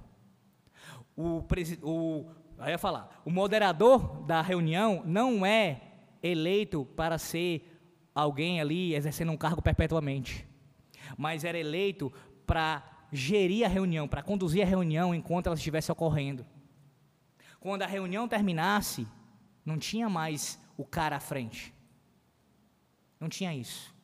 O, 1.16 1.44
o, 1.82 2.26
aí 2.58 2.72
ia 2.72 2.78
falar, 2.78 3.22
o 3.24 3.30
moderador 3.30 4.22
da 4.24 4.42
reunião 4.42 5.02
não 5.04 5.44
é 5.44 5.80
eleito 6.22 6.84
para 6.96 7.18
ser 7.18 7.70
alguém 8.14 8.60
ali 8.60 8.94
exercendo 8.94 9.32
um 9.32 9.36
cargo 9.36 9.60
perpetuamente, 9.60 10.46
mas 11.16 11.44
era 11.44 11.58
eleito 11.58 12.12
para 12.46 12.82
gerir 13.12 13.64
a 13.64 13.68
reunião, 13.68 14.08
para 14.08 14.22
conduzir 14.22 14.62
a 14.62 14.66
reunião 14.66 15.14
enquanto 15.14 15.46
ela 15.46 15.56
estivesse 15.56 15.90
ocorrendo. 15.92 16.44
Quando 17.60 17.82
a 17.82 17.86
reunião 17.86 18.28
terminasse, 18.28 19.06
não 19.64 19.78
tinha 19.78 20.08
mais 20.08 20.58
o 20.76 20.84
cara 20.84 21.16
à 21.16 21.20
frente. 21.20 21.72
Não 23.18 23.28
tinha 23.28 23.54
isso. 23.54 23.94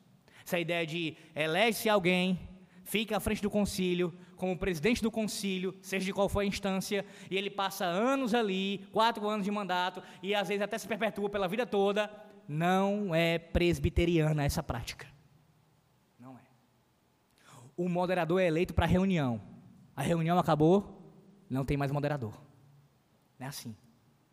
Essa 0.43 0.59
ideia 0.59 0.85
de 0.85 1.15
elege-se 1.35 1.89
alguém, 1.89 2.39
fica 2.83 3.17
à 3.17 3.19
frente 3.19 3.41
do 3.41 3.49
concílio, 3.49 4.13
como 4.41 4.57
presidente 4.57 5.03
do 5.03 5.11
concílio, 5.11 5.75
seja 5.83 6.03
de 6.03 6.11
qual 6.11 6.27
for 6.27 6.39
a 6.39 6.45
instância, 6.45 7.05
e 7.29 7.37
ele 7.37 7.47
passa 7.47 7.85
anos 7.85 8.33
ali, 8.33 8.83
quatro 8.91 9.29
anos 9.29 9.45
de 9.45 9.51
mandato, 9.51 10.01
e 10.23 10.33
às 10.33 10.47
vezes 10.47 10.63
até 10.63 10.79
se 10.79 10.87
perpetua 10.87 11.29
pela 11.29 11.47
vida 11.47 11.63
toda, 11.63 12.11
não 12.47 13.13
é 13.13 13.37
presbiteriana 13.37 14.43
essa 14.43 14.63
prática. 14.63 15.05
Não 16.19 16.33
é. 16.39 16.41
O 17.77 17.87
moderador 17.87 18.41
é 18.41 18.47
eleito 18.47 18.73
para 18.73 18.85
a 18.85 18.87
reunião. 18.87 19.39
A 19.95 20.01
reunião 20.01 20.39
acabou, 20.39 21.13
não 21.47 21.63
tem 21.63 21.77
mais 21.77 21.91
moderador. 21.91 22.33
Não 23.37 23.45
é 23.45 23.49
assim. 23.49 23.75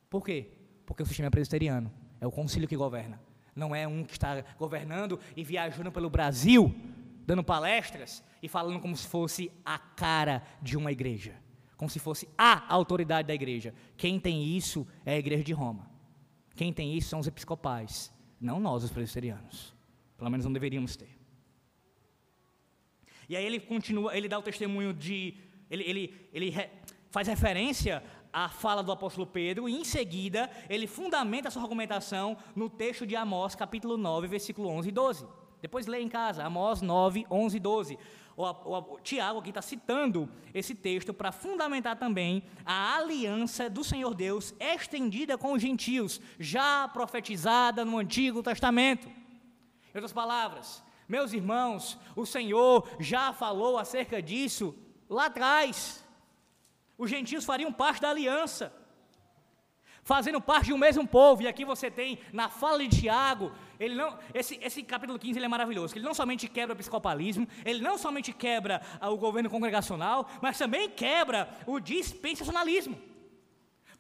Por 0.09 0.25
quê? 0.25 0.53
Porque 0.87 1.03
o 1.03 1.07
sistema 1.07 1.27
é 1.27 1.31
presbiteriano. 1.31 1.93
É 2.19 2.27
o 2.27 2.31
concílio 2.31 2.67
que 2.67 2.77
governa. 2.77 3.21
Não 3.55 3.77
é 3.77 3.87
um 3.87 4.03
que 4.05 4.13
está 4.13 4.43
governando 4.59 5.21
e 5.37 5.45
viajando 5.45 5.93
pelo 5.93 6.09
Brasil 6.09 6.75
dando 7.29 7.45
palestras 7.45 8.25
e 8.43 8.49
falando 8.49 8.81
como 8.81 8.97
se 8.97 9.07
fosse 9.07 9.53
a 9.63 9.79
cara 9.79 10.43
de 10.63 10.79
uma 10.79 10.91
igreja, 10.91 11.35
como 11.77 11.91
se 11.91 11.99
fosse 11.99 12.27
a 12.39 12.73
autoridade 12.73 13.29
da 13.29 13.35
igreja. 13.35 13.75
Quem 13.99 14.19
tem 14.19 14.57
isso 14.57 14.89
é 15.05 15.13
a 15.13 15.19
igreja 15.19 15.45
de 15.45 15.53
Roma. 15.53 15.91
Quem 16.57 16.73
tem 16.73 16.97
isso 16.97 17.11
são 17.11 17.21
os 17.21 17.27
episcopais, 17.27 18.11
não 18.41 18.59
nós, 18.59 18.83
os 18.83 18.91
presbiterianos. 18.91 19.75
Pelo 20.17 20.31
menos 20.31 20.47
não 20.47 20.53
deveríamos 20.55 20.97
ter. 20.97 21.19
E 23.29 23.37
aí 23.37 23.45
ele 23.45 23.61
continua, 23.61 24.17
ele 24.17 24.27
dá 24.27 24.39
o 24.39 24.43
testemunho 24.43 24.95
de. 24.95 25.37
Ele, 25.71 25.85
ele, 25.85 26.29
ele 26.33 26.49
re, 26.49 26.71
faz 27.11 27.29
referência 27.29 28.03
à 28.33 28.49
fala 28.49 28.83
do 28.83 28.91
apóstolo 28.91 29.27
Pedro, 29.27 29.69
e 29.69 29.79
em 29.79 29.85
seguida 29.85 30.51
ele 30.67 30.87
fundamenta 30.87 31.49
a 31.49 31.51
sua 31.51 31.63
argumentação 31.63 32.39
no 32.57 32.71
texto 32.71 33.07
de 33.07 33.15
Amós, 33.15 33.55
capítulo 33.55 33.99
9, 33.99 34.27
versículo 34.29 34.71
11 34.71 34.89
e 34.89 34.93
12. 34.93 35.48
Depois 35.61 35.87
lê 35.87 36.01
em 36.01 36.09
casa, 36.09 36.45
Amós 36.45 36.81
9, 36.83 37.27
11 37.31 37.57
e 37.57 37.61
12. 37.61 37.99
O, 38.37 38.45
o, 38.45 38.95
o 38.95 39.01
Tiago 39.01 39.41
aqui 39.41 39.49
está 39.49 39.61
citando 39.61 40.29
esse 40.55 40.75
texto 40.75 41.13
para 41.13 41.33
fundamentar 41.33 41.97
também 41.97 42.45
a 42.65 42.97
aliança 42.97 43.69
do 43.69 43.83
Senhor 43.83 44.15
Deus 44.15 44.55
estendida 44.61 45.37
com 45.37 45.53
os 45.53 45.63
gentios, 45.63 46.21
já 46.39 46.87
profetizada 46.89 47.85
no 47.85 47.99
Antigo 47.99 48.43
Testamento. 48.43 49.09
Em 49.09 49.97
outras 49.97 50.13
palavras, 50.13 50.85
meus 51.09 51.33
irmãos, 51.33 51.99
o 52.15 52.25
Senhor 52.25 52.89
já 53.01 53.33
falou 53.33 53.79
acerca 53.79 54.23
disso 54.23 54.75
lá 55.09 55.27
atrás. 55.27 56.05
Os 56.97 57.11
gentios 57.11 57.45
fariam 57.45 57.73
parte 57.73 58.03
da 58.03 58.11
aliança 58.11 58.73
fazendo 60.09 60.41
parte 60.41 60.69
de 60.69 60.73
um 60.73 60.79
mesmo 60.79 61.07
povo. 61.07 61.43
E 61.43 61.47
aqui 61.47 61.67
você 61.67 61.91
tem, 61.91 62.19
na 62.33 62.49
fala 62.49 62.79
de 62.79 62.99
Tiago, 62.99 63.53
ele 63.79 63.95
não, 63.95 64.19
esse, 64.33 64.59
esse 64.63 64.83
capítulo 64.83 65.19
15 65.19 65.39
ele 65.39 65.45
é 65.45 65.49
maravilhoso. 65.49 65.95
Ele 65.95 66.05
não 66.07 66.15
somente 66.15 66.49
quebra 66.49 66.75
o 66.75 66.77
episcopalismo, 66.77 67.47
ele 67.63 67.83
não 67.83 67.99
somente 67.99 68.33
quebra 68.33 68.81
o 69.03 69.19
governo 69.19 69.51
congregacional, 69.51 70.27
mas 70.41 70.57
também 70.57 70.89
quebra 70.89 71.47
o 71.67 71.79
dispensacionalismo. 71.79 72.99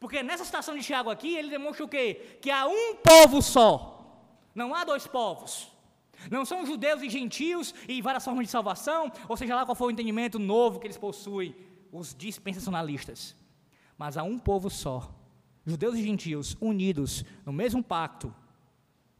Porque 0.01 0.23
nessa 0.23 0.47
citação 0.47 0.75
de 0.75 0.83
Tiago 0.83 1.11
aqui, 1.11 1.37
ele 1.37 1.51
demonstra 1.51 1.85
o 1.85 1.89
quê? 1.89 2.39
Que 2.41 2.51
há 2.51 2.67
um 2.67 2.95
povo 2.95 3.43
só. 3.43 4.25
Não 4.55 4.75
há 4.75 4.85
dois 4.85 5.07
povos. 5.07 5.71
Não 6.31 6.47
são 6.47 6.65
judeus 6.65 7.03
e 7.03 7.11
gentios 7.11 7.75
e 7.87 8.01
várias 8.01 8.25
formas 8.25 8.47
de 8.47 8.51
salvação, 8.51 9.13
ou 9.29 9.37
seja 9.37 9.55
lá 9.55 9.67
qual 9.67 9.75
for 9.75 9.89
o 9.89 9.91
entendimento 9.91 10.39
novo 10.39 10.81
que 10.81 10.87
eles 10.87 10.97
possuem, 10.97 11.55
os 11.93 12.15
dispensacionalistas. 12.15 13.37
Mas 13.99 14.17
há 14.17 14.23
um 14.23 14.39
povo 14.39 14.71
só, 14.71 15.18
judeus 15.69 15.97
e 15.97 16.03
gentios 16.03 16.57
unidos 16.61 17.25
no 17.45 17.53
mesmo 17.53 17.83
pacto, 17.83 18.35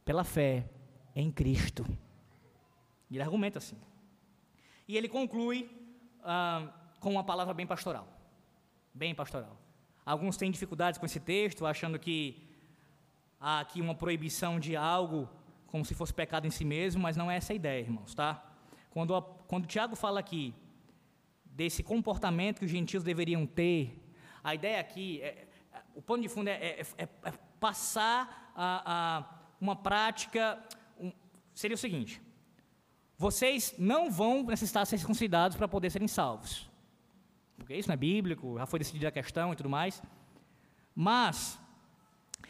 pela 0.03 0.23
fé 0.23 0.67
em 1.15 1.31
Cristo. 1.31 1.85
Ele 3.11 3.21
argumenta 3.21 3.59
assim. 3.59 3.77
E 4.87 4.97
ele 4.97 5.07
conclui 5.07 5.69
ah, 6.23 6.67
com 6.99 7.11
uma 7.11 7.23
palavra 7.23 7.53
bem 7.53 7.67
pastoral. 7.67 8.07
Bem 8.93 9.13
pastoral. 9.13 9.55
Alguns 10.05 10.37
têm 10.37 10.49
dificuldades 10.49 10.97
com 10.97 11.05
esse 11.05 11.19
texto, 11.19 11.65
achando 11.65 11.99
que 11.99 12.41
há 13.39 13.59
aqui 13.59 13.81
uma 13.81 13.93
proibição 13.93 14.59
de 14.59 14.75
algo 14.75 15.29
como 15.67 15.85
se 15.85 15.93
fosse 15.93 16.11
pecado 16.11 16.47
em 16.47 16.49
si 16.49 16.65
mesmo, 16.65 17.01
mas 17.01 17.15
não 17.15 17.29
é 17.29 17.37
essa 17.37 17.53
a 17.53 17.55
ideia, 17.55 17.81
irmãos, 17.81 18.15
tá? 18.15 18.43
Quando, 18.89 19.21
quando 19.47 19.67
Tiago 19.67 19.95
fala 19.95 20.19
aqui 20.19 20.53
desse 21.45 21.83
comportamento 21.83 22.59
que 22.59 22.65
os 22.65 22.71
gentios 22.71 23.03
deveriam 23.03 23.45
ter, 23.45 23.95
a 24.43 24.55
ideia 24.55 24.79
aqui, 24.79 25.21
é, 25.21 25.47
o 25.95 26.01
pano 26.01 26.23
de 26.23 26.29
fundo 26.29 26.47
é, 26.47 26.53
é, 26.53 26.81
é, 26.97 27.03
é 27.23 27.31
passar 27.59 28.51
a, 28.55 28.83
a, 28.85 29.39
uma 29.59 29.75
prática, 29.75 30.63
um, 30.99 31.11
seria 31.53 31.75
o 31.75 31.77
seguinte, 31.77 32.21
vocês 33.17 33.75
não 33.77 34.09
vão 34.09 34.43
necessitar 34.43 34.85
ser 34.85 34.97
circuncidados 34.97 35.57
para 35.57 35.67
poder 35.67 35.89
serem 35.89 36.07
salvos, 36.07 36.69
porque 37.57 37.75
isso 37.75 37.89
não 37.89 37.93
é 37.93 37.97
bíblico, 37.97 38.57
já 38.57 38.65
foi 38.65 38.79
decidida 38.79 39.09
a 39.09 39.11
questão 39.11 39.51
e 39.51 39.55
tudo 39.55 39.69
mais, 39.69 40.01
mas, 40.95 41.59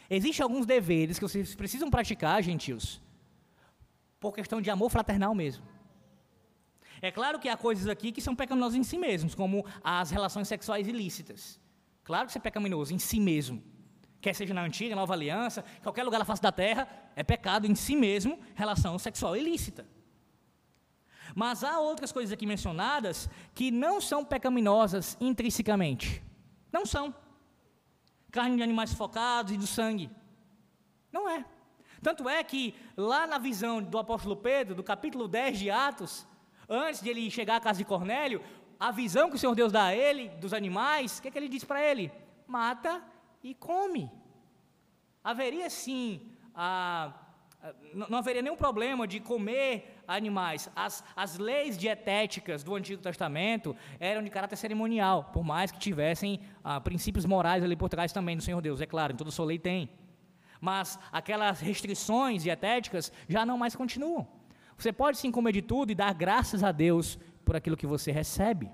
existem 0.08 0.42
alguns 0.42 0.66
deveres 0.66 1.18
que 1.18 1.26
vocês 1.28 1.54
precisam 1.54 1.90
praticar, 1.90 2.42
gentios, 2.42 3.00
por 4.18 4.34
questão 4.34 4.60
de 4.60 4.70
amor 4.70 4.90
fraternal 4.90 5.34
mesmo. 5.34 5.64
É 7.02 7.10
claro 7.10 7.38
que 7.38 7.48
há 7.48 7.56
coisas 7.56 7.86
aqui 7.88 8.12
que 8.12 8.20
são 8.20 8.36
pecaminosas 8.36 8.76
em 8.76 8.82
si 8.82 8.98
mesmos, 8.98 9.34
como 9.34 9.64
as 9.82 10.10
relações 10.10 10.46
sexuais 10.46 10.86
ilícitas. 10.86 11.58
Claro 12.10 12.26
que 12.26 12.32
isso 12.32 12.38
é 12.38 12.40
pecaminoso 12.40 12.92
em 12.92 12.98
si 12.98 13.20
mesmo. 13.20 13.62
Quer 14.20 14.34
seja 14.34 14.52
na 14.52 14.62
antiga, 14.62 14.96
nova 14.96 15.12
aliança, 15.12 15.64
qualquer 15.80 16.02
lugar 16.02 16.18
da 16.18 16.24
face 16.24 16.42
da 16.42 16.50
terra, 16.50 16.88
é 17.14 17.22
pecado 17.22 17.68
em 17.68 17.74
si 17.76 17.94
mesmo 17.94 18.36
relação 18.56 18.98
sexual 18.98 19.36
ilícita. 19.36 19.86
Mas 21.36 21.62
há 21.62 21.78
outras 21.78 22.10
coisas 22.10 22.32
aqui 22.32 22.46
mencionadas 22.46 23.30
que 23.54 23.70
não 23.70 24.00
são 24.00 24.24
pecaminosas 24.24 25.16
intrinsecamente. 25.20 26.20
Não 26.72 26.84
são. 26.84 27.14
Carne 28.32 28.56
de 28.56 28.62
animais 28.64 28.92
focados 28.92 29.52
e 29.52 29.56
do 29.56 29.68
sangue. 29.68 30.10
Não 31.12 31.30
é. 31.30 31.44
Tanto 32.02 32.28
é 32.28 32.42
que, 32.42 32.74
lá 32.96 33.24
na 33.24 33.38
visão 33.38 33.80
do 33.80 33.98
apóstolo 33.98 34.34
Pedro, 34.34 34.74
do 34.74 34.82
capítulo 34.82 35.28
10 35.28 35.60
de 35.60 35.70
Atos, 35.70 36.26
antes 36.68 37.00
de 37.00 37.08
ele 37.08 37.30
chegar 37.30 37.54
à 37.54 37.60
casa 37.60 37.78
de 37.78 37.84
Cornélio, 37.84 38.42
a 38.80 38.90
visão 38.90 39.28
que 39.28 39.36
o 39.36 39.38
Senhor 39.38 39.54
Deus 39.54 39.70
dá 39.70 39.84
a 39.84 39.94
ele, 39.94 40.30
dos 40.40 40.54
animais, 40.54 41.18
o 41.18 41.22
que, 41.22 41.28
é 41.28 41.30
que 41.30 41.38
ele 41.38 41.48
diz 41.50 41.62
para 41.62 41.82
ele? 41.84 42.10
Mata 42.46 43.02
e 43.44 43.54
come. 43.54 44.10
Haveria 45.22 45.68
sim, 45.68 46.32
a, 46.54 47.12
não 47.92 48.18
haveria 48.18 48.40
nenhum 48.40 48.56
problema 48.56 49.06
de 49.06 49.20
comer 49.20 50.02
animais. 50.08 50.70
As, 50.74 51.04
as 51.14 51.36
leis 51.36 51.76
dietéticas 51.76 52.64
do 52.64 52.74
Antigo 52.74 53.02
Testamento 53.02 53.76
eram 54.00 54.22
de 54.22 54.30
caráter 54.30 54.56
cerimonial, 54.56 55.24
por 55.24 55.44
mais 55.44 55.70
que 55.70 55.78
tivessem 55.78 56.40
ah, 56.64 56.80
princípios 56.80 57.26
morais 57.26 57.62
ali 57.62 57.76
por 57.76 57.90
trás 57.90 58.12
também 58.12 58.34
do 58.34 58.42
Senhor 58.42 58.62
Deus, 58.62 58.80
é 58.80 58.86
claro, 58.86 59.12
em 59.12 59.16
toda 59.16 59.30
sua 59.30 59.44
lei 59.44 59.58
tem 59.58 59.90
mas 60.60 60.98
aquelas 61.10 61.60
restrições 61.60 62.42
dietéticas 62.42 63.10
já 63.28 63.46
não 63.46 63.56
mais 63.56 63.74
continuam. 63.74 64.28
Você 64.76 64.92
pode 64.92 65.18
sim 65.18 65.30
comer 65.30 65.52
de 65.52 65.62
tudo 65.62 65.90
e 65.90 65.94
dar 65.94 66.12
graças 66.14 66.62
a 66.62 66.72
Deus 66.72 67.18
por 67.44 67.56
aquilo 67.56 67.76
que 67.76 67.86
você 67.86 68.10
recebe. 68.12 68.70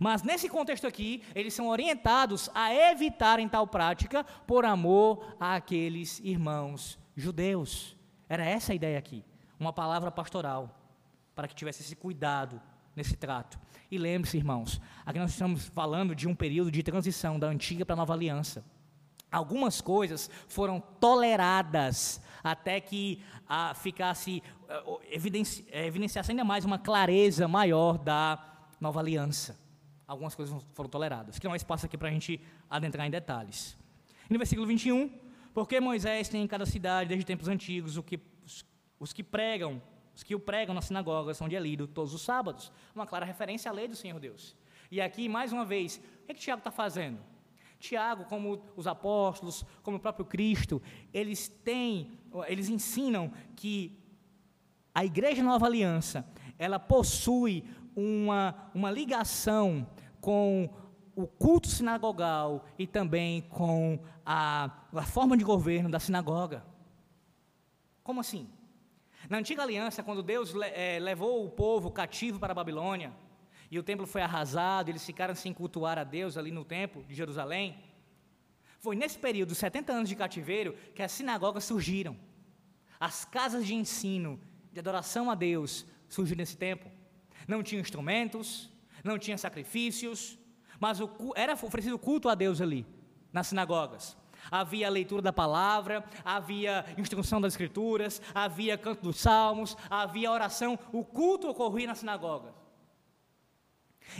Mas 0.00 0.22
nesse 0.22 0.48
contexto 0.48 0.86
aqui, 0.86 1.22
eles 1.34 1.54
são 1.54 1.68
orientados 1.68 2.50
a 2.54 2.74
evitarem 2.74 3.48
tal 3.48 3.66
prática 3.66 4.24
por 4.46 4.64
amor 4.64 5.36
àqueles 5.38 6.20
irmãos 6.20 6.98
judeus. 7.16 7.96
Era 8.28 8.44
essa 8.44 8.72
a 8.72 8.74
ideia 8.74 8.98
aqui, 8.98 9.24
uma 9.58 9.72
palavra 9.72 10.10
pastoral, 10.10 10.80
para 11.34 11.46
que 11.46 11.54
tivesse 11.54 11.82
esse 11.82 11.94
cuidado 11.94 12.60
nesse 12.96 13.16
trato. 13.16 13.58
E 13.90 13.98
lembre-se, 13.98 14.36
irmãos, 14.36 14.80
aqui 15.04 15.18
nós 15.18 15.30
estamos 15.30 15.66
falando 15.68 16.14
de 16.14 16.26
um 16.26 16.34
período 16.34 16.70
de 16.70 16.82
transição 16.82 17.38
da 17.38 17.46
antiga 17.46 17.84
para 17.84 17.94
a 17.94 17.96
nova 17.96 18.14
aliança 18.14 18.64
algumas 19.34 19.80
coisas 19.80 20.30
foram 20.46 20.80
toleradas 20.80 22.20
até 22.42 22.80
que 22.80 23.20
ah, 23.48 23.74
ficasse 23.74 24.42
ah, 24.68 24.82
evidenci, 25.10 25.66
eh, 25.70 25.86
evidenciasse 25.86 26.30
ainda 26.30 26.44
mais 26.44 26.64
uma 26.64 26.78
clareza 26.78 27.48
maior 27.48 27.98
da 27.98 28.38
nova 28.80 29.00
aliança. 29.00 29.58
Algumas 30.06 30.34
coisas 30.34 30.64
foram 30.74 30.88
toleradas, 30.88 31.38
que 31.38 31.46
não 31.46 31.54
é 31.54 31.56
espaço 31.56 31.86
aqui 31.86 31.96
para 31.96 32.08
a 32.08 32.10
gente 32.12 32.40
adentrar 32.70 33.06
em 33.06 33.10
detalhes. 33.10 33.76
E 34.28 34.32
no 34.32 34.38
versículo 34.38 34.66
21, 34.66 35.10
porque 35.52 35.80
Moisés 35.80 36.28
tem 36.28 36.42
em 36.42 36.46
cada 36.46 36.66
cidade, 36.66 37.08
desde 37.08 37.24
tempos 37.24 37.48
antigos, 37.48 37.98
que, 38.00 38.20
os, 38.44 38.64
os, 39.00 39.12
que 39.12 39.22
pregam, 39.22 39.82
os 40.14 40.22
que 40.22 40.34
o 40.34 40.40
pregam 40.40 40.74
nas 40.74 40.84
sinagogas, 40.84 41.40
onde 41.40 41.56
é 41.56 41.60
lido 41.60 41.88
todos 41.88 42.12
os 42.12 42.22
sábados. 42.22 42.70
Uma 42.94 43.06
clara 43.06 43.24
referência 43.24 43.70
à 43.70 43.74
lei 43.74 43.88
do 43.88 43.96
Senhor 43.96 44.20
Deus. 44.20 44.54
E 44.90 45.00
aqui, 45.00 45.28
mais 45.28 45.52
uma 45.52 45.64
vez, 45.64 45.96
o 45.96 46.26
que, 46.26 46.32
é 46.32 46.34
que 46.34 46.40
Tiago 46.40 46.60
está 46.60 46.70
fazendo? 46.70 47.18
Tiago, 47.84 48.24
como 48.24 48.62
os 48.74 48.86
apóstolos, 48.86 49.62
como 49.82 49.98
o 49.98 50.00
próprio 50.00 50.24
Cristo, 50.24 50.80
eles 51.12 51.48
têm, 51.48 52.18
eles 52.46 52.70
ensinam 52.70 53.30
que 53.54 54.02
a 54.94 55.04
Igreja 55.04 55.42
Nova 55.42 55.66
Aliança, 55.66 56.26
ela 56.58 56.78
possui 56.78 57.62
uma, 57.94 58.70
uma 58.74 58.90
ligação 58.90 59.86
com 60.18 60.70
o 61.14 61.26
culto 61.26 61.68
sinagogal 61.68 62.64
e 62.78 62.86
também 62.86 63.42
com 63.42 63.98
a, 64.24 64.70
a 64.94 65.02
forma 65.02 65.36
de 65.36 65.44
governo 65.44 65.90
da 65.90 66.00
sinagoga. 66.00 66.64
Como 68.02 68.20
assim? 68.20 68.48
Na 69.28 69.36
antiga 69.38 69.62
aliança, 69.62 70.02
quando 70.02 70.22
Deus 70.22 70.54
é, 70.74 70.98
levou 70.98 71.44
o 71.44 71.50
povo 71.50 71.90
cativo 71.90 72.38
para 72.38 72.52
a 72.52 72.54
Babilônia, 72.54 73.12
e 73.70 73.78
o 73.78 73.82
templo 73.82 74.06
foi 74.06 74.22
arrasado, 74.22 74.90
eles 74.90 75.04
ficaram 75.04 75.34
sem 75.34 75.52
cultuar 75.52 75.98
a 75.98 76.04
Deus 76.04 76.36
ali 76.36 76.50
no 76.50 76.64
templo 76.64 77.04
de 77.04 77.14
Jerusalém. 77.14 77.76
Foi 78.78 78.94
nesse 78.94 79.18
período, 79.18 79.54
70 79.54 79.92
anos 79.92 80.08
de 80.08 80.16
cativeiro, 80.16 80.74
que 80.94 81.02
as 81.02 81.12
sinagogas 81.12 81.64
surgiram. 81.64 82.16
As 83.00 83.24
casas 83.24 83.66
de 83.66 83.74
ensino, 83.74 84.40
de 84.72 84.80
adoração 84.80 85.30
a 85.30 85.34
Deus, 85.34 85.86
surgiram 86.08 86.38
nesse 86.38 86.56
tempo. 86.56 86.90
Não 87.48 87.62
tinha 87.62 87.80
instrumentos, 87.80 88.70
não 89.02 89.18
tinha 89.18 89.38
sacrifícios, 89.38 90.38
mas 90.78 90.98
era 91.34 91.54
oferecido 91.54 91.98
culto 91.98 92.28
a 92.28 92.34
Deus 92.34 92.60
ali, 92.60 92.86
nas 93.32 93.46
sinagogas. 93.46 94.16
Havia 94.50 94.90
leitura 94.90 95.22
da 95.22 95.32
palavra, 95.32 96.04
havia 96.24 96.84
instrução 96.98 97.40
das 97.40 97.54
escrituras, 97.54 98.20
havia 98.34 98.76
canto 98.76 99.02
dos 99.02 99.16
salmos, 99.16 99.76
havia 99.88 100.30
oração, 100.30 100.78
o 100.92 101.04
culto 101.04 101.48
ocorria 101.48 101.86
nas 101.86 101.98
sinagogas. 101.98 102.63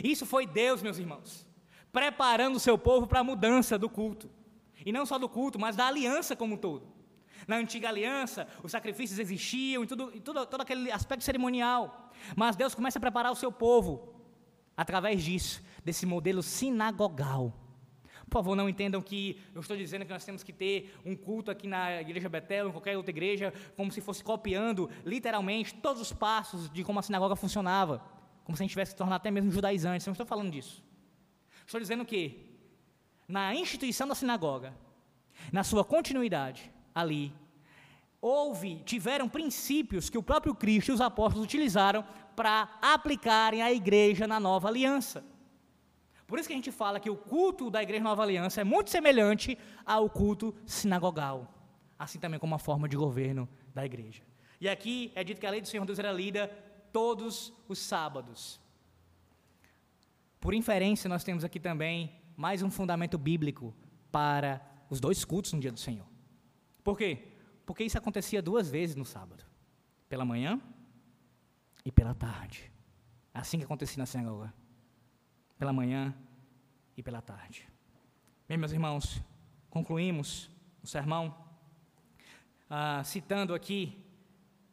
Isso 0.03 0.27
foi 0.27 0.47
Deus, 0.47 0.83
meus 0.83 0.99
irmãos, 0.99 1.47
preparando 1.93 2.57
o 2.57 2.61
seu 2.61 2.77
povo 2.77 3.07
para 3.07 3.21
a 3.21 3.25
mudança 3.25 3.79
do 3.79 3.89
culto. 3.89 4.31
E 4.85 4.93
não 4.93 5.07
só 5.07 5.19
do 5.19 5.29
culto, 5.29 5.59
mas 5.59 5.77
da 5.77 5.87
aliança 5.87 6.35
como 6.35 6.55
um 6.55 6.59
todo. 6.59 6.93
Na 7.47 7.57
antiga 7.57 7.89
aliança, 7.89 8.49
os 8.63 8.73
sacrifícios 8.73 9.19
existiam 9.19 9.85
e, 9.85 9.87
tudo, 9.87 10.11
e 10.15 10.21
tudo, 10.21 10.47
todo 10.47 10.61
aquele 10.61 10.91
aspecto 10.91 11.25
cerimonial. 11.25 12.11
Mas 12.35 12.57
Deus 12.57 12.75
começa 12.75 12.99
a 12.99 13.01
preparar 13.01 13.31
o 13.33 13.37
seu 13.37 13.53
povo 13.53 14.15
através 14.77 15.23
disso, 15.23 15.63
desse 15.85 16.07
modelo 16.07 16.43
sinagogal. 16.43 17.53
Por 18.25 18.39
favor, 18.39 18.57
não 18.57 18.69
entendam 18.69 19.03
que 19.03 19.41
eu 19.55 19.61
estou 19.61 19.77
dizendo 19.77 20.05
que 20.05 20.13
nós 20.13 20.25
temos 20.25 20.43
que 20.43 20.53
ter 20.53 20.95
um 21.05 21.15
culto 21.15 21.51
aqui 21.51 21.69
na 21.69 22.01
igreja 22.01 22.29
Betel, 22.29 22.69
em 22.69 22.73
qualquer 22.73 22.97
outra 22.97 23.11
igreja, 23.11 23.53
como 23.77 23.93
se 23.93 24.01
fosse 24.01 24.25
copiando 24.25 24.91
literalmente 25.05 25.75
todos 25.75 26.01
os 26.01 26.13
passos 26.13 26.71
de 26.71 26.83
como 26.83 26.99
a 26.99 27.03
sinagoga 27.03 27.37
funcionava 27.37 28.03
como 28.45 28.57
se 28.57 28.63
a 28.63 28.65
gente 28.65 28.73
tivesse 28.73 28.93
que 28.93 28.99
tornar 28.99 29.17
até 29.17 29.31
mesmo 29.31 29.51
judaizantes. 29.51 30.07
Não 30.07 30.13
estou 30.13 30.27
falando 30.27 30.51
disso. 30.51 30.85
Estou 31.67 31.81
dizendo 31.81 32.05
que, 32.05 32.59
na 33.27 33.55
instituição 33.55 34.07
da 34.07 34.15
sinagoga, 34.15 34.75
na 35.51 35.65
sua 35.65 35.83
continuidade 35.83 36.71
ali, 36.95 37.33
houve, 38.21 38.83
tiveram 38.85 39.29
princípios 39.29 40.11
que 40.11 40.19
o 40.19 40.23
próprio 40.23 40.55
Cristo 40.55 40.91
e 40.91 40.93
os 40.93 41.01
apóstolos 41.01 41.45
utilizaram 41.45 42.05
para 42.37 42.79
aplicarem 42.81 43.63
à 43.63 43.73
igreja 43.73 44.27
na 44.27 44.39
nova 44.39 44.69
aliança. 44.69 45.25
Por 46.27 46.39
isso 46.39 46.49
que 46.49 46.55
a 46.55 46.57
gente 46.57 46.73
fala 46.73 47.01
que 47.01 47.11
o 47.11 47.17
culto 47.17 47.71
da 47.71 47.83
igreja 47.83 48.03
nova 48.03 48.23
aliança 48.23 48.61
é 48.61 48.65
muito 48.65 48.91
semelhante 48.91 49.59
ao 49.85 50.09
culto 50.09 50.55
sinagogal, 50.67 51.53
assim 51.99 52.19
também 52.19 52.39
como 52.39 52.55
a 52.55 52.59
forma 52.59 52.89
de 52.89 52.97
governo 52.97 53.49
da 53.75 53.85
igreja. 53.85 54.23
E 54.61 54.69
aqui 54.69 55.13
é 55.15 55.23
dito 55.23 55.41
que 55.41 55.47
a 55.47 55.51
lei 55.51 55.61
do 55.61 55.69
Senhor 55.69 55.85
Deus 55.85 55.99
era 55.99 56.11
lida 56.11 56.51
todos 56.95 57.53
os 57.69 57.81
sábados. 57.81 58.61
Por 60.39 60.55
inferência, 60.55 61.09
nós 61.09 61.25
temos 61.25 61.43
aqui 61.43 61.59
também 61.59 62.15
mais 62.37 62.63
um 62.63 62.71
fundamento 62.71 63.19
bíblico 63.19 63.75
para 64.13 64.65
os 64.89 65.01
dois 65.01 65.25
cultos 65.25 65.53
no 65.53 65.59
dia 65.59 65.73
do 65.73 65.81
Senhor. 65.81 66.07
Por 66.85 66.97
quê? 66.97 67.33
Porque 67.67 67.83
isso 67.83 67.99
acontecia 67.99 68.41
duas 68.41 68.71
vezes 68.71 68.95
no 68.95 69.05
sábado: 69.05 69.45
pela 70.09 70.25
manhã 70.25 70.63
e 71.85 71.91
pela 71.91 72.15
tarde. 72.15 72.71
Assim 73.33 73.59
que 73.59 73.65
acontecia 73.65 73.99
na 73.99 74.07
sinagoga. 74.07 74.55
Pela 75.59 75.73
manhã 75.73 76.15
e 76.97 77.03
pela 77.03 77.21
tarde. 77.21 77.69
Bem, 78.47 78.57
meus 78.57 78.71
irmãos, 78.71 79.21
concluímos 79.69 80.49
o 80.81 80.87
sermão, 80.87 81.35
ah, 82.71 83.03
citando 83.03 83.53
aqui, 83.53 84.01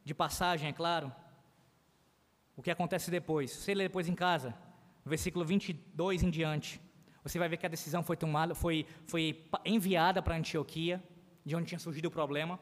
de 0.05 0.13
passagem, 0.13 0.69
é 0.69 0.73
claro, 0.73 1.11
o 2.55 2.61
que 2.61 2.71
acontece 2.71 3.09
depois. 3.09 3.51
Você 3.51 3.73
lê 3.73 3.83
depois 3.83 4.07
em 4.07 4.15
casa, 4.15 4.53
versículo 5.05 5.45
22 5.45 6.23
em 6.23 6.29
diante. 6.29 6.81
Você 7.23 7.37
vai 7.37 7.47
ver 7.47 7.57
que 7.57 7.65
a 7.65 7.69
decisão 7.69 8.01
foi 8.03 8.17
tomada, 8.17 8.55
foi, 8.55 8.85
foi 9.05 9.45
enviada 9.63 10.21
para 10.21 10.35
Antioquia, 10.35 11.03
de 11.45 11.55
onde 11.55 11.67
tinha 11.67 11.79
surgido 11.79 12.07
o 12.07 12.11
problema. 12.11 12.59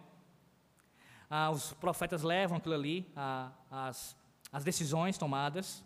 Ah, 1.29 1.49
os 1.51 1.73
profetas 1.73 2.23
levam 2.23 2.57
aquilo 2.57 2.75
ali, 2.75 3.11
ah, 3.15 3.51
as, 3.69 4.15
as 4.51 4.63
decisões 4.63 5.17
tomadas. 5.17 5.83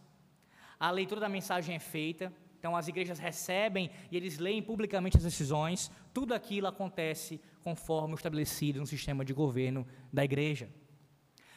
A 0.79 0.89
leitura 0.89 1.21
da 1.21 1.29
mensagem 1.29 1.75
é 1.75 1.79
feita. 1.79 2.33
Então 2.57 2.77
as 2.77 2.87
igrejas 2.87 3.19
recebem 3.19 3.91
e 4.09 4.15
eles 4.15 4.37
leem 4.37 4.63
publicamente 4.63 5.17
as 5.17 5.23
decisões. 5.23 5.91
Tudo 6.13 6.33
aquilo 6.33 6.65
acontece 6.65 7.41
conforme 7.61 8.13
estabelecido 8.15 8.79
no 8.79 8.87
sistema 8.87 9.25
de 9.25 9.33
governo 9.33 9.85
da 10.13 10.23
igreja. 10.23 10.69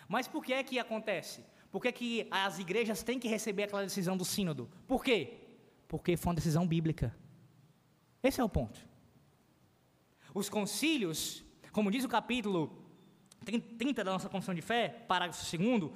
Mas 0.09 0.27
por 0.27 0.45
que 0.45 0.53
é 0.53 0.65
que 0.65 0.81
acontece? 0.81 1.45
Por 1.77 1.83
que, 1.83 1.93
que 1.93 2.27
as 2.31 2.59
igrejas 2.59 3.03
têm 3.03 3.19
que 3.19 3.29
receber 3.29 3.65
aquela 3.65 3.83
decisão 3.83 4.17
do 4.17 4.25
sínodo? 4.25 4.67
Por 4.87 5.05
quê? 5.05 5.35
Porque 5.87 6.17
foi 6.17 6.31
uma 6.31 6.35
decisão 6.35 6.67
bíblica. 6.67 7.15
Esse 8.23 8.41
é 8.41 8.45
o 8.45 8.49
ponto. 8.49 8.81
Os 10.33 10.49
concílios, 10.49 11.45
como 11.73 11.91
diz 11.91 12.03
o 12.03 12.09
capítulo 12.09 12.83
30 13.45 14.03
da 14.03 14.11
nossa 14.11 14.27
confissão 14.27 14.55
de 14.55 14.63
fé, 14.63 14.89
parágrafo 15.07 15.45
2, 15.55 15.93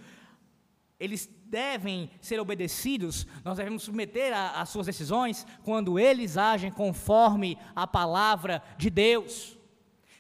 eles 0.98 1.26
devem 1.46 2.10
ser 2.20 2.38
obedecidos, 2.38 3.26
nós 3.42 3.56
devemos 3.56 3.82
submeter 3.84 4.36
às 4.36 4.68
suas 4.68 4.84
decisões 4.84 5.46
quando 5.62 5.98
eles 5.98 6.36
agem 6.36 6.70
conforme 6.70 7.56
a 7.74 7.86
palavra 7.86 8.62
de 8.76 8.90
Deus. 8.90 9.58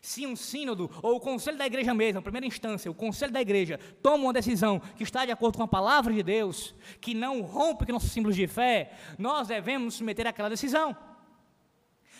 Se 0.00 0.26
um 0.26 0.34
sínodo 0.34 0.90
ou 1.02 1.16
o 1.16 1.20
conselho 1.20 1.58
da 1.58 1.66
igreja 1.66 1.92
mesmo, 1.92 2.22
primeira 2.22 2.46
instância, 2.46 2.90
o 2.90 2.94
conselho 2.94 3.32
da 3.32 3.40
igreja, 3.40 3.78
toma 4.02 4.24
uma 4.24 4.32
decisão 4.32 4.80
que 4.96 5.02
está 5.02 5.26
de 5.26 5.32
acordo 5.32 5.58
com 5.58 5.64
a 5.64 5.68
palavra 5.68 6.12
de 6.12 6.22
Deus, 6.22 6.74
que 7.00 7.12
não 7.12 7.42
rompe 7.42 7.84
com 7.84 7.92
nossos 7.92 8.10
símbolos 8.10 8.36
de 8.36 8.46
fé, 8.46 8.92
nós 9.18 9.48
devemos 9.48 9.94
submeter 9.94 10.26
àquela 10.26 10.48
decisão. 10.48 10.96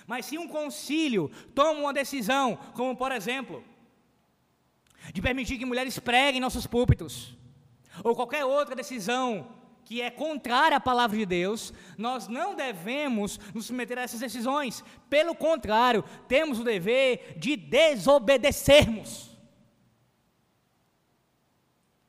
Mas 0.07 0.27
se 0.27 0.37
um 0.37 0.47
concílio 0.47 1.31
toma 1.55 1.81
uma 1.81 1.93
decisão, 1.93 2.59
como 2.75 2.95
por 2.95 3.13
exemplo, 3.13 3.65
de 5.15 5.23
permitir 5.23 5.57
que 5.57 5.65
mulheres 5.65 5.99
preguem 5.99 6.41
nossos 6.41 6.67
púlpitos, 6.67 7.35
ou 8.05 8.15
qualquer 8.15 8.45
outra 8.45 8.75
decisão 8.77 9.60
que 9.91 10.01
é 10.01 10.09
contrária 10.09 10.77
à 10.77 10.81
palavra 10.81 11.19
de 11.19 11.27
Deus, 11.27 11.73
nós 11.99 12.29
não 12.29 12.55
devemos 12.55 13.41
nos 13.53 13.67
submeter 13.67 13.99
a 13.99 14.03
essas 14.03 14.21
decisões. 14.21 14.85
Pelo 15.09 15.35
contrário, 15.35 16.05
temos 16.29 16.61
o 16.61 16.65
dever 16.65 17.37
de 17.37 17.57
desobedecermos. 17.57 19.37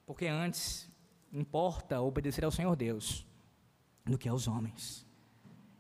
Porque 0.06 0.28
antes 0.28 0.88
importa 1.34 2.00
obedecer 2.00 2.46
ao 2.46 2.52
Senhor 2.52 2.76
Deus 2.76 3.26
do 4.06 4.16
que 4.16 4.30
aos 4.30 4.48
homens. 4.48 5.04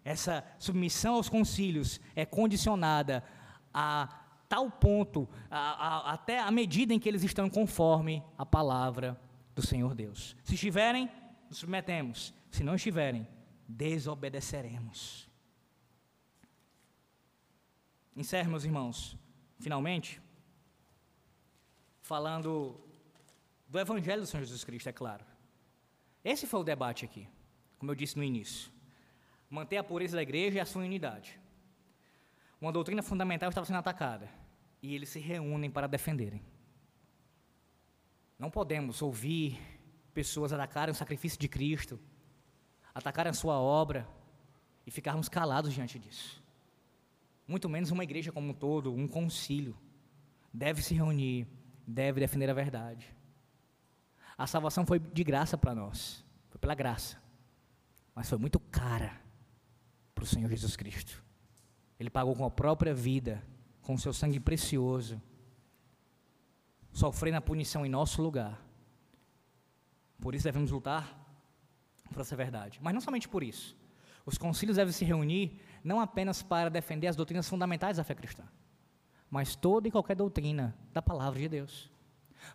Essa 0.03 0.44
submissão 0.57 1.14
aos 1.14 1.30
concílios 1.30 2.02
é 2.15 2.26
condicionada 2.26 3.23
a 3.72 4.10
tal 4.49 4.72
ponto, 4.72 5.30
a, 5.52 5.60
a, 5.60 6.14
até 6.14 6.40
a 6.40 6.49
medida 6.49 6.95
em 6.95 6.99
que 6.99 7.07
eles 7.07 7.22
estão 7.22 7.48
conforme 7.48 8.23
a 8.40 8.44
palavra 8.44 9.22
do 9.53 9.61
Senhor 9.61 9.94
Deus. 9.94 10.36
Se 10.44 10.56
estiverem, 10.56 11.07
nos 11.52 11.57
submetemos. 11.57 12.34
Se 12.49 12.64
não 12.64 12.76
estiverem, 12.76 13.28
desobedeceremos. 13.68 15.30
Encerro, 18.15 18.52
meus 18.52 18.64
irmãos, 18.64 19.18
finalmente, 19.60 20.22
falando 22.02 22.80
do 23.68 23.78
Evangelho 23.78 24.22
do 24.22 24.28
Senhor 24.28 24.44
Jesus 24.44 24.64
Cristo, 24.64 24.88
é 24.88 24.94
claro. 24.94 25.26
Esse 26.23 26.48
foi 26.48 26.61
o 26.61 26.64
debate 26.64 27.03
aqui, 27.03 27.28
como 27.78 27.91
eu 27.91 27.95
disse 27.95 28.15
no 28.15 28.23
início. 28.23 28.72
Manter 29.49 29.76
a 29.76 29.84
pureza 29.84 30.15
da 30.15 30.23
igreja 30.23 30.57
e 30.57 30.61
a 30.61 30.65
sua 30.65 30.84
unidade. 30.84 31.38
Uma 32.61 32.72
doutrina 32.72 33.03
fundamental 33.03 33.49
estava 33.49 33.65
sendo 33.65 33.80
atacada. 33.80 34.30
E 34.82 34.95
eles 34.95 35.10
se 35.10 35.19
reúnem 35.19 35.69
para 35.69 35.86
defenderem. 35.86 36.41
Não 38.40 38.49
podemos 38.49 39.02
ouvir 39.02 39.60
pessoas 40.11 40.53
atacarem 40.53 40.91
o 40.91 40.95
sacrifício 40.95 41.39
de 41.39 41.47
Cristo, 41.47 41.99
atacarem 42.93 43.29
a 43.29 43.33
sua 43.33 43.59
obra 43.59 44.07
e 44.85 44.91
ficarmos 44.91 45.29
calados 45.29 45.73
diante 45.73 45.97
disso. 45.97 46.41
Muito 47.47 47.67
menos 47.67 47.91
uma 47.91 48.03
igreja 48.03 48.31
como 48.31 48.49
um 48.49 48.53
todo, 48.53 48.93
um 48.93 49.07
concílio, 49.07 49.75
deve 50.53 50.81
se 50.81 50.93
reunir, 50.93 51.47
deve 51.88 52.19
defender 52.19 52.49
a 52.49 52.53
verdade. 52.53 53.13
A 54.38 54.47
salvação 54.47 54.85
foi 54.85 54.99
de 54.99 55.23
graça 55.23 55.57
para 55.57 55.75
nós, 55.75 56.23
foi 56.49 56.59
pela 56.59 56.75
graça, 56.75 57.21
mas 58.13 58.29
foi 58.29 58.38
muito 58.38 58.59
cara 58.59 59.19
para 60.13 60.23
o 60.23 60.27
Senhor 60.27 60.49
Jesus 60.49 60.75
Cristo. 60.75 61.23
Ele 61.99 62.09
pagou 62.09 62.35
com 62.35 62.45
a 62.45 62.51
própria 62.51 62.93
vida, 62.93 63.43
com 63.81 63.93
o 63.93 63.99
seu 63.99 64.13
sangue 64.13 64.39
precioso, 64.39 65.21
sofrendo 66.91 67.38
a 67.38 67.41
punição 67.41 67.85
em 67.85 67.89
nosso 67.89 68.21
lugar 68.21 68.70
por 70.22 70.35
isso 70.35 70.43
devemos 70.43 70.69
lutar 70.69 71.19
por 72.14 72.22
essa 72.22 72.35
verdade. 72.35 72.80
Mas 72.81 72.93
não 72.93 73.02
somente 73.02 73.27
por 73.27 73.43
isso. 73.43 73.76
Os 74.26 74.38
concílios 74.38 74.77
devem 74.77 74.93
se 74.93 75.03
reunir 75.03 75.60
não 75.84 75.99
apenas 75.99 76.43
para 76.43 76.69
defender 76.69 77.07
as 77.07 77.15
doutrinas 77.15 77.49
fundamentais 77.49 77.98
da 77.98 78.03
fé 78.03 78.14
cristã, 78.14 78.43
mas 79.30 79.56
toda 79.56 79.88
e 79.88 79.91
qualquer 79.91 80.15
doutrina 80.15 80.77
da 80.93 81.02
palavra 81.02 81.39
de 81.39 81.49
Deus. 81.49 81.89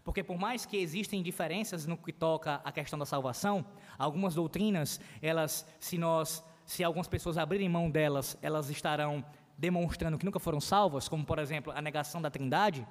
Porque 0.05 0.23
por 0.23 0.39
mais 0.39 0.65
que 0.65 0.77
existem 0.77 1.23
diferenças 1.23 1.87
no 1.87 1.97
que 1.97 2.13
toca 2.13 2.61
à 2.65 2.71
questão 2.71 2.99
da 2.99 3.05
salvação, 3.05 3.67
algumas 3.99 4.35
doutrinas, 4.35 5.01
elas, 5.21 5.67
se 5.81 5.99
nós, 5.99 6.45
se 6.65 6.85
algumas 6.85 7.09
pessoas 7.09 7.37
abrirem 7.37 7.69
mão 7.69 7.91
delas, 7.91 8.39
elas 8.41 8.71
estarão 8.71 9.25
demonstrando 9.59 10.19
que 10.19 10.25
nunca 10.25 10.39
foram 10.39 10.61
salvas, 10.61 11.09
como 11.09 11.25
por 11.25 11.39
exemplo 11.39 11.73
a 11.73 11.81
negação 11.81 12.23
da 12.23 12.31
Trindade. 12.31 12.87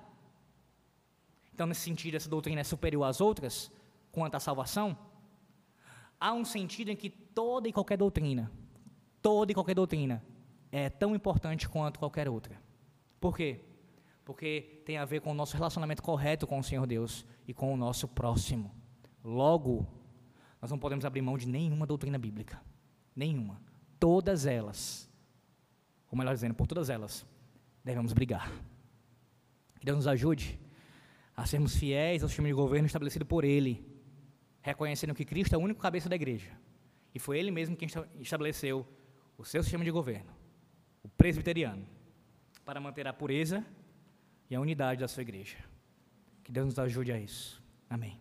Então, 1.54 1.66
nesse 1.66 1.82
sentido, 1.82 2.16
essa 2.16 2.28
doutrina 2.28 2.60
é 2.60 2.64
superior 2.64 3.04
às 3.04 3.22
outras 3.22 3.72
quanto 4.16 4.36
à 4.36 4.40
salvação, 4.40 4.98
há 6.18 6.32
um 6.32 6.46
sentido 6.46 6.90
em 6.90 6.96
que 6.96 7.10
toda 7.10 7.68
e 7.68 7.74
qualquer 7.74 7.98
doutrina, 7.98 8.50
toda 9.22 9.52
e 9.52 9.54
qualquer 9.54 9.76
doutrina, 9.76 10.24
é 10.72 10.90
tão 10.90 11.14
importante 11.14 11.68
quanto 11.68 12.00
qualquer 12.00 12.30
outra. 12.30 12.58
Por 13.20 13.36
quê? 13.36 13.60
Porque 14.24 14.82
tem 14.86 14.98
a 14.98 15.04
ver 15.04 15.20
com 15.20 15.32
o 15.32 15.34
nosso 15.34 15.58
relacionamento 15.58 16.02
correto 16.02 16.48
com 16.48 16.58
o 16.58 16.64
Senhor 16.64 16.88
Deus 16.88 17.26
e 17.46 17.54
com 17.54 17.74
o 17.74 17.78
nosso 17.78 18.08
próximo. 18.08 18.72
Logo, 19.22 19.86
nós 20.62 20.72
não 20.72 20.80
podemos 20.80 21.04
abrir 21.04 21.22
mão 21.22 21.38
de 21.38 21.46
nenhuma 21.46 21.86
doutrina 21.86 22.18
bíblica. 22.18 22.62
Nenhuma. 23.14 23.62
Todas 24.00 24.46
elas, 24.46 25.10
ou 26.10 26.18
melhor 26.18 26.34
dizendo, 26.34 26.56
por 26.56 26.68
todas 26.68 26.90
elas, 26.90 27.26
devemos 27.84 28.14
brigar. 28.14 28.50
Que 29.78 29.86
Deus 29.86 29.98
nos 29.98 30.08
ajude 30.08 30.58
a 31.36 31.46
sermos 31.46 31.76
fiéis 31.76 32.24
ao 32.24 32.30
sistema 32.30 32.48
de 32.48 32.54
governo 32.54 32.86
estabelecido 32.86 33.26
por 33.26 33.44
Ele 33.44 33.95
reconhecendo 34.66 35.14
que 35.14 35.24
Cristo 35.24 35.54
é 35.54 35.58
o 35.58 35.62
único 35.62 35.80
cabeça 35.80 36.10
da 36.10 36.16
igreja. 36.16 36.52
E 37.14 37.20
foi 37.20 37.38
ele 37.38 37.52
mesmo 37.52 37.78
quem 37.78 37.88
estabeleceu 38.20 38.86
o 39.38 39.46
seu 39.46 39.62
sistema 39.62 39.86
de 39.86 39.92
governo, 39.92 40.32
o 41.04 41.08
presbiteriano, 41.08 41.86
para 42.66 42.82
manter 42.82 43.08
a 43.08 43.14
pureza 43.14 43.64
e 44.50 44.56
a 44.56 44.60
unidade 44.60 45.02
da 45.02 45.08
sua 45.08 45.22
igreja. 45.22 45.58
Que 46.44 46.52
Deus 46.52 46.66
nos 46.66 46.80
ajude 46.80 47.12
a 47.12 47.20
isso. 47.20 47.64
Amém. 47.88 48.20